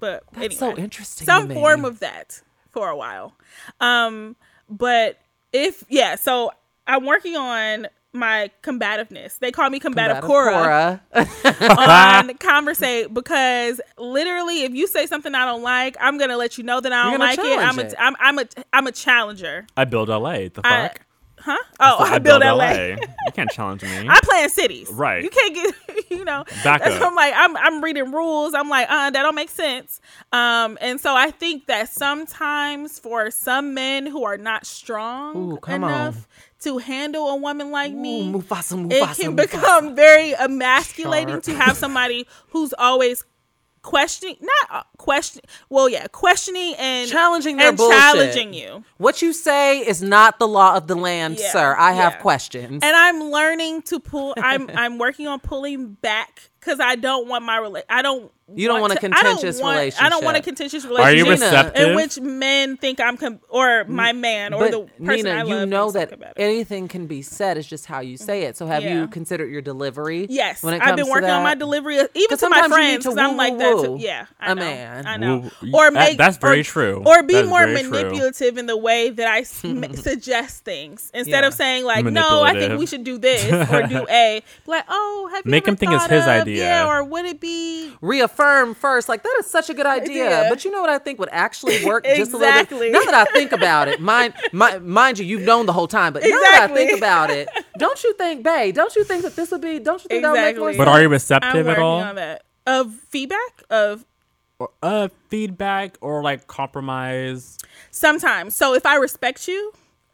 [0.05, 1.25] but That's anyway, so interesting.
[1.25, 3.35] some form of that for a while.
[3.81, 4.37] Um,
[4.69, 5.19] but
[5.53, 6.51] if yeah, so
[6.87, 9.39] I'm working on my combativeness.
[9.39, 15.63] They call me combative, Cora, on conversate because literally, if you say something I don't
[15.63, 17.45] like, I'm gonna let you know that I don't like it.
[17.45, 17.95] I'm challenge a it.
[17.99, 19.67] I'm I'm a I'm a challenger.
[19.77, 20.49] I build LA.
[20.49, 21.01] The I- fuck?
[21.45, 21.59] Huh?
[21.79, 22.71] Oh, I, build LA.
[22.73, 23.91] You can't challenge me.
[24.09, 24.89] I play in cities.
[24.91, 25.23] Right.
[25.23, 26.43] You can't get, you know.
[26.65, 27.03] Back that's up.
[27.03, 28.55] I'm like, I'm I'm reading rules.
[28.55, 30.01] I'm like, uh, that don't make sense.
[30.33, 35.59] Um, and so I think that sometimes for some men who are not strong Ooh,
[35.71, 36.25] enough on.
[36.61, 39.21] to handle a woman like Ooh, me, Mufasa, Mufasa, it Mufasa.
[39.21, 41.43] can become very emasculating Sharp.
[41.43, 43.23] to have somebody who's always
[43.85, 47.99] questioning not uh, question well yeah questioning and Challenging their and bullshit.
[48.01, 51.77] challenging you What you say is not the law of the land, Yeah, sir.
[51.79, 52.83] I have questions.
[52.83, 54.35] and I'm learning to pull.
[54.39, 58.33] I'm I'm working on pulling back because I don't want my rela- I don't.
[58.55, 60.85] You don't want a to- I don't contentious want- I don't want a contentious relationship.
[60.85, 61.19] contentious Are relationship.
[61.19, 61.89] you Gina, receptive?
[61.89, 65.43] in which men think I'm com- or my man or but the person Nina, I
[65.43, 65.49] love.
[65.61, 67.57] you know that anything can be said.
[67.57, 68.59] It's just how you say it.
[68.59, 69.01] So have Yeah.
[69.01, 70.27] you considered your delivery?
[70.29, 72.61] Yes, when it comes I've been to working on my delivery, uh, even to my
[72.61, 73.83] sometimes you need friends, to because I'm woo, like woo, that.
[73.87, 73.97] Too.
[74.01, 74.61] Yeah, I A know.
[74.61, 75.07] man.
[75.07, 75.51] I know.
[75.63, 77.03] Woo- Or that- make that's very or- true.
[77.07, 77.91] Or be more very true.
[77.93, 79.43] manipulative in the way that I
[79.95, 81.47] suggest things instead Yeah.
[81.49, 84.43] of saying like, no, I think we should do this or do A.
[84.67, 86.65] Like, oh, have you Make him think it's his idea.
[86.65, 87.93] Yeah, or would it be
[88.39, 89.09] reaffirm first.
[89.09, 90.27] Like that is such a good idea.
[90.27, 90.47] Idea.
[90.49, 92.91] But you know what I think would actually work just a little Exactly.
[92.91, 92.93] bit.
[92.93, 96.13] Now that I think about it, mind, mi- mind you, you've known the whole time.
[96.13, 97.49] But now that I think about it,
[97.79, 98.73] don't you think, Bay?
[98.73, 99.79] Don't you think that this would be?
[99.79, 100.73] Don't you think that would make more Exactly.
[100.75, 100.79] sense?
[100.79, 102.01] But are you I'm receptive at all?
[102.01, 102.43] on that.
[102.67, 104.05] Of feedback of
[104.59, 107.59] Or, uh, feedback or like compromise?
[107.91, 108.55] sometimes.
[108.57, 109.73] So if I respect you,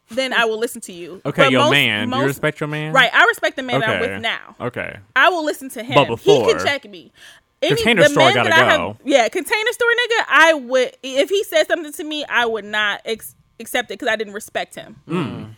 [0.09, 1.21] then I will listen to you.
[1.25, 2.09] Okay, But your most- man.
[2.09, 2.91] Do you respect your man?
[2.91, 4.55] Right, I respect the man that I'm with now.
[4.59, 4.97] Okay.
[5.15, 5.95] I will listen to him.
[5.95, 7.13] But before, he can check me.
[7.61, 8.87] Any, Container the store men gotta that I go.
[8.93, 10.25] have, yeah, container store nigga.
[10.29, 14.07] I would if he said something to me, I would not ex- accept it because
[14.11, 14.95] I didn't respect him.
[15.07, 15.55] Mm.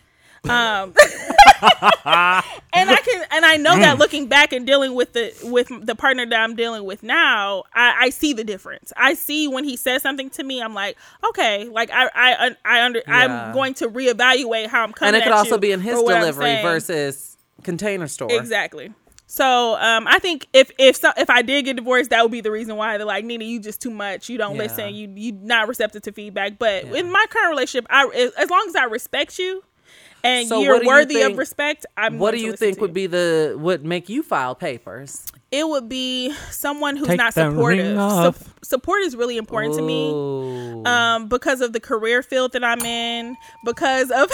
[0.50, 0.94] Um,
[1.64, 3.80] and I can, and I know Mm.
[3.82, 7.64] that looking back and dealing with the with the partner that I'm dealing with now,
[7.74, 8.92] I, I see the difference.
[8.98, 10.98] I see when he says something to me, I'm like,
[11.30, 13.16] okay, like I I I under Yeah.
[13.48, 15.16] I'm going to reevaluate how I'm coming.
[15.16, 18.28] and it could at also you be in his or delivery versus container store.
[18.34, 18.92] Exactly.
[19.36, 22.42] So um, I think if if so, if I did get divorced, that would be
[22.42, 24.30] the reason why they're like Nina, you just too much.
[24.30, 24.62] You don't Yeah.
[24.62, 24.94] listen.
[24.94, 26.60] You you not receptive to feedback.
[26.60, 28.06] But in my current relationship, I
[28.38, 29.64] as long as I respect you
[30.24, 32.20] and So you're do you worthy think- of respect, I'm.
[32.20, 35.26] What do you think would be the would make you file papers?
[35.50, 37.98] It would be someone who's Take not supportive.
[37.98, 38.54] off.
[38.64, 40.84] support is really important to me.
[40.86, 43.36] Um, because of the career field that I'm in,
[43.66, 44.30] because of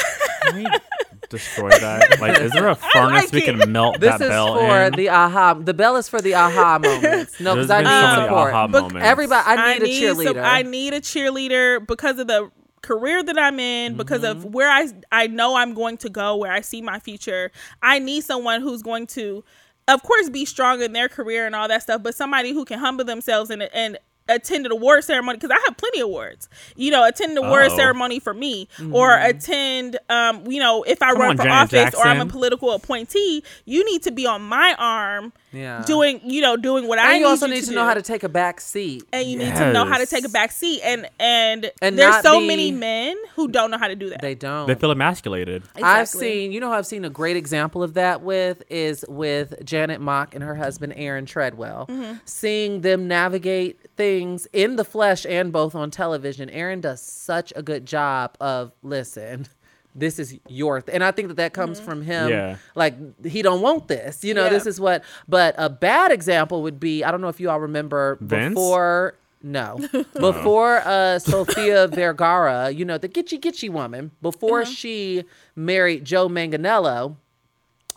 [1.29, 2.19] destroy that?
[2.19, 4.93] Like, is there a furnace like we can melt This that is bell for in?
[4.93, 5.53] the aha.
[5.55, 7.39] The bell is for the aha moments.
[7.39, 8.53] No, because I need so many support.
[8.53, 9.05] aha But moments.
[9.05, 10.43] everybody, I need, a some- cheerleader.
[10.43, 12.51] I need a cheerleader because of the
[12.81, 14.51] career that I'm in, because of Mm-hmm.
[14.51, 17.51] where I I know I'm going to go, where I see my future.
[17.81, 19.43] I need someone who's going to,
[19.87, 22.79] of course, be strong in their career and all that stuff, but somebody who can
[22.79, 23.97] humble themselves and and
[24.29, 26.47] attend an award ceremony because I have plenty of awards.
[26.75, 27.75] You know, attend the award Oh.
[27.75, 29.97] ceremony for me, or attend.
[30.09, 32.71] Um, you know, if I Come run on, for Janet office or I'm a political
[32.71, 35.33] appointee, you need to be on my arm.
[35.51, 35.83] Yeah.
[35.85, 37.81] Doing, you know, doing what I and you also need need you to to know
[37.83, 39.03] do how to take a back seat.
[39.11, 42.21] and you need to know how to take a back seat and and, And there's
[42.21, 44.67] so be- many men who don't know how to do that They don't.
[44.67, 45.63] They feel emasculated.
[45.81, 50.01] I've seen, you know, I've seen a great example of that with is with Janet
[50.01, 51.87] Mock and her husband Aaron Tredwell.
[51.87, 52.17] Mm-hmm.
[52.25, 56.49] Seeing them navigate things in the flesh and both on television.
[56.51, 59.47] Aaron does such a good job of listen.
[59.95, 60.93] This is your, th-.
[60.93, 62.29] and I think that that comes from him.
[62.29, 62.57] Yeah.
[62.75, 64.45] Like he don't want this, you know.
[64.45, 64.49] Yeah.
[64.49, 65.03] This is what.
[65.27, 68.53] But a bad example would be I don't know if you all remember Vince?
[68.53, 69.15] before.
[69.41, 69.79] No,
[70.19, 74.11] before uh, Sophia Vergara, you know the gitchy gitchy woman.
[74.21, 75.23] Before she
[75.55, 77.15] married Joe Manganiello,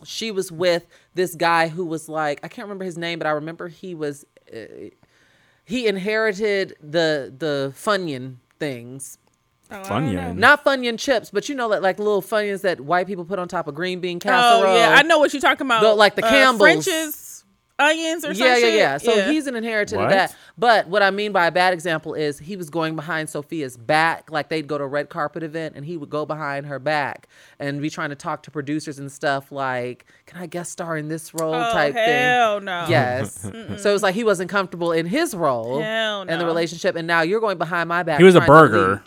[0.04, 3.32] she was with this guy who was like I can't remember his name, but I
[3.32, 4.24] remember he was
[4.54, 4.90] uh,
[5.64, 9.18] he inherited the the Funyun things.
[9.72, 10.36] Funyun.
[10.36, 13.48] Not Funyun chips, but you know, like, like little Funyuns that white people put on
[13.48, 14.64] top of green bean casserole.
[14.72, 16.60] oh yeah i know what you're talking about The- like the Uh, Campbells.
[16.60, 17.28] french's
[17.78, 18.46] onions or something.
[18.46, 19.18] yeah, yeah, something.
[19.18, 19.24] yeah.
[19.24, 20.04] So he's an inheritor What?
[20.04, 20.36] of that.
[20.56, 24.30] But what I mean by a bad example is he was going behind Sophia's back,
[24.30, 27.26] like they'd go to a red carpet event, and he would go behind her back
[27.58, 31.08] and be trying to talk to producers and stuff like, "Can I guest star in
[31.08, 32.06] this role?" oh, type thing.
[32.08, 32.86] hell no.
[32.88, 33.40] Yes.
[33.78, 37.08] so it was like he wasn't comfortable in his role Hell in the relationship, and
[37.08, 38.18] now you're going behind my back.
[38.18, 39.02] He was a trying to burger.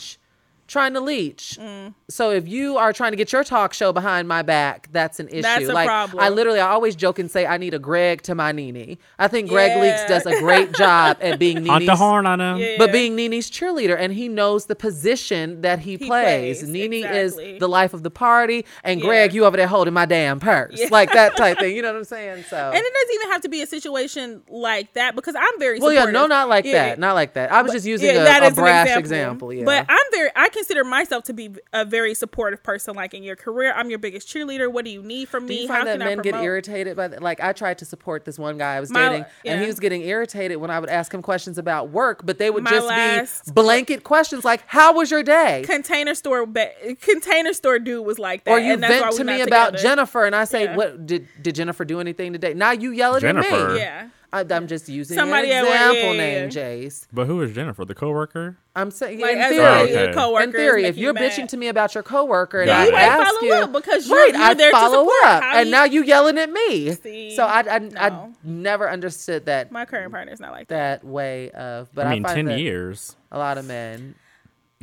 [0.66, 0.72] Leech.
[0.72, 1.58] Trying to leech.
[1.62, 1.94] Mm.
[2.10, 5.28] So if you are trying to get your talk show behind my back, that's an
[5.30, 5.42] issue.
[5.44, 6.24] That's a like problem.
[6.24, 8.98] I literally, I always joke and say I need a Greg to my Nene.
[9.20, 10.08] I think Gregg Leakes Yeah.
[10.08, 12.58] does a great job at being Honk the horn on him.
[12.58, 12.76] Yeah.
[12.78, 16.60] but being Nene's cheerleader, and he knows the position that he, He plays.
[16.60, 17.54] plays, Nene exactly.
[17.54, 19.06] is the life of the party, and Yeah.
[19.06, 20.88] Greg, you over there holding my damn purse, Yeah.
[20.92, 21.76] like that type thing.
[21.76, 22.44] You know what I'm saying?
[22.50, 25.80] So, And it doesn't even have to be a situation like that because I'm very
[25.80, 26.90] well, yeah, no, not like Yeah.
[26.90, 27.52] that, not like that.
[27.52, 29.54] I was just using Yeah, a, that a is an brash example.
[29.54, 32.96] Yeah, But I'm very I consider myself to be a very supportive person.
[32.96, 34.72] Like in your career, I'm your biggest cheerleader.
[34.72, 35.62] What do you need from Do me?
[35.64, 37.22] you How find that can I men get irritated by that?
[37.22, 39.80] Like I tried to support this one guy I was My- dating, and he was
[39.80, 42.88] getting irritated when I would ask him questions about work, but they would My just
[42.88, 46.72] last- be blanket questions like, "How was your day?" Container store ba-
[47.02, 48.52] container store dude was like that.
[48.52, 49.84] Or you and that's vent we're to me about together.
[49.84, 50.76] Jennifer, and I say, Yeah.
[50.76, 53.74] "What did did Jennifer do anything today?" Now you yelling at Jennifer.
[53.74, 53.80] me.
[53.80, 54.08] Yeah.
[54.36, 56.86] I, I'm just using Somebody an at work, example yeah, yeah, name, yeah.
[56.88, 57.08] Jace.
[57.14, 57.86] But who is Jennifer?
[57.86, 58.58] The coworker?
[58.76, 59.64] I'm saying Like in theory.
[59.66, 60.14] Oh, okay.
[60.14, 62.84] coworker, In theory, if you're you bitching to me about your coworker and Yeah, I
[62.84, 65.24] you ain't ask follow you, up because you're- right, you're I there to follow support.
[65.26, 66.92] up, How and you- now you yelling at me.
[66.92, 71.02] See, so I, I, I never understood that My current partner's not like that.
[71.02, 71.90] that way of.
[71.94, 73.16] But I, I mean, find 10 that years.
[73.32, 74.16] A lot of men.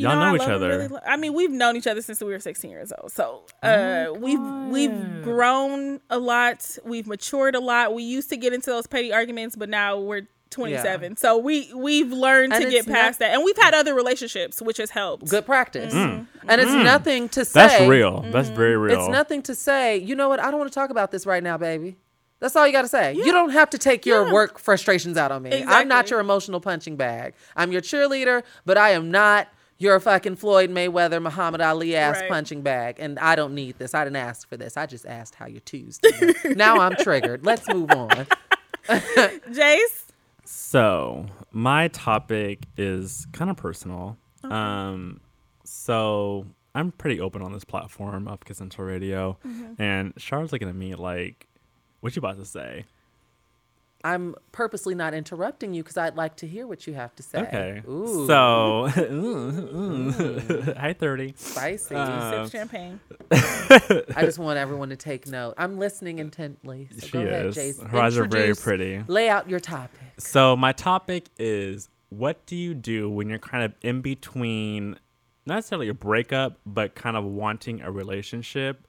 [0.03, 0.69] You Y'all know I each other.
[0.69, 3.13] really lo- I mean, we've known each other since we were 16 years old.
[3.13, 6.77] So Oh uh, we've we've grown a lot.
[6.85, 7.95] We've matured a lot.
[7.95, 11.17] We used to get into those petty arguments, but now we're 27.
[11.17, 14.77] So we we've learned And to get past that, and we've had other relationships, which
[14.77, 15.29] has helped.
[15.29, 15.95] Good practice.
[15.95, 16.25] Mm-hmm.
[16.49, 17.61] And it's nothing to say.
[17.69, 18.21] That's real.
[18.31, 18.99] That's very real.
[18.99, 20.41] It's nothing to say, you know what?
[20.41, 21.97] I don't want to talk about this right now, baby.
[22.41, 23.15] That's all you got to say.
[23.15, 24.33] You don't have to take your Yeah.
[24.33, 25.63] work frustrations out on me.
[25.65, 27.35] I'm not your emotional punching bag.
[27.55, 29.47] I'm your cheerleader, but I am not
[29.83, 32.31] your fucking Floyd Mayweather, Muhammad Ali ass Right.
[32.31, 32.97] punching bag.
[32.99, 33.95] And I don't need this.
[33.95, 34.77] I didn't ask for this.
[34.77, 36.09] I just asked how your Tuesday.
[36.21, 36.57] went.
[36.57, 37.45] now I'm triggered.
[37.45, 38.27] Let's move on.
[38.89, 40.05] Jace,
[40.45, 44.17] So, my topic is kind of personal.
[44.45, 45.21] Um,
[45.65, 49.81] so I'm pretty open on this platform of Kiss Until Radio, Mm-hmm.
[49.83, 51.47] and Char's looking at me like,
[52.01, 52.85] "What you about to say?"
[54.05, 57.39] I'm purposely not interrupting you because I'd like to hear what you have to say.
[57.43, 57.83] Okay.
[57.89, 58.89] Ooh, So,
[60.77, 61.35] hi, thirty.
[61.37, 61.95] spicy.
[61.95, 63.01] Uh, sip champagne.
[63.31, 65.55] I just want everyone to take note.
[65.57, 66.89] I'm listening intently.
[66.99, 67.55] So She go ahead, is.
[67.55, 67.87] Jason.
[67.87, 69.03] Her eyes are very pretty.
[69.07, 69.99] Lay out your topic.
[70.19, 74.99] So my topic is what do you do when you're kind of in between
[75.47, 78.87] not necessarily a breakup, but kind of wanting a relationship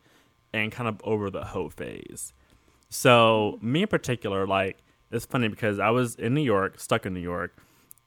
[0.54, 2.34] and kind of over the hoe phase.
[2.90, 4.78] So me in particular, like
[5.14, 7.56] it's funny because I was in New York, stuck in New York,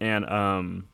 [0.01, 0.89] and um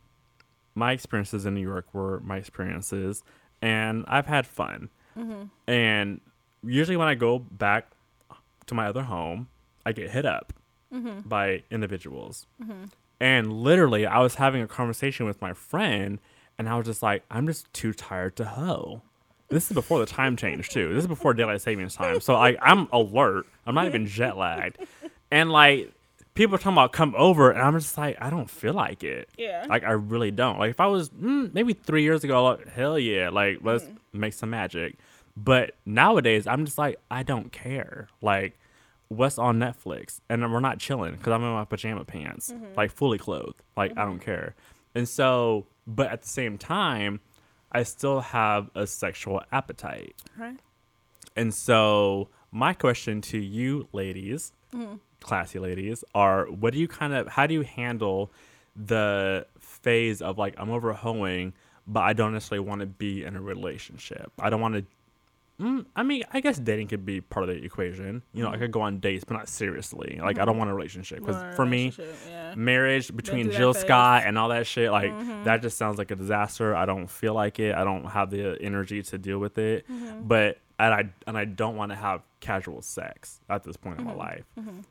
[0.74, 3.22] my experiences in New York were my experiences
[3.60, 4.88] and I've had fun.
[5.18, 5.44] Mm-hmm.
[5.70, 6.20] And
[6.64, 7.88] usually when I go back
[8.66, 9.48] to my other home,
[9.84, 10.52] I get hit up
[10.92, 11.28] mm-hmm.
[11.28, 12.46] by individuals.
[12.62, 12.84] Mm-hmm.
[13.20, 16.18] And literally, I was having a conversation with my friend,
[16.58, 19.02] and I was just like, I'm just too tired to hoe.
[19.48, 20.92] This is before the time change, too.
[20.92, 22.20] This is before daylight savings time.
[22.20, 23.46] So, like, I'm alert.
[23.64, 24.78] I'm not even jet lagged.
[25.30, 25.92] And, like,
[26.34, 29.28] people are talking about come over, and I'm just like, I don't feel like it.
[29.36, 29.66] Yeah.
[29.68, 30.58] Like, I really don't.
[30.58, 33.96] Like, if I was mm, maybe three years ago, like, hell yeah, like, let's mm.
[34.12, 34.96] make some magic.
[35.36, 38.08] But nowadays, I'm just like, I don't care.
[38.20, 38.58] Like,
[39.08, 40.20] what's on Netflix?
[40.28, 42.74] And we're not chilling because I'm in my pajama pants, mm-hmm.
[42.76, 43.62] like fully clothed.
[43.76, 44.24] Like, I don't mm-hmm.
[44.24, 44.54] care.
[44.94, 47.20] And so, but at the same time,
[47.70, 50.14] I still have a sexual appetite.
[50.36, 50.58] Right.
[51.34, 54.96] And so, my question to you, ladies, mm-hmm.
[55.22, 58.30] Classy ladies, are what do you kind of, how do you handle
[58.76, 61.52] the phase of like, I'm over hoeing,
[61.86, 64.32] but I don't necessarily want to be in a relationship?
[64.38, 64.84] I don't want to.
[65.60, 68.22] Mm, I mean, I guess dating could be part of the equation.
[68.32, 70.18] You know, I could go on dates, but not seriously.
[70.20, 71.92] Like, I don't want a relationship because for me,
[72.28, 72.54] yeah.
[72.56, 73.82] marriage between Jill phase.
[73.82, 75.44] Scott and all that shit, like Mm-hmm.
[75.44, 76.74] that just sounds like a disaster.
[76.74, 77.74] I don't feel like it.
[77.76, 79.86] I don't have the energy to deal with it.
[79.88, 80.26] Mm-hmm.
[80.26, 84.10] But and I and I don't want to have casual sex at this point Mm-hmm.
[84.10, 84.44] in my life.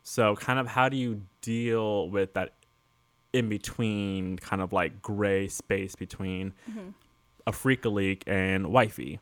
[0.04, 2.54] So kind of how do you deal with that
[3.34, 6.90] in between kind of like gray space between Mm-hmm.
[7.48, 9.20] a freak a leak and wifey?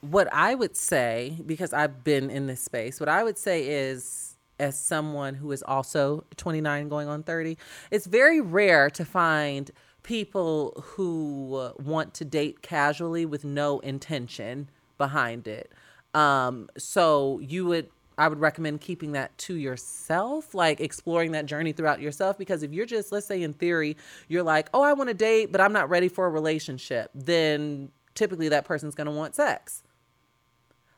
[0.00, 4.36] What I would say, because I've been in this space, what I would say is,
[4.58, 7.56] as someone who is also 29 going on 30,
[7.92, 9.70] it's very rare to find
[10.02, 14.68] people who want to date casually with no intention
[14.98, 15.70] behind it.
[16.14, 21.72] Um, so you would I would recommend keeping that to yourself, like exploring that journey
[21.72, 22.38] throughout yourself.
[22.38, 23.96] Because if you're just, let's say in theory,
[24.28, 27.90] you're like, oh, I want to date, but I'm not ready for a relationship, then
[28.14, 29.82] typically that person's going to want sex.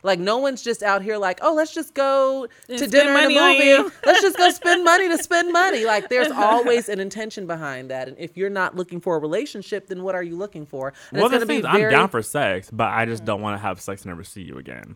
[0.03, 3.31] Like no one's just out here like, oh, let's just go And to dinner and
[3.31, 3.95] a movie.
[4.05, 5.83] let's just go spend money to spend money.
[5.83, 8.07] Like there's always an intention behind that.
[8.07, 10.93] And if you're not looking for a relationship, then what are you looking for?
[11.09, 13.41] And well, it's the thing be is, I'm down for sex, but I just don't
[13.41, 14.95] want to have sex and never see you again.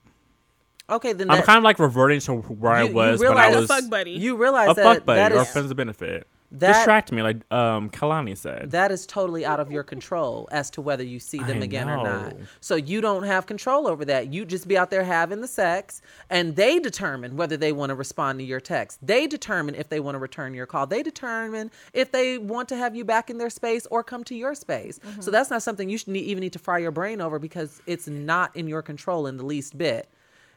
[0.90, 3.30] Okay, then I'm that, kind of like reverting to where I You- you was when
[3.30, 4.12] I realize a was fuck buddy.
[4.12, 6.28] you realize a that fuck buddy that or is friends of benefit.
[6.52, 8.72] that- Distract me, like um, Kehlani said.
[8.72, 11.88] that is totally out of your control as to whether you see them I again
[11.88, 12.36] or not.
[12.60, 14.34] So you don't have control over that.
[14.34, 17.96] You just be out there having the sex, and they determine whether they want to
[17.96, 18.98] respond to your text.
[19.06, 20.88] They determine if they want to return your call.
[20.88, 24.34] They determine if they want to have you back in their space or come to
[24.34, 25.00] your space.
[25.20, 27.80] So that's not something you should need, even need to fry your brain over because
[27.86, 30.10] it's not in your control in the least bit.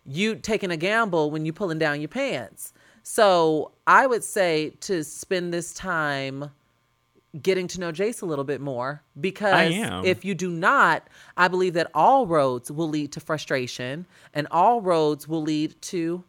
[0.05, 2.73] You taking a gamble when you pulling down your pants.
[3.03, 6.51] So I would say to spend this time
[7.41, 9.73] getting to know Jace a little bit more because
[10.05, 14.81] if you do not, I believe that all roads will lead to frustration and all
[14.81, 16.25] roads will lead to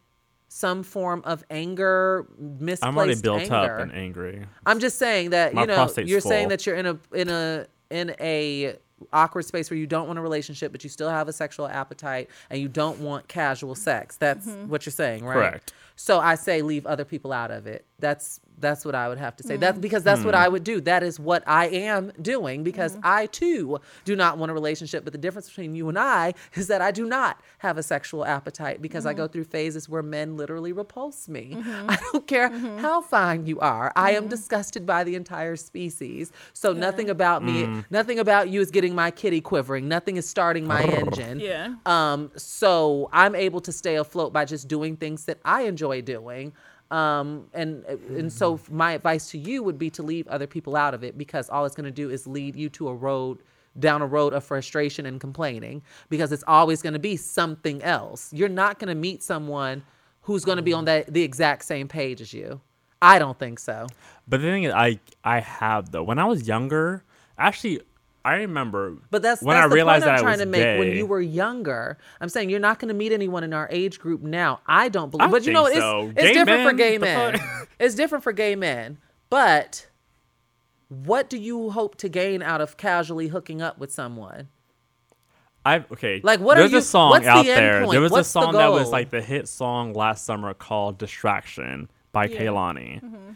[0.47, 3.55] some form of anger, misplaced I'm already built anger.
[3.55, 4.45] up and angry.
[4.65, 7.65] I'm just saying that My you know you're saying that you're in a in a
[7.89, 8.75] in a
[9.11, 12.29] awkward space where you don't want a relationship but you still have a sexual appetite
[12.49, 14.17] and you don't want casual sex.
[14.17, 14.69] That's mm-hmm.
[14.69, 15.33] what you're saying, right?
[15.33, 15.73] Correct.
[15.95, 17.85] So I say leave other people out of it.
[17.99, 19.57] That's that's what I would have to say.
[19.57, 19.81] That's mm.
[19.81, 20.41] because that's what hmm.
[20.41, 20.81] I would do.
[20.81, 23.01] That is what I am doing because mm-hmm.
[23.03, 25.03] I too do not want a relationship.
[25.03, 28.25] But the difference between you and I is that I do not have a sexual
[28.25, 29.33] appetite because I go mm-hmm.
[29.33, 31.57] through phases where men literally repulse me.
[31.63, 31.89] Mm-hmm.
[31.89, 33.91] I don't care how fine you are.
[33.95, 36.31] I am disgusted by the entire species.
[36.53, 37.85] So nothing about me, mm.
[37.89, 39.87] nothing about you is getting my kitty quivering.
[39.87, 41.39] Nothing is starting my engine.
[41.39, 41.75] Yeah.
[41.85, 46.53] Um, so I'm able to stay afloat by just doing things that I enjoy doing.
[46.91, 50.93] Um, and and so my advice to you would be to leave other people out
[50.93, 53.39] of it because all it's going to do is lead you to a road
[53.79, 58.31] down a road of frustration and complaining because it's always going to be something else.
[58.31, 59.83] You're not going to meet someone
[60.21, 62.61] who's going to be on that the exact same page as you.
[63.01, 63.87] I don't think so.
[64.27, 66.03] But the thing is, I I have though.
[66.03, 67.03] When I was younger,
[67.37, 67.81] actually,
[68.25, 68.97] I remember.
[69.11, 70.79] But that's when that's I the realized point I'm that I trying was to make.
[70.79, 73.99] When you were younger, I'm saying you're not going to meet anyone in our age
[73.99, 74.61] group now.
[74.65, 75.27] I don't believe.
[75.27, 76.07] I but you know, it's so.
[76.15, 77.39] it's Gay different for gay men.
[77.79, 78.97] it's different for gay men.
[79.29, 79.87] But
[80.87, 84.47] what do you hope to gain out of casually hooking up with someone?
[85.65, 86.21] I okay.
[86.23, 87.87] Like, what are There's you- a song what's the out end there.
[87.87, 91.89] There was What's a song that was like the hit song last summer called "Distraction"
[92.11, 92.39] by Yeah.
[92.41, 93.01] Kehlani.
[93.03, 93.31] Mm-hmm.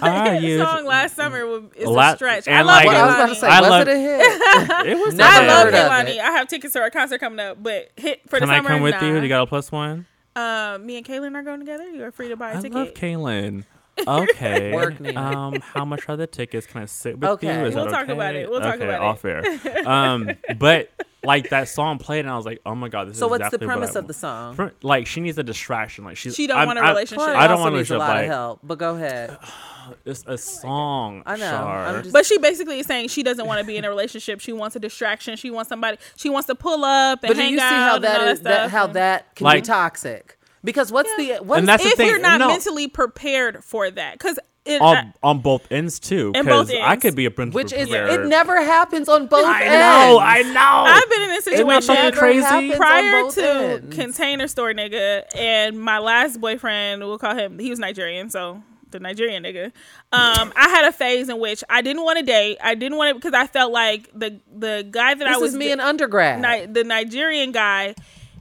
[0.00, 2.46] I His use- song last summer was, is La- a stretch.
[2.46, 4.86] I love like- What I was about to say, I was love- it a hit?
[4.86, 5.14] It was.
[5.14, 6.14] Never I love heard Kehlani.
[6.16, 6.20] it.
[6.20, 8.46] I have tickets to her concert coming up, but hit for the summer.
[8.46, 8.68] Can I summer.
[8.68, 9.06] come with nah.
[9.08, 9.20] you?
[9.20, 10.06] You got a plus one.
[10.36, 11.88] Um, me and Kaylin are going together.
[11.88, 12.76] You are free to buy a I ticket.
[12.76, 13.64] I love Kaylin.
[14.06, 14.72] Okay.
[14.74, 15.20] Work, Nina.
[15.20, 16.66] um, how much are the tickets?
[16.66, 17.60] Can I sit with Okay.
[17.60, 17.66] you?
[17.66, 18.48] Is We'll that talk about it.
[18.50, 19.60] We'll talk okay, about all it.
[19.60, 19.88] fair.
[19.88, 20.90] Um, but
[21.22, 23.40] like that song played, and I was like, oh my god, this So is what's
[23.42, 24.54] the exactly what premise I of the song?
[24.54, 26.04] Fr- Like she needs a distraction.
[26.04, 27.18] Like she's She don't I'm- want a relationship.
[27.18, 28.08] Claudia I don't also want a needs a relationship.
[28.08, 28.60] lot Like of help.
[28.62, 29.38] But go ahead.
[30.06, 31.22] it's a song.
[31.26, 31.50] I know.
[31.50, 32.02] Shar.
[32.02, 34.40] Just- But she basically is saying she doesn't want to be in a relationship.
[34.40, 35.36] She wants a distraction.
[35.36, 35.98] She wants somebody.
[36.16, 38.18] She wants to pull up and But do hang you see out how and that
[38.20, 40.38] that is that how that can Like- be toxic?
[40.62, 42.06] Because what's the what And is- that's the if thing.
[42.08, 44.80] you're not no, mentally prepared for that, because it.
[44.82, 46.32] on, I- on both ends too.
[46.32, 47.62] Because I could be a principal.
[47.62, 48.20] which is prepared.
[48.20, 49.74] it never happens on both I ends.
[49.74, 49.78] I
[50.10, 50.18] know.
[50.20, 50.84] I know.
[50.92, 52.76] I've been in this Isn't that situation fucking crazy?
[52.76, 53.46] prior to
[53.82, 53.96] ends.
[53.96, 59.00] container store nigga and my last boyfriend we'll call him he was nigerian so the
[59.00, 59.66] nigerian nigga
[60.12, 63.08] um i had a phase in which i didn't want to date i didn't want
[63.08, 65.72] to because i felt like the the guy that This i was is me da-
[65.74, 66.40] in undergrad.
[66.42, 67.94] Ni- the nigerian guy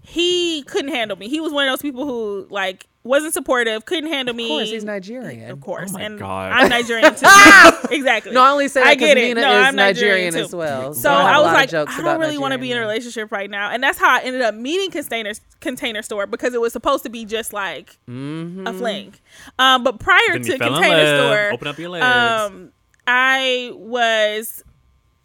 [0.10, 4.11] he couldn't handle me he was one of those people who like wasn't supportive couldn't
[4.11, 5.49] handle me of course, he's Nigerian.
[5.52, 6.52] of course Oh my and God.
[6.52, 7.26] i'm nigerian too
[7.95, 9.22] exactly No, I only say that I because get it.
[9.30, 10.94] Nina No, is I'm Nigerian, Nigerian as well.
[10.94, 12.81] So have I a was like, jokes I don't really want to be in a
[12.81, 15.31] relationship right now, and that's how I ended up meeting container
[15.61, 19.14] container store because it was supposed to be just like a fling.
[19.57, 21.18] Um, but prior Then you to fell in container love.
[21.26, 22.06] store, Open up your legs.
[22.06, 22.72] um,
[23.07, 24.64] I was,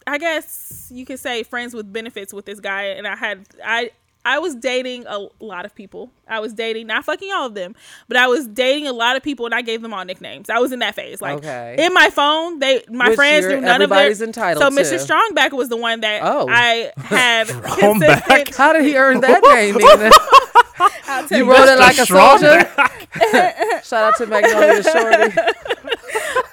[0.06, 3.90] I guess you could say, friends with benefits with this guy, and I had I.
[4.24, 6.10] I was dating a lot of people.
[6.26, 7.74] I was dating, not fucking all of them,
[8.08, 10.48] but I was dating a lot of people, and I gave them all nicknames.
[10.48, 11.20] I was in that phase.
[11.20, 11.76] Like Okay.
[11.78, 13.98] in my phone, they my Which friends you're- knew none of their.
[13.98, 14.76] everybody's entitled so to.
[14.76, 15.04] Mr.
[15.06, 16.46] Strongback was the one that Oh.
[16.48, 18.24] I had Strongback.
[18.24, 18.56] consistent.
[18.56, 20.10] How did he earn that name, Nina?
[21.06, 22.68] I'll tell You you wrote it like a soldier.
[23.84, 25.34] Shout out to Magnolia Shorty.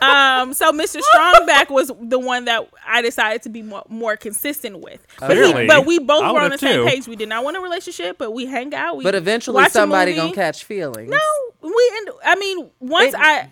[0.01, 0.99] Um, so Mr.
[1.15, 5.05] Strongback was the one that I decided to be more, more consistent with.
[5.19, 6.89] But, we, but we both I were on the would've same too.
[6.89, 7.07] page.
[7.07, 8.97] We did not want a relationship, but we hang out.
[8.97, 11.09] We But eventually, watch somebody gonna catch feelings.
[11.11, 11.19] No,
[11.61, 11.91] we.
[11.97, 13.49] End, I mean, once It- I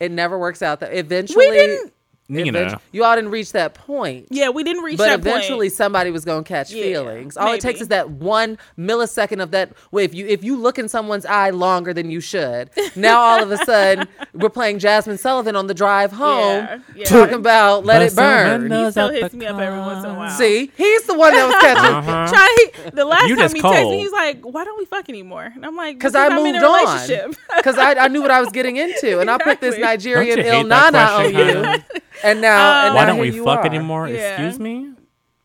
[0.00, 0.80] it never works out.
[0.80, 1.92] That eventually, didn't-
[2.28, 2.58] Nina.
[2.58, 4.26] eventu- you all didn't reach that point.
[4.30, 5.22] yeah, we didn't reach that point.
[5.22, 5.74] But that eventually, point.
[5.74, 7.36] somebody was gonna catch Yeah, feelings.
[7.36, 9.72] All it takes is that one millisecond of that.
[9.90, 13.42] Well, if you if you look in someone's eye longer than you should, now all
[13.42, 17.04] of a sudden we're playing Jazmine Sullivan on the drive home, Yeah, yeah.
[17.04, 20.30] talking about "Let It Burn." He still hits me up every once in a while.
[20.30, 21.94] See, he's the one that was catching.
[21.94, 22.26] Uh-huh.
[22.32, 23.94] Try the last You time he texted me, cold.
[23.94, 26.56] he's like, "Why don't we fuck anymore?" And I'm like, Because "Because I I'm moved
[26.56, 27.34] in a on.
[27.56, 30.46] Because I, I knew what I was getting into, and I put this Nigerian Don't
[30.46, 31.84] Il Nana on you, Hannah?
[32.22, 33.66] And now, and um, Why now don't we fuck are.
[33.66, 34.08] anymore?
[34.08, 34.34] Yeah.
[34.34, 34.92] Excuse me.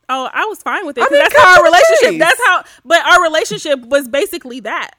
[0.10, 1.02] Oh, I was fine with it.
[1.02, 2.10] I 'cause mean, that's how our relationship.
[2.10, 2.19] please.
[2.19, 2.64] That's how.
[2.84, 4.91] But our relationship was basically that.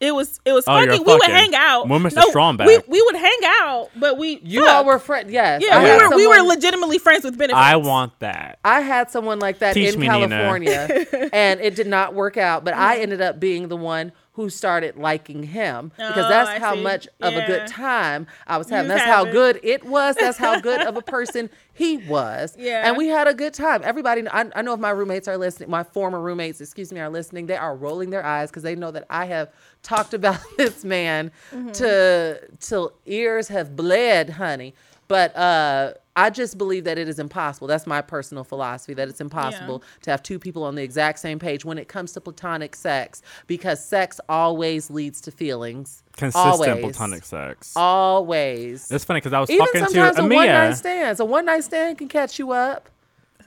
[0.00, 0.40] It was.
[0.44, 1.06] It was Oh, you're fucking.
[1.06, 1.88] We would hang out.
[1.88, 2.16] When Mr.
[2.16, 2.66] No, Strongback.
[2.66, 4.40] We, we would hang out, but we.
[4.42, 4.72] You fucked.
[4.72, 5.30] all were friends.
[5.30, 5.62] Yes.
[5.64, 6.16] Yeah, I we had were.
[6.16, 7.58] We were legitimately friends with benefits.
[7.58, 8.58] I want that.
[8.64, 12.64] I had someone like that Teach in me, California, and it did not work out.
[12.64, 12.74] But.
[12.74, 13.02] I mm.
[13.02, 16.82] ended up being the one who started liking him because Oh, that's I how see.
[16.82, 18.88] much of a good time I was having.
[18.90, 19.32] was That's how having.
[19.32, 20.16] good it was.
[20.16, 22.56] That's how good of a person he was.
[22.58, 22.86] Yeah.
[22.88, 23.82] and we had a good time.
[23.84, 27.10] Everybody, I, I know if my roommates are listening, my former roommates, excuse me, are
[27.10, 27.46] listening.
[27.46, 29.50] They are rolling their eyes because they know that I have
[29.82, 31.72] talked about this man Mm-hmm.
[31.72, 34.74] to till ears have bled, honey.
[35.10, 37.66] But uh, I just believe that it is impossible.
[37.66, 41.40] That's my personal philosophy that it's impossible to have two people on the exact same
[41.40, 46.04] page when it comes to platonic sex because sex always leads to feelings.
[46.16, 46.80] Consistent always.
[46.80, 47.72] platonic sex.
[47.74, 48.88] Always.
[48.88, 50.76] It's funny because I was Even talking sometimes to a one night Amia.
[50.76, 51.18] stand.
[51.18, 52.88] A one night stand can catch you up.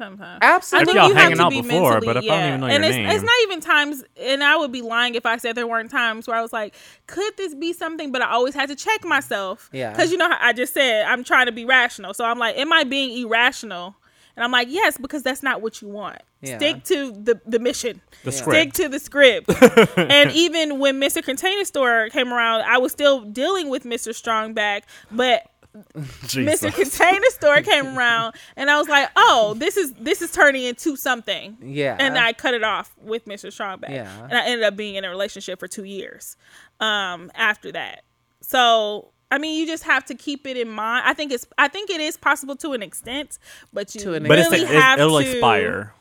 [0.03, 0.39] Sometimes.
[0.41, 0.91] Absolutely.
[0.91, 3.09] If y'all hanging out before, but if I don't even know and your it's, name.
[3.09, 6.27] it's not even times, and I would be lying if I said there weren't times
[6.27, 6.75] where I was like,
[7.07, 8.11] could this be something?
[8.11, 9.69] But I always had to check myself.
[9.71, 9.91] Yeah.
[9.91, 12.13] Because you know, how I just said I'm trying to be rational.
[12.13, 13.95] So I'm like, am I being irrational?
[14.35, 16.17] And I'm like, yes, because that's not what you want.
[16.41, 16.57] Yeah.
[16.57, 18.01] Stick to the, the mission.
[18.23, 18.75] The Stick script.
[18.77, 19.97] to the script.
[19.97, 21.23] and even when Mr.
[21.23, 24.09] Container Store came around, I was still dealing with Mr.
[24.09, 25.52] Strongback, but Jesus.
[25.95, 26.73] Mr.
[26.73, 30.95] Container Store came around, and I was like, "Oh, this is this is turning into
[30.95, 31.95] something." Yeah.
[31.99, 33.47] and I cut it off with Mr.
[33.47, 33.89] Strongback.
[33.89, 34.23] Yeah.
[34.23, 36.37] and I ended up being in a relationship for two years
[36.79, 38.03] um, after that.
[38.41, 41.03] So, I mean, you just have to keep it in mind.
[41.07, 43.39] I think it's I think it is possible to an extent,
[43.71, 45.29] but you To an but really it's, have it'll to.
[45.31, 45.93] expire.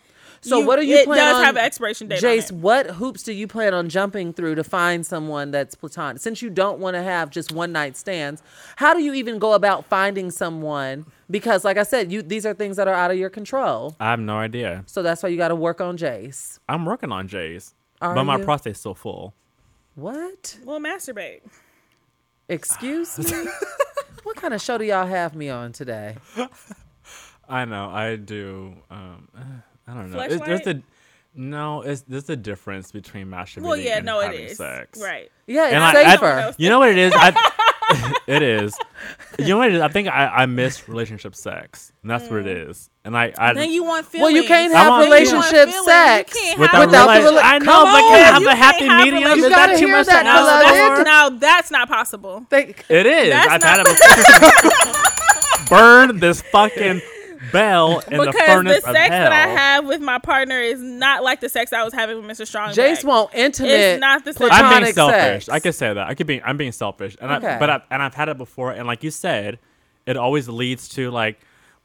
[0.44, 1.22] So you- what are you planning?
[1.22, 1.44] It does on?
[1.44, 2.20] have an expiration date.
[2.20, 2.62] Jace, on it.
[2.62, 6.20] what hoops do you plan on jumping through to find someone that's platonic?
[6.20, 8.42] Since you don't want to have just one night stands,
[8.76, 11.06] how do you even go about finding someone?
[11.30, 13.94] Because, like I said, you these are things that are out of your control.
[14.00, 14.82] I have no idea.
[14.86, 16.58] So that's why you got to work on Jace.
[16.68, 18.44] I'm working on Jay's, Are but my you?
[18.44, 19.32] prostate's still full.
[19.94, 20.58] What?
[20.64, 21.40] Well, masturbate.
[22.48, 23.46] Excuse me.
[24.24, 26.16] what kind of show do y'all have me on today?
[27.48, 27.88] I know.
[27.90, 28.74] I do.
[28.90, 29.28] Um,
[29.92, 30.20] I don't know.
[30.20, 30.78] It's, there's Fleshlight?
[30.78, 30.82] a
[31.34, 31.82] no.
[31.82, 35.00] It's there's a difference between masturbating Well, yeah, and no, it having sex.
[35.00, 35.30] right.
[35.46, 36.54] Yeah, it's And I- I- safer.
[36.58, 37.12] You know what it is?
[37.14, 38.74] I, it is.
[39.38, 39.80] You know what it is?
[39.82, 42.70] I think I, I miss relationship sex, and that's what it mm.
[42.70, 42.88] is.
[43.04, 44.22] And I, I Then you want feelings.
[44.32, 46.54] well, you can't have want- relationship sex feelings.
[46.54, 48.54] You without, have without the rela- rela- I know, Come but can I have a
[48.54, 49.22] happy can't have medium?
[49.38, 50.98] You Is gotta that too hear much that, to ask beloved.
[50.98, 51.04] for?
[51.04, 52.46] Now that's not possible.
[52.50, 53.30] They- It is.
[53.30, 54.82] That's I've not- had it
[55.62, 55.66] before.
[55.68, 57.00] Burn this fucking
[57.50, 59.30] bell in the because furnace the of sex hell.
[59.30, 62.26] that I have with my partner is not like the sex I was having with
[62.38, 62.46] Mr.
[62.46, 62.70] Strong.
[62.74, 63.70] Jace want intimate.
[63.70, 64.48] It's not the same.
[64.52, 65.44] I'm being selfish.
[65.46, 65.48] sex.
[65.48, 66.06] I could say that.
[66.06, 66.42] I could be.
[66.42, 67.54] I'm being selfish, and Okay.
[67.54, 69.58] I, but I, and I've had it before, and like you said,
[70.06, 71.40] it always leads to like,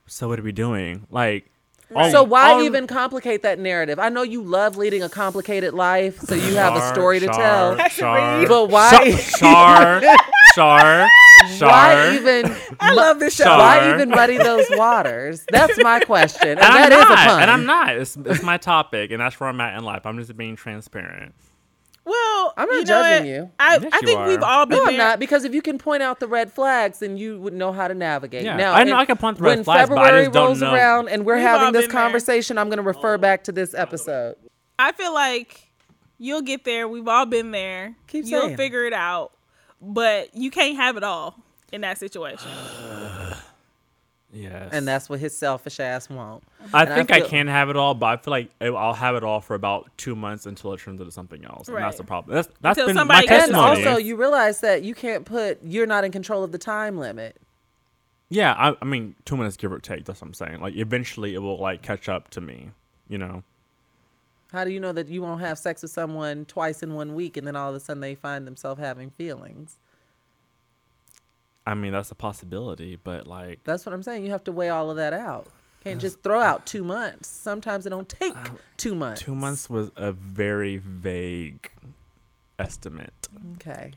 [0.06, 1.06] so what are we doing?
[1.10, 1.50] Like,
[1.96, 3.98] all- oh, So why all- even complicate that narrative?
[4.00, 7.26] I know you love leading a complicated life, so you have a Char, story to
[7.28, 7.90] char, tell.
[7.90, 9.12] Char, But why?
[9.38, 10.02] Char,
[10.56, 11.08] char,
[11.58, 11.70] char.
[11.70, 12.56] Why even?
[12.80, 13.46] I love this show.
[13.46, 13.58] Char.
[13.60, 15.46] Why even muddy those waters?
[15.52, 17.12] That's my question, and, And I'm that is not.
[17.12, 17.42] a pun.
[17.42, 17.96] And I'm not.
[17.96, 20.06] It's, it's my topic, and that's where I'm at in life.
[20.06, 21.34] I'm just being transparent.
[22.06, 23.36] Well, I'm not you know judging what?
[23.36, 23.52] you.
[23.60, 24.28] I, Yes, I think are.
[24.30, 24.94] we've all been No, there.
[24.94, 27.74] I'm not because if you can point out the red flags, then you would know
[27.74, 28.44] how to navigate.
[28.44, 30.34] Yeah, now, I know I can point the red when flags, but I February just
[30.34, 30.74] don't rolls know.
[30.74, 32.02] around and we're We've having this been there.
[32.04, 33.18] conversation, I'm going to refer oh.
[33.18, 34.36] back to this episode.
[34.80, 35.68] I feel like
[36.18, 36.88] you'll get there.
[36.88, 37.96] We've all been there.
[38.08, 39.34] Keep You'll saying figure it out,
[39.82, 41.36] but you can't have it all
[41.72, 42.50] in that situation.
[44.34, 44.70] Yes.
[44.74, 46.44] And that's what his selfish ass won't.
[46.74, 49.16] I and think I, feel- can have it all, but I feel like I'll have
[49.16, 52.04] it all for about two months until it turns into something else, and that's the
[52.04, 52.36] problem.
[52.36, 55.60] That's that's Until been my somebody else- And also, you realize that you can't put
[55.64, 57.38] you're not in control of the time limit.
[58.30, 60.04] yeah, I, I mean, two minutes give or take.
[60.04, 60.60] That's what I'm saying.
[60.60, 62.72] Like eventually, it will like catch up to me.
[63.08, 63.44] You know.
[64.52, 67.36] How do you know that you won't have sex with someone twice in one week
[67.38, 69.78] and then all of a sudden they find themselves having feelings?
[71.66, 74.24] I mean, that's a possibility, but like, That's what I'm saying.
[74.24, 75.48] You have to weigh all of that out.
[75.84, 77.30] Can't just throw out two months.
[77.30, 78.34] Sometimes it don't take
[78.78, 79.22] two months.
[79.22, 81.72] two months was a very vague
[82.60, 83.28] estimate.
[83.56, 83.94] Okay.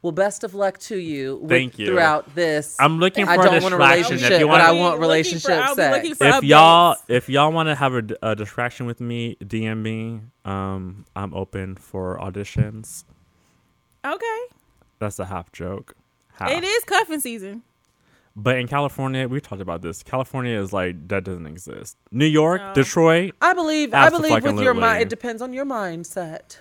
[0.00, 1.36] Well, best of luck to you.
[1.38, 1.86] with- Thank you.
[1.86, 4.04] Throughout this, I'm looking for I a don't want a distraction.
[4.04, 6.08] If relationship, you want, I I'll want relationship for- sex.
[6.08, 6.42] if updates.
[6.44, 10.20] y'all if y'all want to have a distraction with me, DM me.
[10.44, 13.04] Um, I'm open for auditions.
[14.04, 14.40] Okay.
[15.00, 15.94] That's a half joke.
[16.34, 16.50] Half.
[16.52, 17.62] It is cuffing season.
[18.36, 20.04] But in California, we talked about this.
[20.04, 21.96] California is like that doesn't exist.
[22.12, 22.72] New York, No.
[22.74, 23.34] Detroit.
[23.42, 23.92] I believe.
[23.92, 25.02] I believe with your mind.
[25.02, 26.58] It depends on your mindset.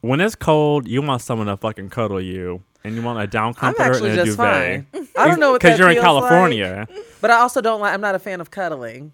[0.00, 3.48] When it's cold, you want someone to fucking cuddle you, and you want a down
[3.48, 4.84] I'm comforter actually and a just duvet.
[4.92, 5.08] fine.
[5.16, 6.88] I don't know what because you're in feels like, California.
[7.20, 7.92] but I also don't like.
[7.94, 9.12] I'm not a fan of cuddling.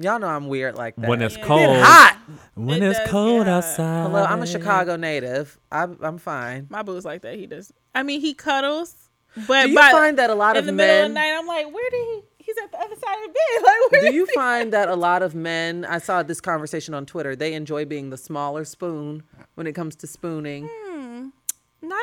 [0.00, 1.08] Y'all know I'm weird like that.
[1.08, 1.44] When it's Yeah.
[1.46, 2.16] cold, Get hot.
[2.54, 3.56] when It it's does cold get hot.
[3.64, 4.02] outside.
[4.02, 5.58] Hello, I'm a Chicago native.
[5.72, 6.66] I'm I'm fine.
[6.70, 7.34] My boo's like that.
[7.34, 7.72] He does.
[7.94, 8.94] I mean, he cuddles,
[9.48, 11.08] but Do you by- find that a lot of men in of the middle of
[11.08, 12.22] the night, I'm like, where did he?
[12.38, 13.62] He's at the other side of the bed.
[13.62, 14.32] Like, where Do you he?
[14.34, 15.84] find that a lot of men?
[15.84, 17.34] I saw this conversation on Twitter.
[17.34, 19.24] They enjoy being the smaller spoon
[19.56, 20.62] when it comes to spooning.
[20.66, 20.70] Not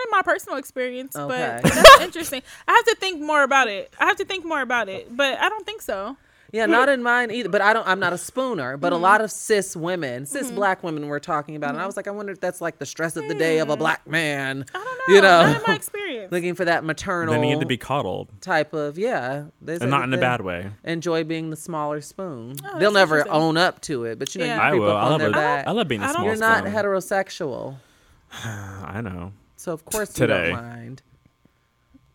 [0.05, 1.59] in my personal experience, Okay.
[1.61, 2.41] but that's interesting.
[2.67, 3.93] I have to think more about it.
[3.99, 6.17] I have to think more about it, but I don't think so.
[6.55, 6.69] Yeah, mm.
[6.69, 7.49] not in mine either.
[7.49, 7.85] But I don't.
[7.85, 8.77] I'm not a spooner.
[8.77, 9.01] But a mm.
[9.01, 10.55] lot of cis women, cis mm-hmm.
[10.55, 11.87] black women, we're talking about, and I mm-hmm.
[11.87, 13.79] was like, I wonder if that's like the stress of the day of a mm.
[13.79, 14.65] black man.
[14.73, 15.15] I don't know.
[15.15, 16.31] You know, Not in my experience.
[16.31, 19.99] looking for that maternal They need to be coddled, type of yeah, they and not
[19.99, 20.71] that in a bad way.
[20.85, 22.55] Enjoy being the smaller spoon.
[22.63, 24.55] Oh, They'll never own up to it, but you know, Yeah.
[24.55, 24.95] you I will.
[24.95, 25.67] I on love their back.
[25.67, 27.77] I love being a I don't- small You're not heterosexual,
[28.43, 29.33] I know.
[29.65, 30.49] So of course Today.
[30.49, 31.01] you don't mind.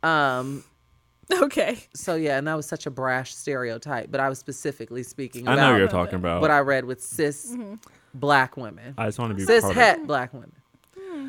[0.03, 0.65] Um.
[1.33, 1.79] Okay.
[1.95, 5.55] So yeah, and that was such a brash stereotype, but I was specifically speaking I
[5.55, 6.41] about know you're talking about.
[6.41, 7.75] what I read with cis Mm-hmm.
[8.15, 10.53] black women, I just want to be cis part of- het black women.
[10.99, 11.29] Hmm.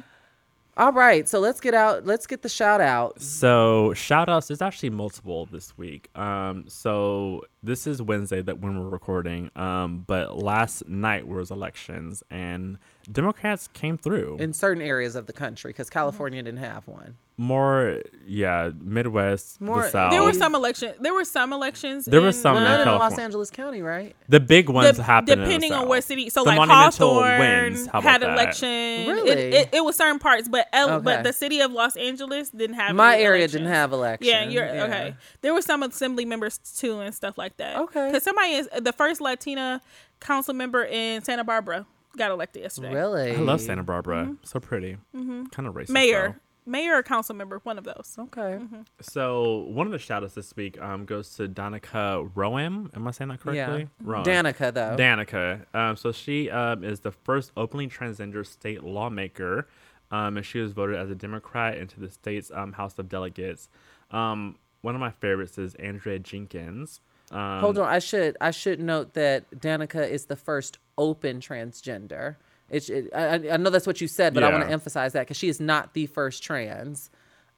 [0.77, 2.05] All right, so let's get out.
[2.05, 3.25] Let's get the shout outs.
[3.27, 6.09] So shout outs, there's actually multiple this week.
[6.17, 9.51] Um, so this is Wednesday that when we're recording.
[9.55, 12.79] Um, but last night was elections and
[13.11, 14.37] Democrats came through.
[14.39, 17.15] in certain areas of the country because California didn't have one.
[17.37, 20.11] More, yeah, Midwest, More- the South.
[20.11, 20.93] There were some elelections.
[20.99, 22.05] There were some elections.
[22.05, 24.15] There were some Well, in not in Los Angeles County, right?
[24.29, 25.87] the big ones De- happened in the depending on South.
[25.89, 26.29] what city.
[26.29, 27.87] So The like Hawthorne wins.
[27.87, 28.33] How had that?
[28.33, 28.67] election.
[29.07, 29.31] Really?
[29.31, 31.03] It, it, it was certain parts, but L, Okay.
[31.03, 32.95] but the city of Los Angeles didn't have.
[32.95, 33.51] My any area elections.
[33.53, 34.27] didn't have election.
[34.27, 34.83] Yeah, you're Yeah.
[34.83, 35.15] okay.
[35.41, 37.77] There were some assembly members too and stuff like that.
[37.77, 38.07] Okay.
[38.09, 39.81] because somebody is the first Latina
[40.19, 41.87] council member in Santa Barbara
[42.17, 42.93] got elected yesterday.
[42.93, 43.31] Really?
[43.31, 44.35] I love Santa Barbara.
[44.43, 44.97] So pretty.
[45.13, 45.85] Kind of racist.
[45.85, 45.93] Mm-hmm.
[45.93, 46.27] Mayor,
[46.65, 46.71] though.
[46.71, 48.15] mayor or council member, one of those.
[48.19, 48.59] Okay.
[48.61, 48.81] Mm-hmm.
[49.01, 52.91] So one of the shout outs this week um, goes to Danica Roem.
[52.93, 53.81] Am I saying that correctly?
[53.81, 53.87] Yeah.
[54.03, 54.23] Roem.
[54.23, 54.95] Danica, though.
[54.97, 55.65] Danica.
[55.73, 59.67] Um, so she um, is the first openly transgender state lawmaker,
[60.11, 63.69] um, and she was voted as a Democrat into the state's um, House of Delegates.
[64.11, 66.99] Um, one of my favorites is Andrea Jenkins.
[67.31, 72.35] Um, Hold on, I should I should note that Danica is the first open transgender.
[72.69, 75.21] It's it, I, I know that's what you said, but I want to emphasize that
[75.21, 77.09] because she is not the first trans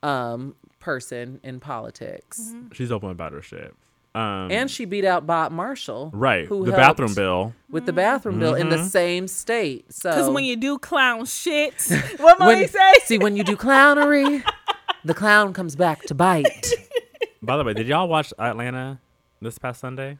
[0.01, 3.73] um, person in politics, She's open about her shit.
[4.15, 7.53] Um, and she beat out Bob Marshall, right, Who the bathroom bill.
[7.69, 8.87] with the bathroom bill in the Mm-hmm.
[8.87, 9.91] same state.
[9.91, 11.73] So Because when you do clown shit,
[12.17, 12.93] what when- Molly say?
[13.05, 14.43] see when you do clownery,
[15.05, 16.67] the clown comes back to bite.
[17.41, 18.99] By the way, did y'all watch Atlanta
[19.41, 20.17] this past Sunday?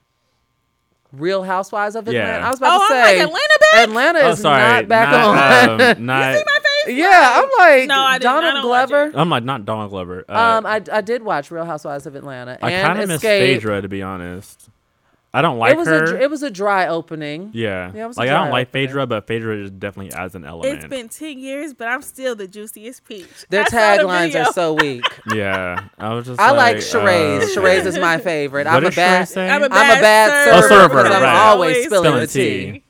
[1.13, 2.21] Real Housewives of Yeah.
[2.21, 2.45] Atlanta.
[2.45, 3.87] I was about Oh, to I'm say like, Atlanta back?
[3.87, 5.81] Atlanta oh, is sorry, not back not, on.
[5.97, 6.35] Um, not,
[6.87, 8.31] yeah, I'm like No, I didn't.
[8.31, 9.11] I Donald don't Glover.
[9.15, 10.25] I'm like not Donald Glover.
[10.27, 13.17] Uh, Um, I, I did watch Real Housewives of Atlanta I and kind of miss
[13.17, 13.55] Escape.
[13.61, 14.69] Phaedra to be honest.
[15.35, 16.15] I don't like it was her.
[16.15, 17.49] a it was a dry opening.
[17.53, 18.87] yeah, Yeah, it was like I don't like opening.
[18.87, 20.75] Phaedra, but Phaedra just definitely adds an element.
[20.75, 23.27] It's been 10 years, but I'm still the juiciest peach.
[23.49, 25.03] Their I saw the taglines are so weak.
[25.33, 26.39] yeah, I was just.
[26.39, 27.45] I like like charades.
[27.45, 28.67] uh, charades is my favorite.
[28.67, 29.25] What I'm a bad.
[29.25, 29.49] Sheree say?
[29.49, 30.67] I'm a I'm a bad server.
[30.67, 31.35] Server, because I'm right.
[31.47, 32.71] always spilling Spilling the tea.
[32.73, 32.83] tea.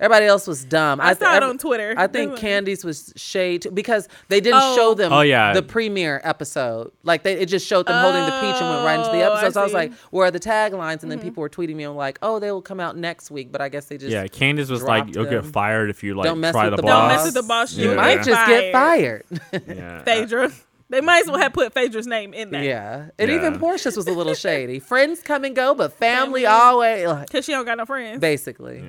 [0.00, 1.00] Everybody else was dumb.
[1.00, 1.94] I saw it on Twitter.
[1.96, 4.76] I think Kandi's was shade too, because they didn't Oh.
[4.76, 5.52] show them Oh, yeah.
[5.52, 6.92] the premiere episode.
[7.02, 9.32] Like they it just showed them holding the peach and went right into the Oh,
[9.34, 9.46] episode.
[9.46, 11.02] I so I was like, where are the taglines?
[11.02, 11.28] And then mm-hmm.
[11.28, 13.50] people were tweeting me and like, oh, they will come out next week.
[13.50, 16.26] But I guess they just Yeah, Candace was like, "You'll get fired if you like
[16.26, 17.72] Don't mess try with the the boss." Don't mess with the boss.
[17.74, 17.94] you Yeah.
[17.96, 19.24] might just get fired.
[19.66, 20.02] Yeah.
[20.04, 20.52] Phaedra.
[20.90, 22.62] They might as well have put Phaedra's name in there.
[22.64, 23.08] yeah.
[23.18, 23.36] And Yeah.
[23.36, 24.78] even Porsha's was a little shady.
[24.78, 26.46] Friends come and go, but family Family.
[26.46, 28.20] always like, Because she don't got no friends.
[28.20, 28.82] basically.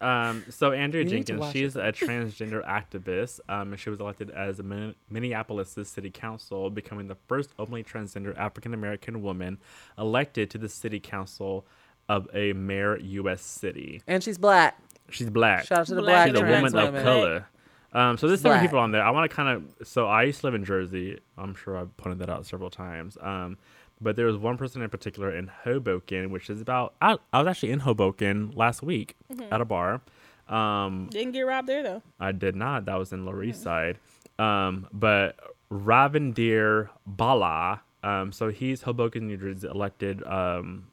[0.00, 4.00] Um, so Andrea You need to Jenkins, watch she's a transgender activist, um, she was
[4.00, 9.58] elected as a Min- Minneapolis city council, becoming the first openly transgender African American woman
[9.98, 11.66] elected to the city council
[12.08, 13.42] of a mayor U.S.
[13.42, 14.02] city.
[14.06, 14.78] And she's black.
[15.10, 15.66] She's black.
[15.66, 17.04] Shout out to the Black black, She's a and trans woman of women.
[17.04, 17.46] color.
[17.92, 19.02] Um, so there's so many people on there.
[19.02, 19.48] I want to kind
[19.80, 19.86] of.
[19.88, 21.18] So I used to live in Jersey.
[21.36, 23.18] I'm sure I've pointed that out several times.
[23.20, 23.58] Um,
[24.00, 26.94] but there was one person in particular in Hoboken, which is about.
[27.00, 29.52] I, I was actually in Hoboken last week Mm-hmm.
[29.52, 30.00] at a bar.
[30.48, 32.02] Um, Didn't get robbed there though.
[32.18, 32.84] I did not.
[32.86, 33.98] That was in Lower East Side.
[34.38, 35.36] Um, but
[35.70, 40.86] Ravinder Bhalla, um, so he's Hoboken, New Jersey's elected um,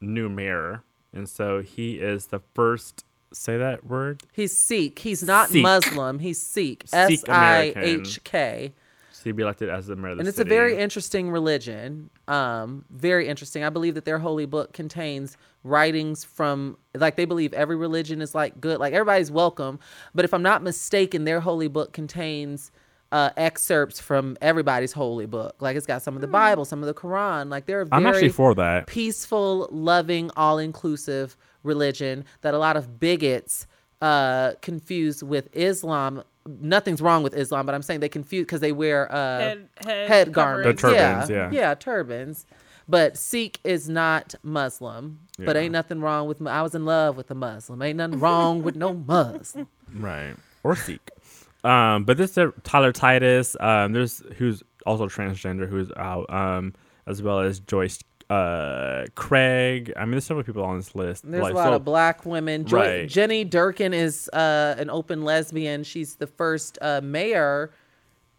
[0.00, 0.82] new mayor.
[1.12, 4.22] And so he is the first, say that word?
[4.32, 4.98] He's Sikh.
[5.00, 5.62] He's not Sikh.
[5.62, 6.18] Muslim.
[6.20, 6.84] He's Sikh.
[6.86, 7.82] Sikh S I American.
[8.00, 8.72] H K.
[9.24, 10.50] So he'd be elected as the mayor of the And it's city.
[10.50, 12.10] a very interesting religion.
[12.28, 13.64] Um, very interesting.
[13.64, 18.34] I believe that their holy book contains writings from like they believe every religion is
[18.34, 19.78] like good, like everybody's welcome.
[20.14, 22.70] But if I'm not mistaken, their holy book contains
[23.12, 25.56] uh, excerpts from everybody's holy book.
[25.58, 27.48] Like it's got some of the Bible, some of the Quran.
[27.48, 28.86] Like they're very I'm actually for that.
[28.86, 33.66] peaceful, loving, all inclusive religion that a lot of bigots
[34.02, 36.24] uh, confuse with Islam.
[36.46, 40.08] Nothing's wrong with Islam, but I'm saying they confuse because they wear uh, Head- head
[40.08, 40.82] head garments.
[40.82, 41.50] The turbans, yeah.
[41.50, 42.46] yeah, turbans.
[42.86, 45.20] But Sikh is not Muslim.
[45.38, 46.46] But ain't nothing wrong with.
[46.46, 47.80] I was in love with a Muslim.
[47.82, 49.66] Ain't nothing wrong with no Muslim.
[49.94, 50.34] Right.
[50.62, 51.10] Or Sikh.
[51.64, 53.56] Um, but this is Tyler Titus.
[53.58, 56.28] Um, there's who's also transgender who's out.
[56.32, 56.74] Um,
[57.06, 58.00] as well as Joyce
[58.34, 59.92] uh Craig.
[59.96, 61.30] I mean, there's several people on this list.
[61.30, 62.64] There's Like, a lot so- of black women.
[62.66, 63.08] Joy- Right.
[63.08, 65.84] Jenny Durkan is uh, an open lesbian.
[65.84, 67.72] She's the first uh, mayor,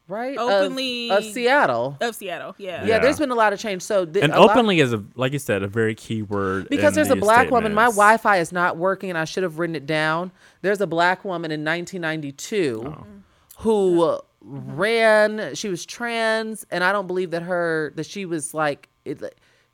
[0.08, 0.38] right?
[0.38, 1.98] of- Openly- of, Seattle.
[2.02, 2.82] Of Seattle, yeah.
[2.82, 2.88] Yeah.
[2.88, 3.00] Yeah.
[3.00, 3.82] there's been a lot of change.
[3.82, 6.68] So th- and a lot- openly is a like you said a very key word
[6.70, 7.74] because in there's a these black woman.
[7.74, 7.86] My.
[7.86, 10.32] Wi-Fi is not working, and I should have written it down.
[10.62, 13.06] There's a black woman in 1992 Oh.
[13.60, 15.56] who ran.
[15.56, 19.22] She was trans, and I don't believe that her that she was like it.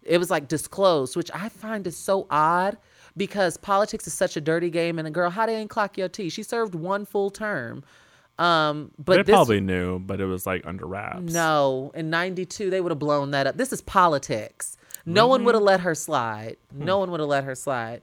[0.04, 2.78] It was like disclosed, which I find is so odd
[3.16, 4.98] because politics is such a dirty game.
[4.98, 6.30] And a girl, how they ain't clock your tea?
[6.30, 7.84] She served one full term.
[8.40, 11.32] Um, but They this, probably knew, but it was like under wraps.
[11.32, 13.58] no, in 92, they would have blown that up.
[13.58, 14.78] This is politics.
[15.06, 16.58] No one would have let her slide.
[16.74, 18.02] No one would have let her slide.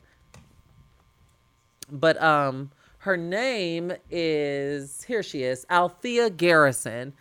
[1.90, 2.70] But um
[3.09, 7.14] her name is here she is, Althea Garrison.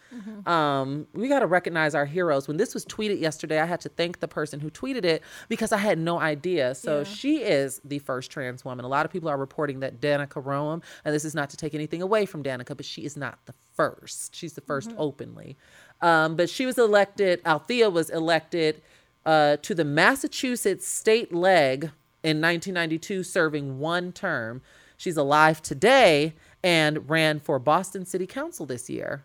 [0.46, 2.46] Um we got to recognize our heroes.
[2.48, 5.72] When this was tweeted yesterday, I had to thank the person who tweeted it because
[5.72, 6.76] I had no idea.
[6.76, 7.04] So Yeah.
[7.06, 8.84] she is the first trans woman.
[8.84, 11.74] A lot of people are reporting that Danica Roem, and this is not to take
[11.74, 14.36] anything away from Danica, but she is not the first.
[14.36, 15.56] She's the 1st openly.
[16.02, 18.82] Um, but she was elected, Althea was elected
[19.26, 21.92] uh, to the Massachusetts state leg
[22.24, 24.62] in 1992, serving one term.
[24.98, 26.34] She's alive today
[26.64, 29.24] and ran for Boston City Council this year.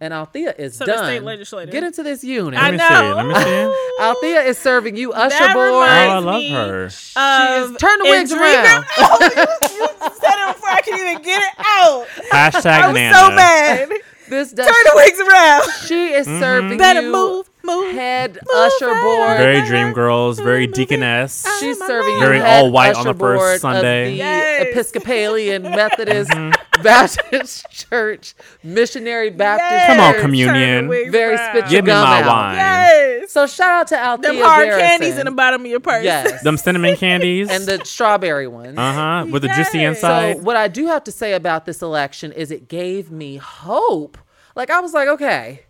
[0.00, 1.04] And Althea is So the done.
[1.04, 1.70] state legislator.
[1.70, 2.58] Get into this unit.
[2.58, 2.88] I Let me know.
[2.88, 3.14] see.
[3.14, 3.34] Let me
[3.70, 3.86] see.
[4.00, 5.68] Althea is serving you usher That board.
[5.68, 6.90] Oh, I love her.
[6.90, 8.84] She is- turn the in wigs around.
[8.98, 9.86] Oh, you, you
[10.20, 12.06] said it before I could even get it out.
[12.32, 13.14] Hashtag I was Nana.
[13.16, 13.88] so mad.
[14.28, 14.66] This does.
[14.66, 15.62] Turn the wigs around.
[15.86, 16.40] She is mm-hmm.
[16.40, 17.94] serving Better you Better move, move.
[17.94, 19.38] head usher board.
[19.38, 21.46] Very dream girls, very deaconess.
[21.60, 24.10] She's serving Very you head all white on the first board of Sunday.
[24.10, 24.66] the Yes.
[24.68, 26.82] Episcopalian Methodist Mm-hmm.
[26.82, 29.70] Baptist Church, Missionary Baptist.
[29.70, 29.86] Yes.
[29.86, 30.88] Come on, communion.
[30.88, 31.56] Turn the Very around.
[31.58, 32.26] spit Give me my out.
[32.26, 32.54] wine.
[32.56, 33.32] Yes.
[33.32, 34.86] So shout out to Althea Them hard Garrison.
[34.88, 36.04] candies in the bottom of your purse.
[36.04, 36.42] Yes.
[36.44, 37.48] Them cinnamon candies.
[37.50, 38.76] and the strawberry ones.
[38.78, 39.26] uh huh.
[39.30, 40.36] With the juicy inside.
[40.38, 44.18] So what I do have to say about this election is it gave me hope.
[44.56, 45.62] Like I was like, okay.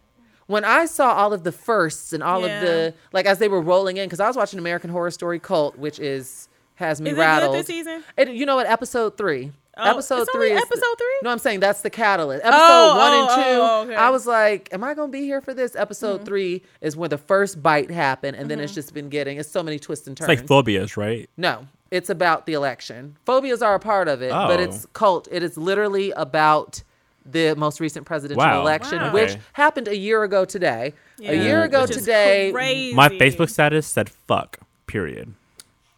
[0.47, 2.61] When I saw all of the firsts and all Yeah.
[2.61, 5.39] of the like as they were rolling in, because I was watching American Horror Story
[5.39, 7.55] Cult, which is has me Is it good rattled.
[7.57, 8.03] this season?
[8.17, 8.67] It, you know what?
[8.67, 9.53] Episode three.
[9.77, 10.51] Oh, episode it's three.
[10.51, 11.19] only is the- episode three?
[11.23, 12.45] no, I'm saying that's the catalyst.
[12.45, 13.61] Episode Oh, one oh, and two.
[13.61, 13.95] oh, okay.
[13.97, 15.75] I was like, am I gonna be here for this?
[15.75, 16.25] Episode Mm-hmm.
[16.27, 19.39] three is where the first bite happened, and then it's just been getting.
[19.39, 20.31] It's so many twists and turns.
[20.31, 21.29] It's like phobias, right?
[21.37, 23.17] No, it's about the election.
[23.25, 24.63] Phobias are a part of it, but Oh.
[24.63, 25.27] it's cult.
[25.33, 26.83] It is literally about
[27.27, 28.61] the most recent presidential Wow.
[28.61, 29.13] election, Wow.
[29.13, 29.41] which Okay.
[29.55, 30.95] happened a year ago today.
[31.21, 32.95] A year ago Which is today, crazy.
[32.95, 34.59] My Facebook status said fuck.
[34.87, 35.33] Period.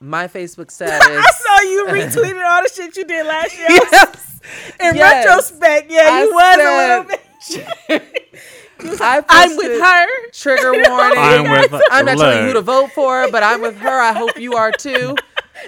[0.01, 1.03] my Facebook status.
[1.09, 3.66] I saw you retweeted all the shit you did last year.
[3.70, 4.40] yes,
[4.78, 5.24] In Yes.
[5.27, 7.05] retrospect, yeah, I you was said- a little
[7.98, 8.03] bit.
[9.01, 10.07] I I'm with her.
[10.32, 11.19] Trigger warning.
[11.19, 11.81] I'm with.
[11.90, 14.01] I'm not telling you who to vote for, but I'm with her.
[14.01, 15.16] I hope you are too.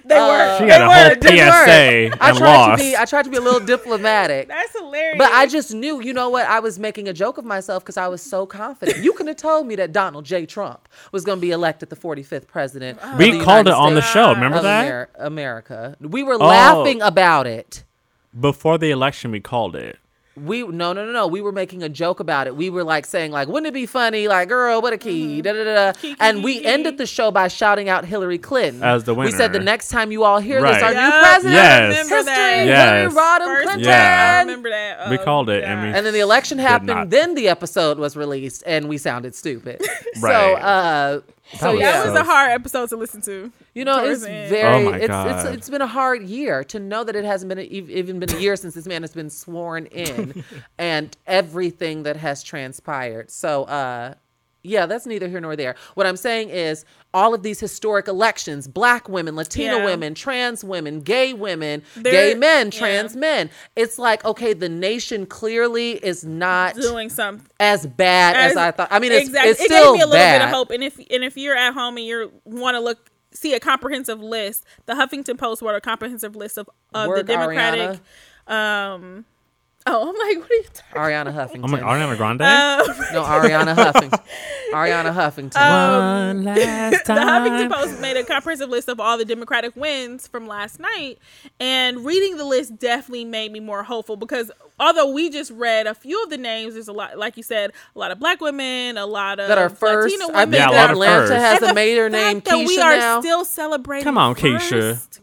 [0.05, 0.59] They Uh, were.
[0.59, 0.95] She they got a were.
[0.95, 2.13] whole It PSA work.
[2.13, 2.83] and I tried lost.
[2.83, 2.97] to be.
[2.97, 4.49] I tried to be a little diplomatic.
[4.49, 5.17] That's hilarious.
[5.19, 6.47] But I just knew, you know what?
[6.47, 8.99] I was making a joke of myself because I was so confident.
[9.05, 10.47] You could have told me that Donald J.
[10.47, 12.99] Trump was going to be elected the 45th president.
[13.01, 14.33] of we the called it United on the show.
[14.35, 14.85] Remember that?
[14.87, 15.97] Amer- America.
[16.01, 16.47] We were Oh.
[16.47, 17.85] laughing about it.
[18.39, 19.99] Before the election, we called it.
[20.45, 23.05] We no no no no we were making a joke about it we were like
[23.07, 26.15] saying like wouldn't it be funny like girl what a key da, da, da, da.
[26.21, 29.31] and we ended the show by shouting out hillary clinton As the winner.
[29.31, 30.83] we said the next time you all hear this Right.
[30.83, 31.81] our Yup, new president Yes.
[31.89, 32.67] Remember history that.
[32.67, 33.13] Yes.
[33.13, 34.35] hillary rodham First clinton Yeah.
[34.37, 35.11] I remember that.
[35.11, 37.11] We Oh, called it, and we- and then the election happened not.
[37.11, 39.81] then the episode was released and we sounded stupid
[40.15, 40.53] so Right.
[40.55, 41.21] uh
[41.59, 43.51] so was yeah that was a hard episode to listen to.
[43.79, 44.87] You know, towards it's very.
[44.87, 45.47] Oh my it's, God.
[45.47, 48.35] it's it's been a hard year to know that it hasn't been a, even been
[48.35, 50.43] a year since this man has been sworn in,
[50.79, 53.31] and everything that has transpired.
[53.31, 54.15] So, uh,
[54.65, 55.77] yeah, that's neither here nor there.
[55.95, 56.85] What I'm saying is,
[57.15, 59.85] all of these historic elections: black women, Latina Yeah.
[59.85, 62.79] women, trans women, gay women, They're- gay men, yeah.
[62.81, 63.49] trans men.
[63.77, 67.47] It's like okay, the nation clearly is not doing something.
[67.61, 68.89] as bad as, I thought.
[68.91, 69.51] I mean, it's, exactly.
[69.53, 70.39] it's it still gave me a little bad.
[70.41, 70.71] bit of hope.
[70.73, 73.09] And if and if you're at home and you want to look
[73.39, 77.23] see a comprehensive list, the Huffington Post wrote a comprehensive list of of Work, the
[77.25, 78.01] Democratic.
[78.47, 79.25] Um,
[79.87, 80.93] oh, I'm like, what are you talking?
[80.93, 81.27] About?
[81.27, 81.65] Arianna Huffington.
[81.65, 82.43] Oh my, Ariana Grande.
[82.43, 84.23] Um, No, Arianna Huffington.
[84.73, 86.29] Arianna Huffington.
[86.29, 87.73] One last the Huffington.
[87.73, 91.19] Post made a comprehensive list of all the Democratic wins from last night,
[91.61, 95.95] and reading the list definitely made me more hopeful because although we just read a
[95.95, 98.97] few of the names, there's a lot, like you said, a lot of Black women,
[98.99, 100.15] a lot of that are first.
[100.19, 101.33] Latina I think Yeah, that Atlanta first.
[101.33, 103.21] has And a the mayor named that Keisha we are now.
[103.21, 104.05] still celebrating.
[104.05, 104.69] Come on, Keisha.
[104.69, 105.21] first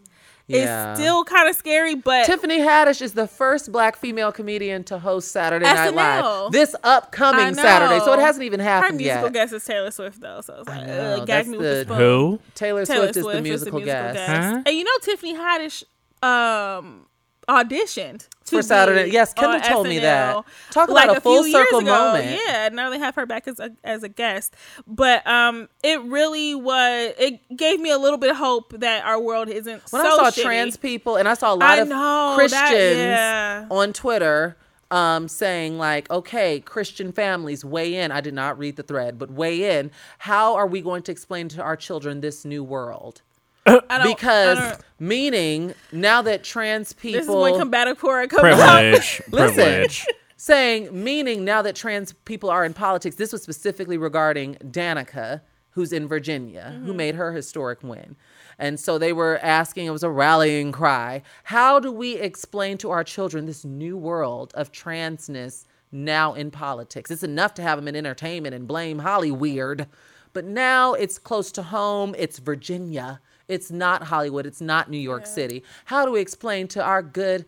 [0.48, 0.92] Yeah.
[0.92, 5.00] It's still kind of scary, but Tiffany Haddish is the first black female comedian to
[5.00, 7.56] host Saturday Night Live this upcoming.
[7.56, 8.00] Saturday.
[8.06, 9.34] So it hasn't even happened her happened musical yet.
[9.34, 10.42] guest is Taylor Swift, though.
[10.42, 12.40] So it's like, know, uh, gag that's me with the the- Who?
[12.54, 14.20] Taylor, Taylor Swift, is the musical, guest.
[14.20, 14.62] Huh?
[14.68, 15.84] And you know, Tiffany Haddish
[16.22, 17.08] um,
[17.48, 20.36] auditioned to For Saturday- yes, Kendall told me that.
[20.36, 21.92] SNL, Talk about a full few years circle ago.
[22.14, 22.40] moment.
[22.46, 24.56] Yeah, now they have her back as a as a guest.
[24.88, 27.14] But um, it really was.
[27.18, 30.16] It gave me a little bit of hope that our world isn't When so I
[30.16, 30.44] saw shitty.
[30.44, 33.66] trans people, and I saw a lot I of know, that- Christians yeah.
[33.72, 34.58] on Twitter
[34.92, 39.32] um, saying like, "Okay, Christian families weigh in." I did not read the thread, but
[39.32, 39.90] weigh in.
[40.20, 43.22] How are we going to explain to our children this new world?
[43.66, 48.44] I don't- I Because meaning now that trans this is people when combative Cora comes
[48.60, 48.80] out.
[48.82, 49.22] Privilege.
[49.32, 49.56] Listen.
[49.56, 50.06] Privilege.
[50.38, 55.94] saying meaning now that trans people are in politics this was specifically regarding danica who's
[55.94, 56.98] in virginia who mm-hmm.
[56.98, 58.16] made her historic win
[58.60, 62.92] and so they were asking it was a rallying cry how do we explain to
[62.92, 67.88] our children this new world of transness now in politics it's enough to have them
[67.88, 69.88] in entertainment and blame holly weird
[70.34, 75.26] but now it's close to home it's virginia it's not hollywood it's not new york
[75.26, 77.46] city how do we explain to our good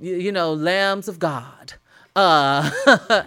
[0.00, 1.74] you, you know lambs of god
[2.16, 2.68] uh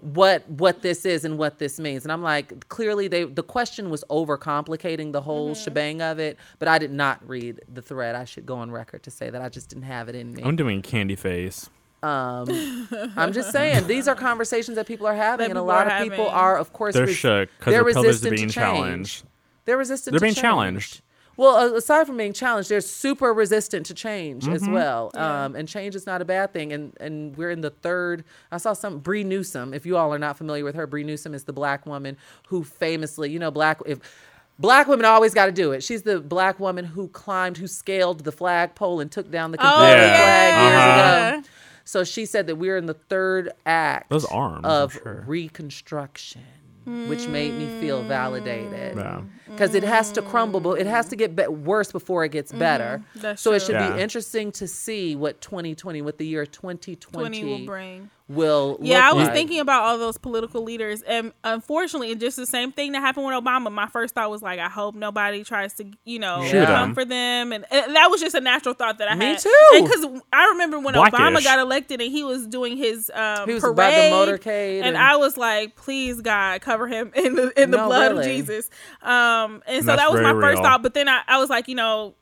[0.00, 3.90] what what this is and what this means and i'm like clearly they the question
[3.90, 8.24] was overcomplicating the whole shebang of it but i did not read the thread i
[8.24, 10.56] should go on record to say that i just didn't have it in me I'm
[10.56, 11.68] doing candy face.
[12.02, 12.48] um
[13.16, 15.96] i'm just saying these are conversations that people are having That and a lot are
[15.98, 18.48] of people are of course They're res- shook because they're their pillars are resistant being
[18.48, 18.74] to change.
[18.76, 19.24] challenged.
[19.66, 20.42] they're resistant They're to being change.
[20.42, 21.00] challenged.
[21.36, 24.72] Well, aside from being challenged, they're super resistant to change as Mm-hmm.
[24.72, 25.10] well.
[25.14, 26.72] Um, and change is not a bad thing.
[26.72, 28.24] And and we're in the third.
[28.52, 29.74] I saw some Bree Newsom.
[29.74, 32.16] If you all are not familiar with her, Bree Newsom is the black woman
[32.48, 34.00] who famously, you know, black if.
[34.56, 35.82] Black women always got to do it.
[35.82, 39.62] She's the black woman who climbed, who scaled the flagpole and took down the Oh,
[39.62, 40.16] Confederate Yeah.
[40.16, 41.28] flag years yeah.
[41.38, 41.48] ago.
[41.84, 45.24] So she said that we're in the third act Those arms, of sure.
[45.26, 46.42] reconstruction,
[46.84, 49.22] which made me feel validated Yeah.
[49.50, 52.52] because it has to crumble, but it has to get be- worse before it gets
[52.52, 53.02] better.
[53.10, 53.20] Mm-hmm.
[53.20, 53.94] That's so it should Yeah.
[53.96, 58.10] be interesting to see what 2020, what the year 2020 20 will bring.
[58.26, 59.34] Will Yeah, I was like.
[59.34, 63.26] thinking about all those political leaders, and unfortunately, it's just the same thing that happened
[63.26, 63.70] with Obama.
[63.70, 66.94] My first thought was like, I hope nobody tries to, you know, Shoot come him.
[66.94, 69.38] for them, and, and that was just a natural thought that I Me had.
[69.40, 69.50] too.
[69.74, 73.62] Because I remember when Obama got elected and he was doing his um, He was
[73.62, 73.74] parade,
[74.10, 77.70] about the motorcade and, and- I was like, please God, cover him in the in
[77.70, 78.20] the No, blood really.
[78.20, 78.70] of Jesus.
[79.02, 80.82] Um, and so That's that was my very first thought.
[80.82, 82.14] But then I, I was like, you know.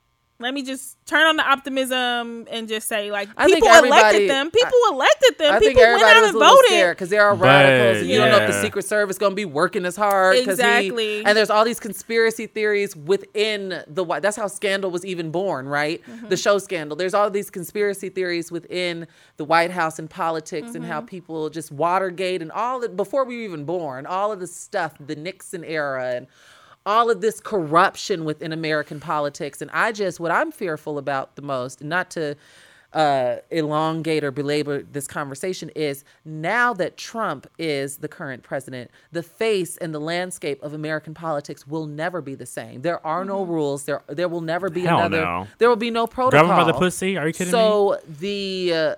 [0.43, 4.51] Let me just turn on the optimism and just say, like, I people elected them.
[4.51, 5.55] People elected them.
[5.55, 6.91] I think people went out was and voted.
[6.97, 8.63] because there are But, radicals, and you don't know if the.
[8.63, 10.37] Secret Service going to be working as hard.
[10.37, 11.25] 'cause he- Exactly.
[11.25, 14.23] and there's all these conspiracy theories within the White.
[14.23, 16.01] That's how Scandal was even born, right?
[16.07, 16.29] Mm-hmm.
[16.29, 16.97] The show Scandal.
[16.97, 19.07] There's all these conspiracy theories within
[19.37, 20.93] the White House and politics, and Mm-hmm.
[20.93, 24.07] how people just Watergate and all that before we were even born.
[24.07, 26.27] All of the stuff, the Nixon era, and
[26.85, 29.63] all of this corruption within American politics.
[29.63, 32.37] And I just, what I'm fearful about the most, not to
[32.93, 39.23] uh, elongate or belabor this conversation, is now that Trump is the current president, the
[39.23, 42.83] face and the landscape of American politics will never be the same.
[42.83, 43.85] There are no rules.
[43.85, 45.23] There, there will never be Hell another.
[45.25, 45.47] no.
[45.59, 46.47] There will be no protocol.
[46.47, 47.17] Grab him by the pussy?
[47.17, 47.59] Are you kidding me?
[47.59, 48.95] so the uh,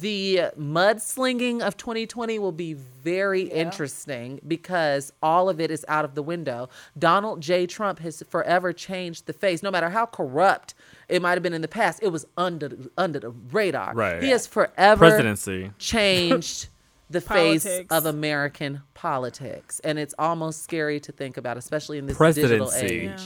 [0.00, 6.14] the mudslinging of 2020 will be very interesting because all of it is out of
[6.14, 6.68] the window.
[6.98, 7.66] Donald J.
[7.66, 9.62] Trump has forever changed the face.
[9.62, 10.74] No matter how corrupt
[11.08, 13.94] it might have been in the past, it was under under the radar.
[13.94, 14.22] Right.
[14.22, 15.72] He has forever Presidency.
[15.78, 16.68] changed
[17.10, 17.94] the face Politics.
[17.94, 23.02] of American politics, and it's almost scary to think about, especially in this digital age.
[23.04, 23.18] Yeah.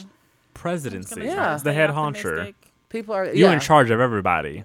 [0.55, 1.23] Presidency.
[1.25, 1.53] Yeah.
[1.55, 2.39] The stay head honcher.
[2.39, 2.55] optimistic
[2.89, 3.53] People are You yeah.
[3.53, 4.65] in charge of everybody.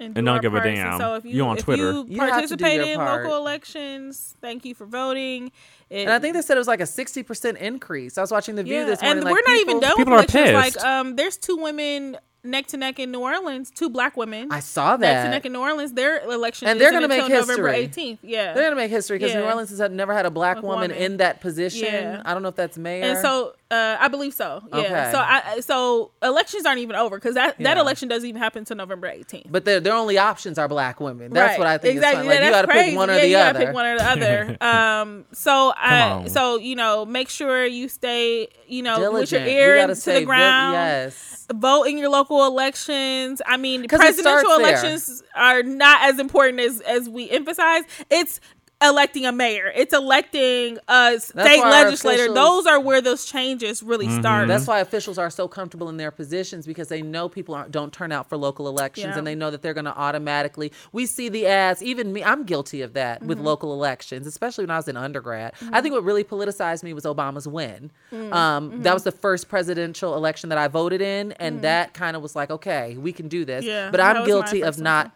[0.00, 0.68] And, And don't our give a parts.
[0.68, 0.98] And damn.
[1.00, 1.90] So if you, You on if Twitter.
[1.92, 3.24] you You have to do participate your in part.
[3.24, 5.50] local elections, thank you for voting.
[5.90, 8.18] It, And I think they said it was like a sixty percent increase.
[8.18, 9.18] I was watching the View yeah, this morning.
[9.18, 10.62] and like, we're not even people- done people with are elections.
[10.72, 10.76] pissed.
[10.76, 14.48] Like, um, there's two women neck to neck in New Orleans, two black women.
[14.50, 15.92] I saw that neck to neck in New Orleans.
[15.92, 18.04] Their election And they're gonna make until November history.
[18.14, 18.18] 18th.
[18.22, 20.90] Yeah, They're gonna make history because New Orleans has never had a black Black woman,
[20.90, 20.96] woman.
[20.96, 21.84] in that position.
[21.92, 22.22] Yeah.
[22.24, 23.04] I don't know if that's mayor.
[23.04, 24.62] And so uh, I believe so.
[24.72, 24.78] Yeah.
[24.78, 25.08] Okay.
[25.12, 27.80] So I so elections aren't even over because that, that Yeah.
[27.82, 29.50] election doesn't even happen until November 18th.
[29.50, 31.32] but their their only options are black women.
[31.32, 31.58] That's Right.
[31.58, 31.96] what I think.
[31.96, 32.26] Exactly.
[32.28, 32.34] Is fun.
[32.34, 32.96] Like Yeah, you got to pick crazy.
[32.96, 33.58] one or the other.
[33.66, 34.56] pick one or the other.
[34.62, 35.24] um.
[35.32, 36.28] So I.
[36.28, 38.48] So you know, make sure you stay.
[38.66, 39.44] You know, Diligent.
[39.44, 40.74] with your ear gotta to stay the vi- ground.
[40.74, 41.37] yes.
[41.52, 43.40] Vote in your local elections.
[43.46, 44.60] I mean, presidential there.
[44.60, 47.84] elections are not as important as as we emphasize.
[48.10, 48.40] It's
[48.80, 49.72] electing a mayor.
[49.74, 52.22] It's electing a state why legislator.
[52.26, 54.20] officials- Those are where those changes really Mm-hmm.
[54.20, 54.48] start.
[54.48, 57.92] That's why officials are so comfortable in their positions because they know people aren't, don't
[57.92, 59.18] turn out for local elections Yeah.
[59.18, 60.72] and they know that they're going to automatically.
[60.92, 61.82] We see the ads.
[61.82, 63.46] Even me, I'm guilty of that with Mm-hmm.
[63.46, 65.54] local elections, especially when I was in undergrad.
[65.72, 67.90] I think what really politicized me was Obama's win.
[68.12, 68.32] Mm-hmm.
[68.32, 72.22] Um, That was the first presidential election that I voted in, and that kind of
[72.22, 73.64] was like, okay, we can do this.
[73.64, 73.70] Mm-hmm.
[73.70, 75.10] Yeah, but I'm guilty of not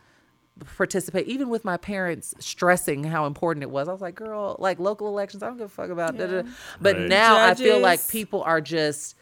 [0.65, 4.79] participate even with my parents stressing how important it was i was like girl like
[4.79, 6.49] local elections i don't give a fuck about da, da, da."
[6.81, 7.09] but Right.
[7.09, 9.17] now i feel like people are just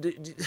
[0.00, 0.34] d- d-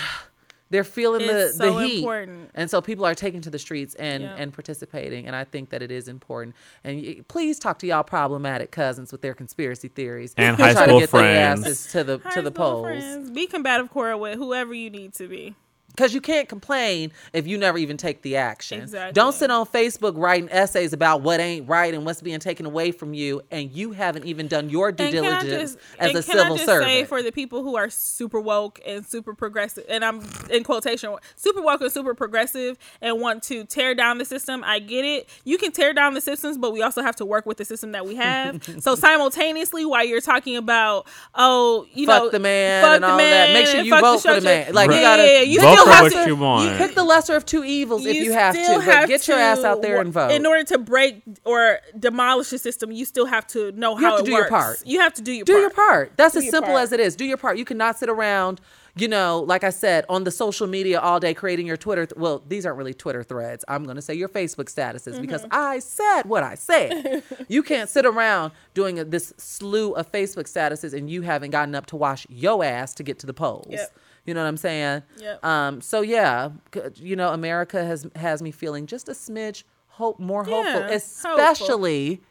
[0.69, 2.51] they're feeling It's the, the so heat important.
[2.53, 4.35] and so people are taking to the streets and Yeah.
[4.37, 8.03] and participating and i think that it is important and y- please talk to y'all
[8.03, 11.61] problematic cousins with their conspiracy theories And high try to school get their friends.
[11.65, 13.31] asses to the High to the polls friends.
[13.31, 15.55] Be combative core with whoever you need to be.
[15.97, 18.81] Because you can't complain if you never even take the action.
[18.81, 19.13] Exactly.
[19.13, 22.91] Don't sit on Facebook writing essays about what ain't right and what's being taken away
[22.91, 26.09] from you, and you haven't even done your due And can I diligence just- as
[26.09, 26.91] and a can civil I just servant.
[26.91, 30.21] Say for the people who are super woke and super progressive, and I'm
[30.51, 34.63] in quotation, super woke and super progressive, and want to tear down the system.
[34.63, 35.27] I get it.
[35.45, 37.93] You can tear down the systems, but we also have to work with the system
[37.93, 38.63] that we have.
[38.83, 43.03] so simultaneously, while you're talking about, oh, you know, fuck know, the man fuck and
[43.03, 43.53] the all that.
[43.53, 44.73] Make sure you fuck vote for the man.
[44.75, 46.77] Like you gotta Yeah, you Vote still for have what you want.
[46.77, 49.37] pick the lesser of two evils if you have to, still but have get your
[49.37, 50.31] ass out there and vote.
[50.31, 54.11] In order to break or demolish the system, you still have to know You how
[54.11, 54.83] have to it do your part.
[54.85, 55.61] You have to do your do part.
[55.61, 56.11] your part.
[56.17, 56.83] That's Do as simple part.
[56.83, 57.15] as it is.
[57.15, 57.57] Do your part.
[57.57, 58.59] You cannot sit around,
[58.95, 62.05] you know, like I said, on the social media all day creating your Twitter.
[62.05, 63.63] Th- well, these aren't really Twitter threads.
[63.67, 65.49] I'm going to say your Facebook statuses because Mm-hmm.
[65.51, 67.23] I said what I said.
[67.47, 71.75] you can't sit around doing a, this slew of Facebook statuses and you haven't gotten
[71.75, 73.67] up to wash your ass to get to the polls.
[73.69, 73.95] Yep.
[74.27, 75.01] You know what I'm saying?
[75.19, 75.43] Yep.
[75.45, 75.81] Um.
[75.81, 76.49] So yeah,
[76.95, 82.21] you know, America has has me feeling just a smidge hope more hopeful, Yeah, especially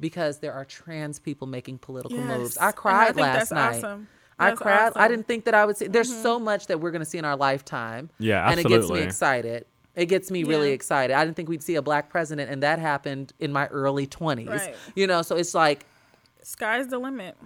[0.00, 2.26] because there are trans people making political Yes.
[2.38, 2.56] moves.
[2.56, 3.76] And I I cried think last that's night.
[3.76, 4.08] awesome.
[4.38, 4.72] I That's cried.
[4.72, 5.00] I awesome.
[5.02, 5.10] Mm-hmm.
[5.12, 5.86] didn't think that I would see.
[5.86, 8.10] There's so much that we're going to see in our lifetime.
[8.18, 8.62] Yeah, absolutely.
[8.72, 9.66] and it gets me excited.
[9.94, 11.14] It gets me really excited.
[11.14, 14.48] I didn't think we'd see a black president, and that happened in my early 20s.
[14.48, 14.74] Right.
[14.96, 15.86] You know, so it's like
[16.42, 17.36] Sky's the limit.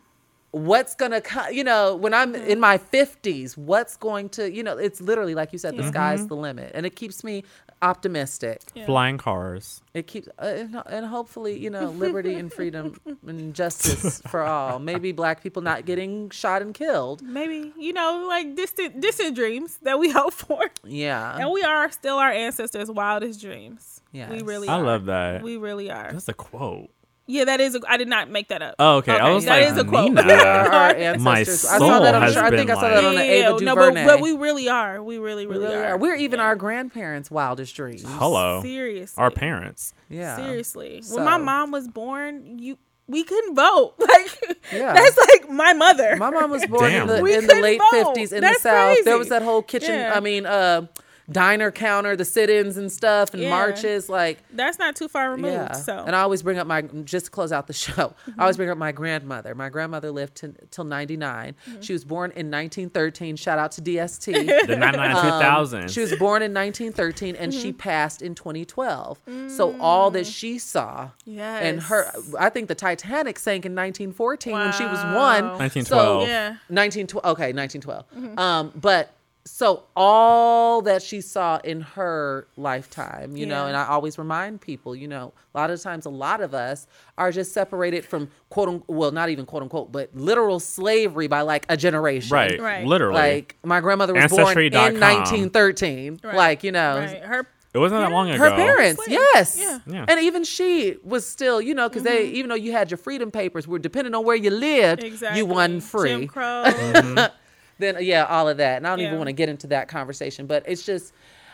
[0.51, 2.51] What's gonna come you know when i'm Mm-hmm.
[2.51, 6.21] in my 50s what's going to you know it's literally like you said the sky's
[6.21, 6.29] Mm-hmm.
[6.29, 7.45] the limit and it keeps me
[7.83, 9.83] optimistic Flying cars.
[9.95, 14.79] it keeps uh, and, and hopefully you know liberty and freedom and justice for all
[14.79, 19.79] maybe black people not getting shot and killed Maybe you know, like distant, distant dreams
[19.83, 24.01] that we hope for, yeah and we are still our ancestors' wildest dreams.
[24.13, 24.69] yeah we really.
[24.69, 24.83] I are.
[24.85, 25.43] love that.
[25.43, 26.11] We really are.
[26.13, 26.91] That's a quote.
[27.31, 27.75] Yeah, that is.
[27.75, 28.75] A, I did not make that up.
[28.79, 29.13] Oh, okay.
[29.13, 30.13] I was that like, is a quote.
[30.13, 30.23] Nina.
[30.27, 31.23] We are our ancestors.
[31.23, 32.23] My I saw soul that on.
[32.23, 34.21] has Sure, I think been I saw that on the like- Ava no, but, but
[34.23, 35.03] we really are.
[35.03, 35.85] We really, We really, really are.
[35.91, 35.99] are.
[35.99, 38.03] We're even our grandparents' wildest dreams.
[38.07, 38.63] Hello.
[38.63, 39.21] seriously.
[39.23, 39.93] Our parents.
[40.09, 40.37] Yeah.
[40.37, 43.95] Seriously, when my mom was born, you we couldn't vote.
[44.01, 44.95] Like Yeah.
[44.95, 46.17] that's like my mother.
[46.17, 47.91] My mom was born in the, in the late vote.
[48.07, 49.05] fifties in That's the South.
[49.05, 49.95] There was that whole kitchen.
[49.95, 50.13] Yeah.
[50.15, 50.87] I mean, uh,
[51.31, 53.51] diner counter, the sit-ins and stuff, and Yeah.
[53.51, 54.09] marches.
[54.09, 55.53] Like, That's not too far removed.
[55.53, 55.73] yeah.
[55.73, 58.15] So And I always bring up my just to close out the show.
[58.39, 59.55] I always bring up my grandmother.
[59.55, 61.81] My grandmother lived t- till ninety Mm-hmm.
[61.81, 63.37] She was born in nineteen thirteen.
[63.37, 64.33] Shout out to DST.
[64.67, 65.91] The 99 Um, 2000.
[65.91, 67.79] She was born in 1913 and she Mm-hmm.
[67.79, 69.19] passed in 2012.
[69.49, 72.35] So all that she saw and her, Mm.
[72.39, 75.59] I think the Titanic sank in 1914 when she was one.
[75.59, 75.87] 1912.
[75.87, 76.57] So, Yeah.
[76.69, 77.25] 1912.
[77.25, 78.39] Okay, 1912.
[78.39, 79.11] Um, but
[79.45, 84.95] so all that she saw in her lifetime, you know, and I always remind people,
[84.95, 86.87] you know, a lot of times, a lot of us
[87.17, 91.41] are just separated from quote unquote, well, not even quote unquote, but literal slavery by
[91.41, 92.35] like a generation.
[92.35, 92.61] Right.
[92.61, 92.87] Right.
[92.87, 93.15] Literally.
[93.15, 95.01] Like my grandmother was born in Ancestry.com.
[95.01, 96.21] 1913.
[96.23, 96.35] Right.
[96.37, 97.23] Like, you know, Right.
[97.23, 98.39] Her it wasn't that long ago.
[98.43, 99.19] her parents, Slave.
[99.35, 99.59] yes.
[99.61, 99.79] Yeah.
[99.87, 100.07] Yeah.
[100.09, 102.37] And even she was still, you know, because they, mm-hmm.
[102.37, 105.47] even though you had your freedom papers, were depending on where you lived, exactly you
[105.47, 106.11] wasn't free.
[106.11, 106.65] Jim Crow.
[106.67, 107.35] Mm-hmm.
[107.79, 108.77] then yeah, all of that.
[108.79, 111.13] And I don't even want to get into that conversation, but it's just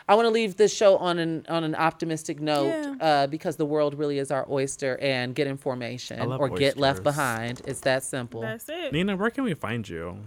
[0.09, 2.95] I want to leave this show on an on an optimistic note Yeah.
[3.01, 6.77] uh, because the world really is our oyster, and get information I love or get
[6.77, 7.63] left behind.
[7.67, 8.43] It's that simple.
[8.43, 8.93] That's it.
[8.93, 10.19] Nina, where can we find you?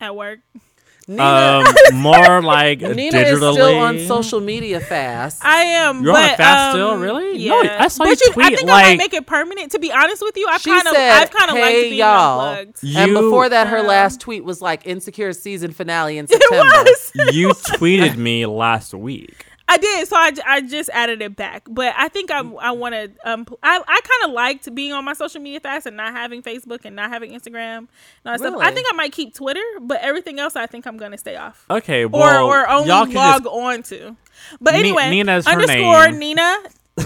[0.00, 0.40] At work.
[1.06, 3.32] Nina, Um, more like Nina digitally.
[3.32, 5.44] is still on social media fast.
[5.44, 6.02] I am.
[6.02, 6.90] You're on but, a fast still?
[6.92, 7.38] um, Really?
[7.38, 7.50] Yeah.
[7.62, 9.72] No, I saw but you I tweet, think I might make it permanent.
[9.72, 12.40] To be honest with you, I've kind of, I've kind of liked "Hey, being y'all."
[12.40, 12.78] unplugged.
[12.96, 16.54] and before that, her Um, last tweet was like insecure season finale in September.
[16.86, 17.24] It September.
[17.26, 17.34] was.
[17.36, 19.46] you tweeted me last week.
[19.66, 21.62] I did, so I, I just added it back.
[21.68, 25.04] But I think I I want to um I, I kind of liked being on
[25.04, 27.88] my social media fast and not having Facebook and not having Instagram and
[28.26, 28.54] all that stuff.
[28.60, 31.64] I think I might keep Twitter, but everything else I think I'm gonna stay off.
[31.70, 34.16] Okay, or well, or only y'all can log just- on to.
[34.60, 36.18] But Ni- anyway, Nina's her underscore name.
[36.18, 36.56] Nina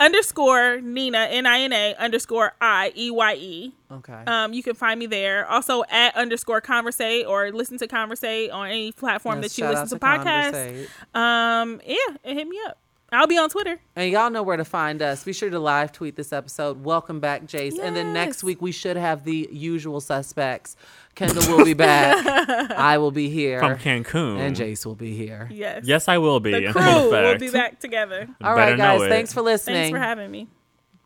[0.00, 3.72] underscore Nina N I N A underscore I E Y E.
[3.90, 4.22] Okay.
[4.26, 5.46] Um, you can find me there.
[5.46, 9.98] Also at underscore conversate or listen to conversate on any platform Yes, that you listen
[9.98, 10.88] to out podcasts.
[11.14, 12.78] Um, yeah, and hit me up.
[13.10, 13.80] I'll be on Twitter.
[13.96, 15.24] And y'all know where to find us.
[15.24, 16.84] Be sure to live tweet this episode.
[16.84, 17.78] Welcome back, Jace.
[17.78, 20.76] And then next week we should have the usual suspects.
[21.18, 22.70] Kendall will be back.
[22.70, 23.58] I will be here.
[23.58, 24.38] from Cancun.
[24.38, 25.48] and Jace will be here.
[25.50, 25.84] Yes.
[25.84, 26.52] Yes, I will be.
[26.52, 28.28] The crew will be back together.
[28.40, 29.08] All Better right, guys.
[29.08, 29.74] Thanks for listening.
[29.74, 30.46] Thanks for having me.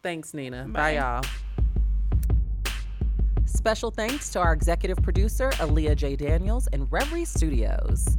[0.03, 0.65] Thanks, Nina.
[0.65, 0.99] Bye, Bye.
[0.99, 1.23] y'all.
[3.47, 6.17] Special thanks to our executive producer, Aaliyah J.
[6.17, 8.19] Daniels, and Reverie Studios.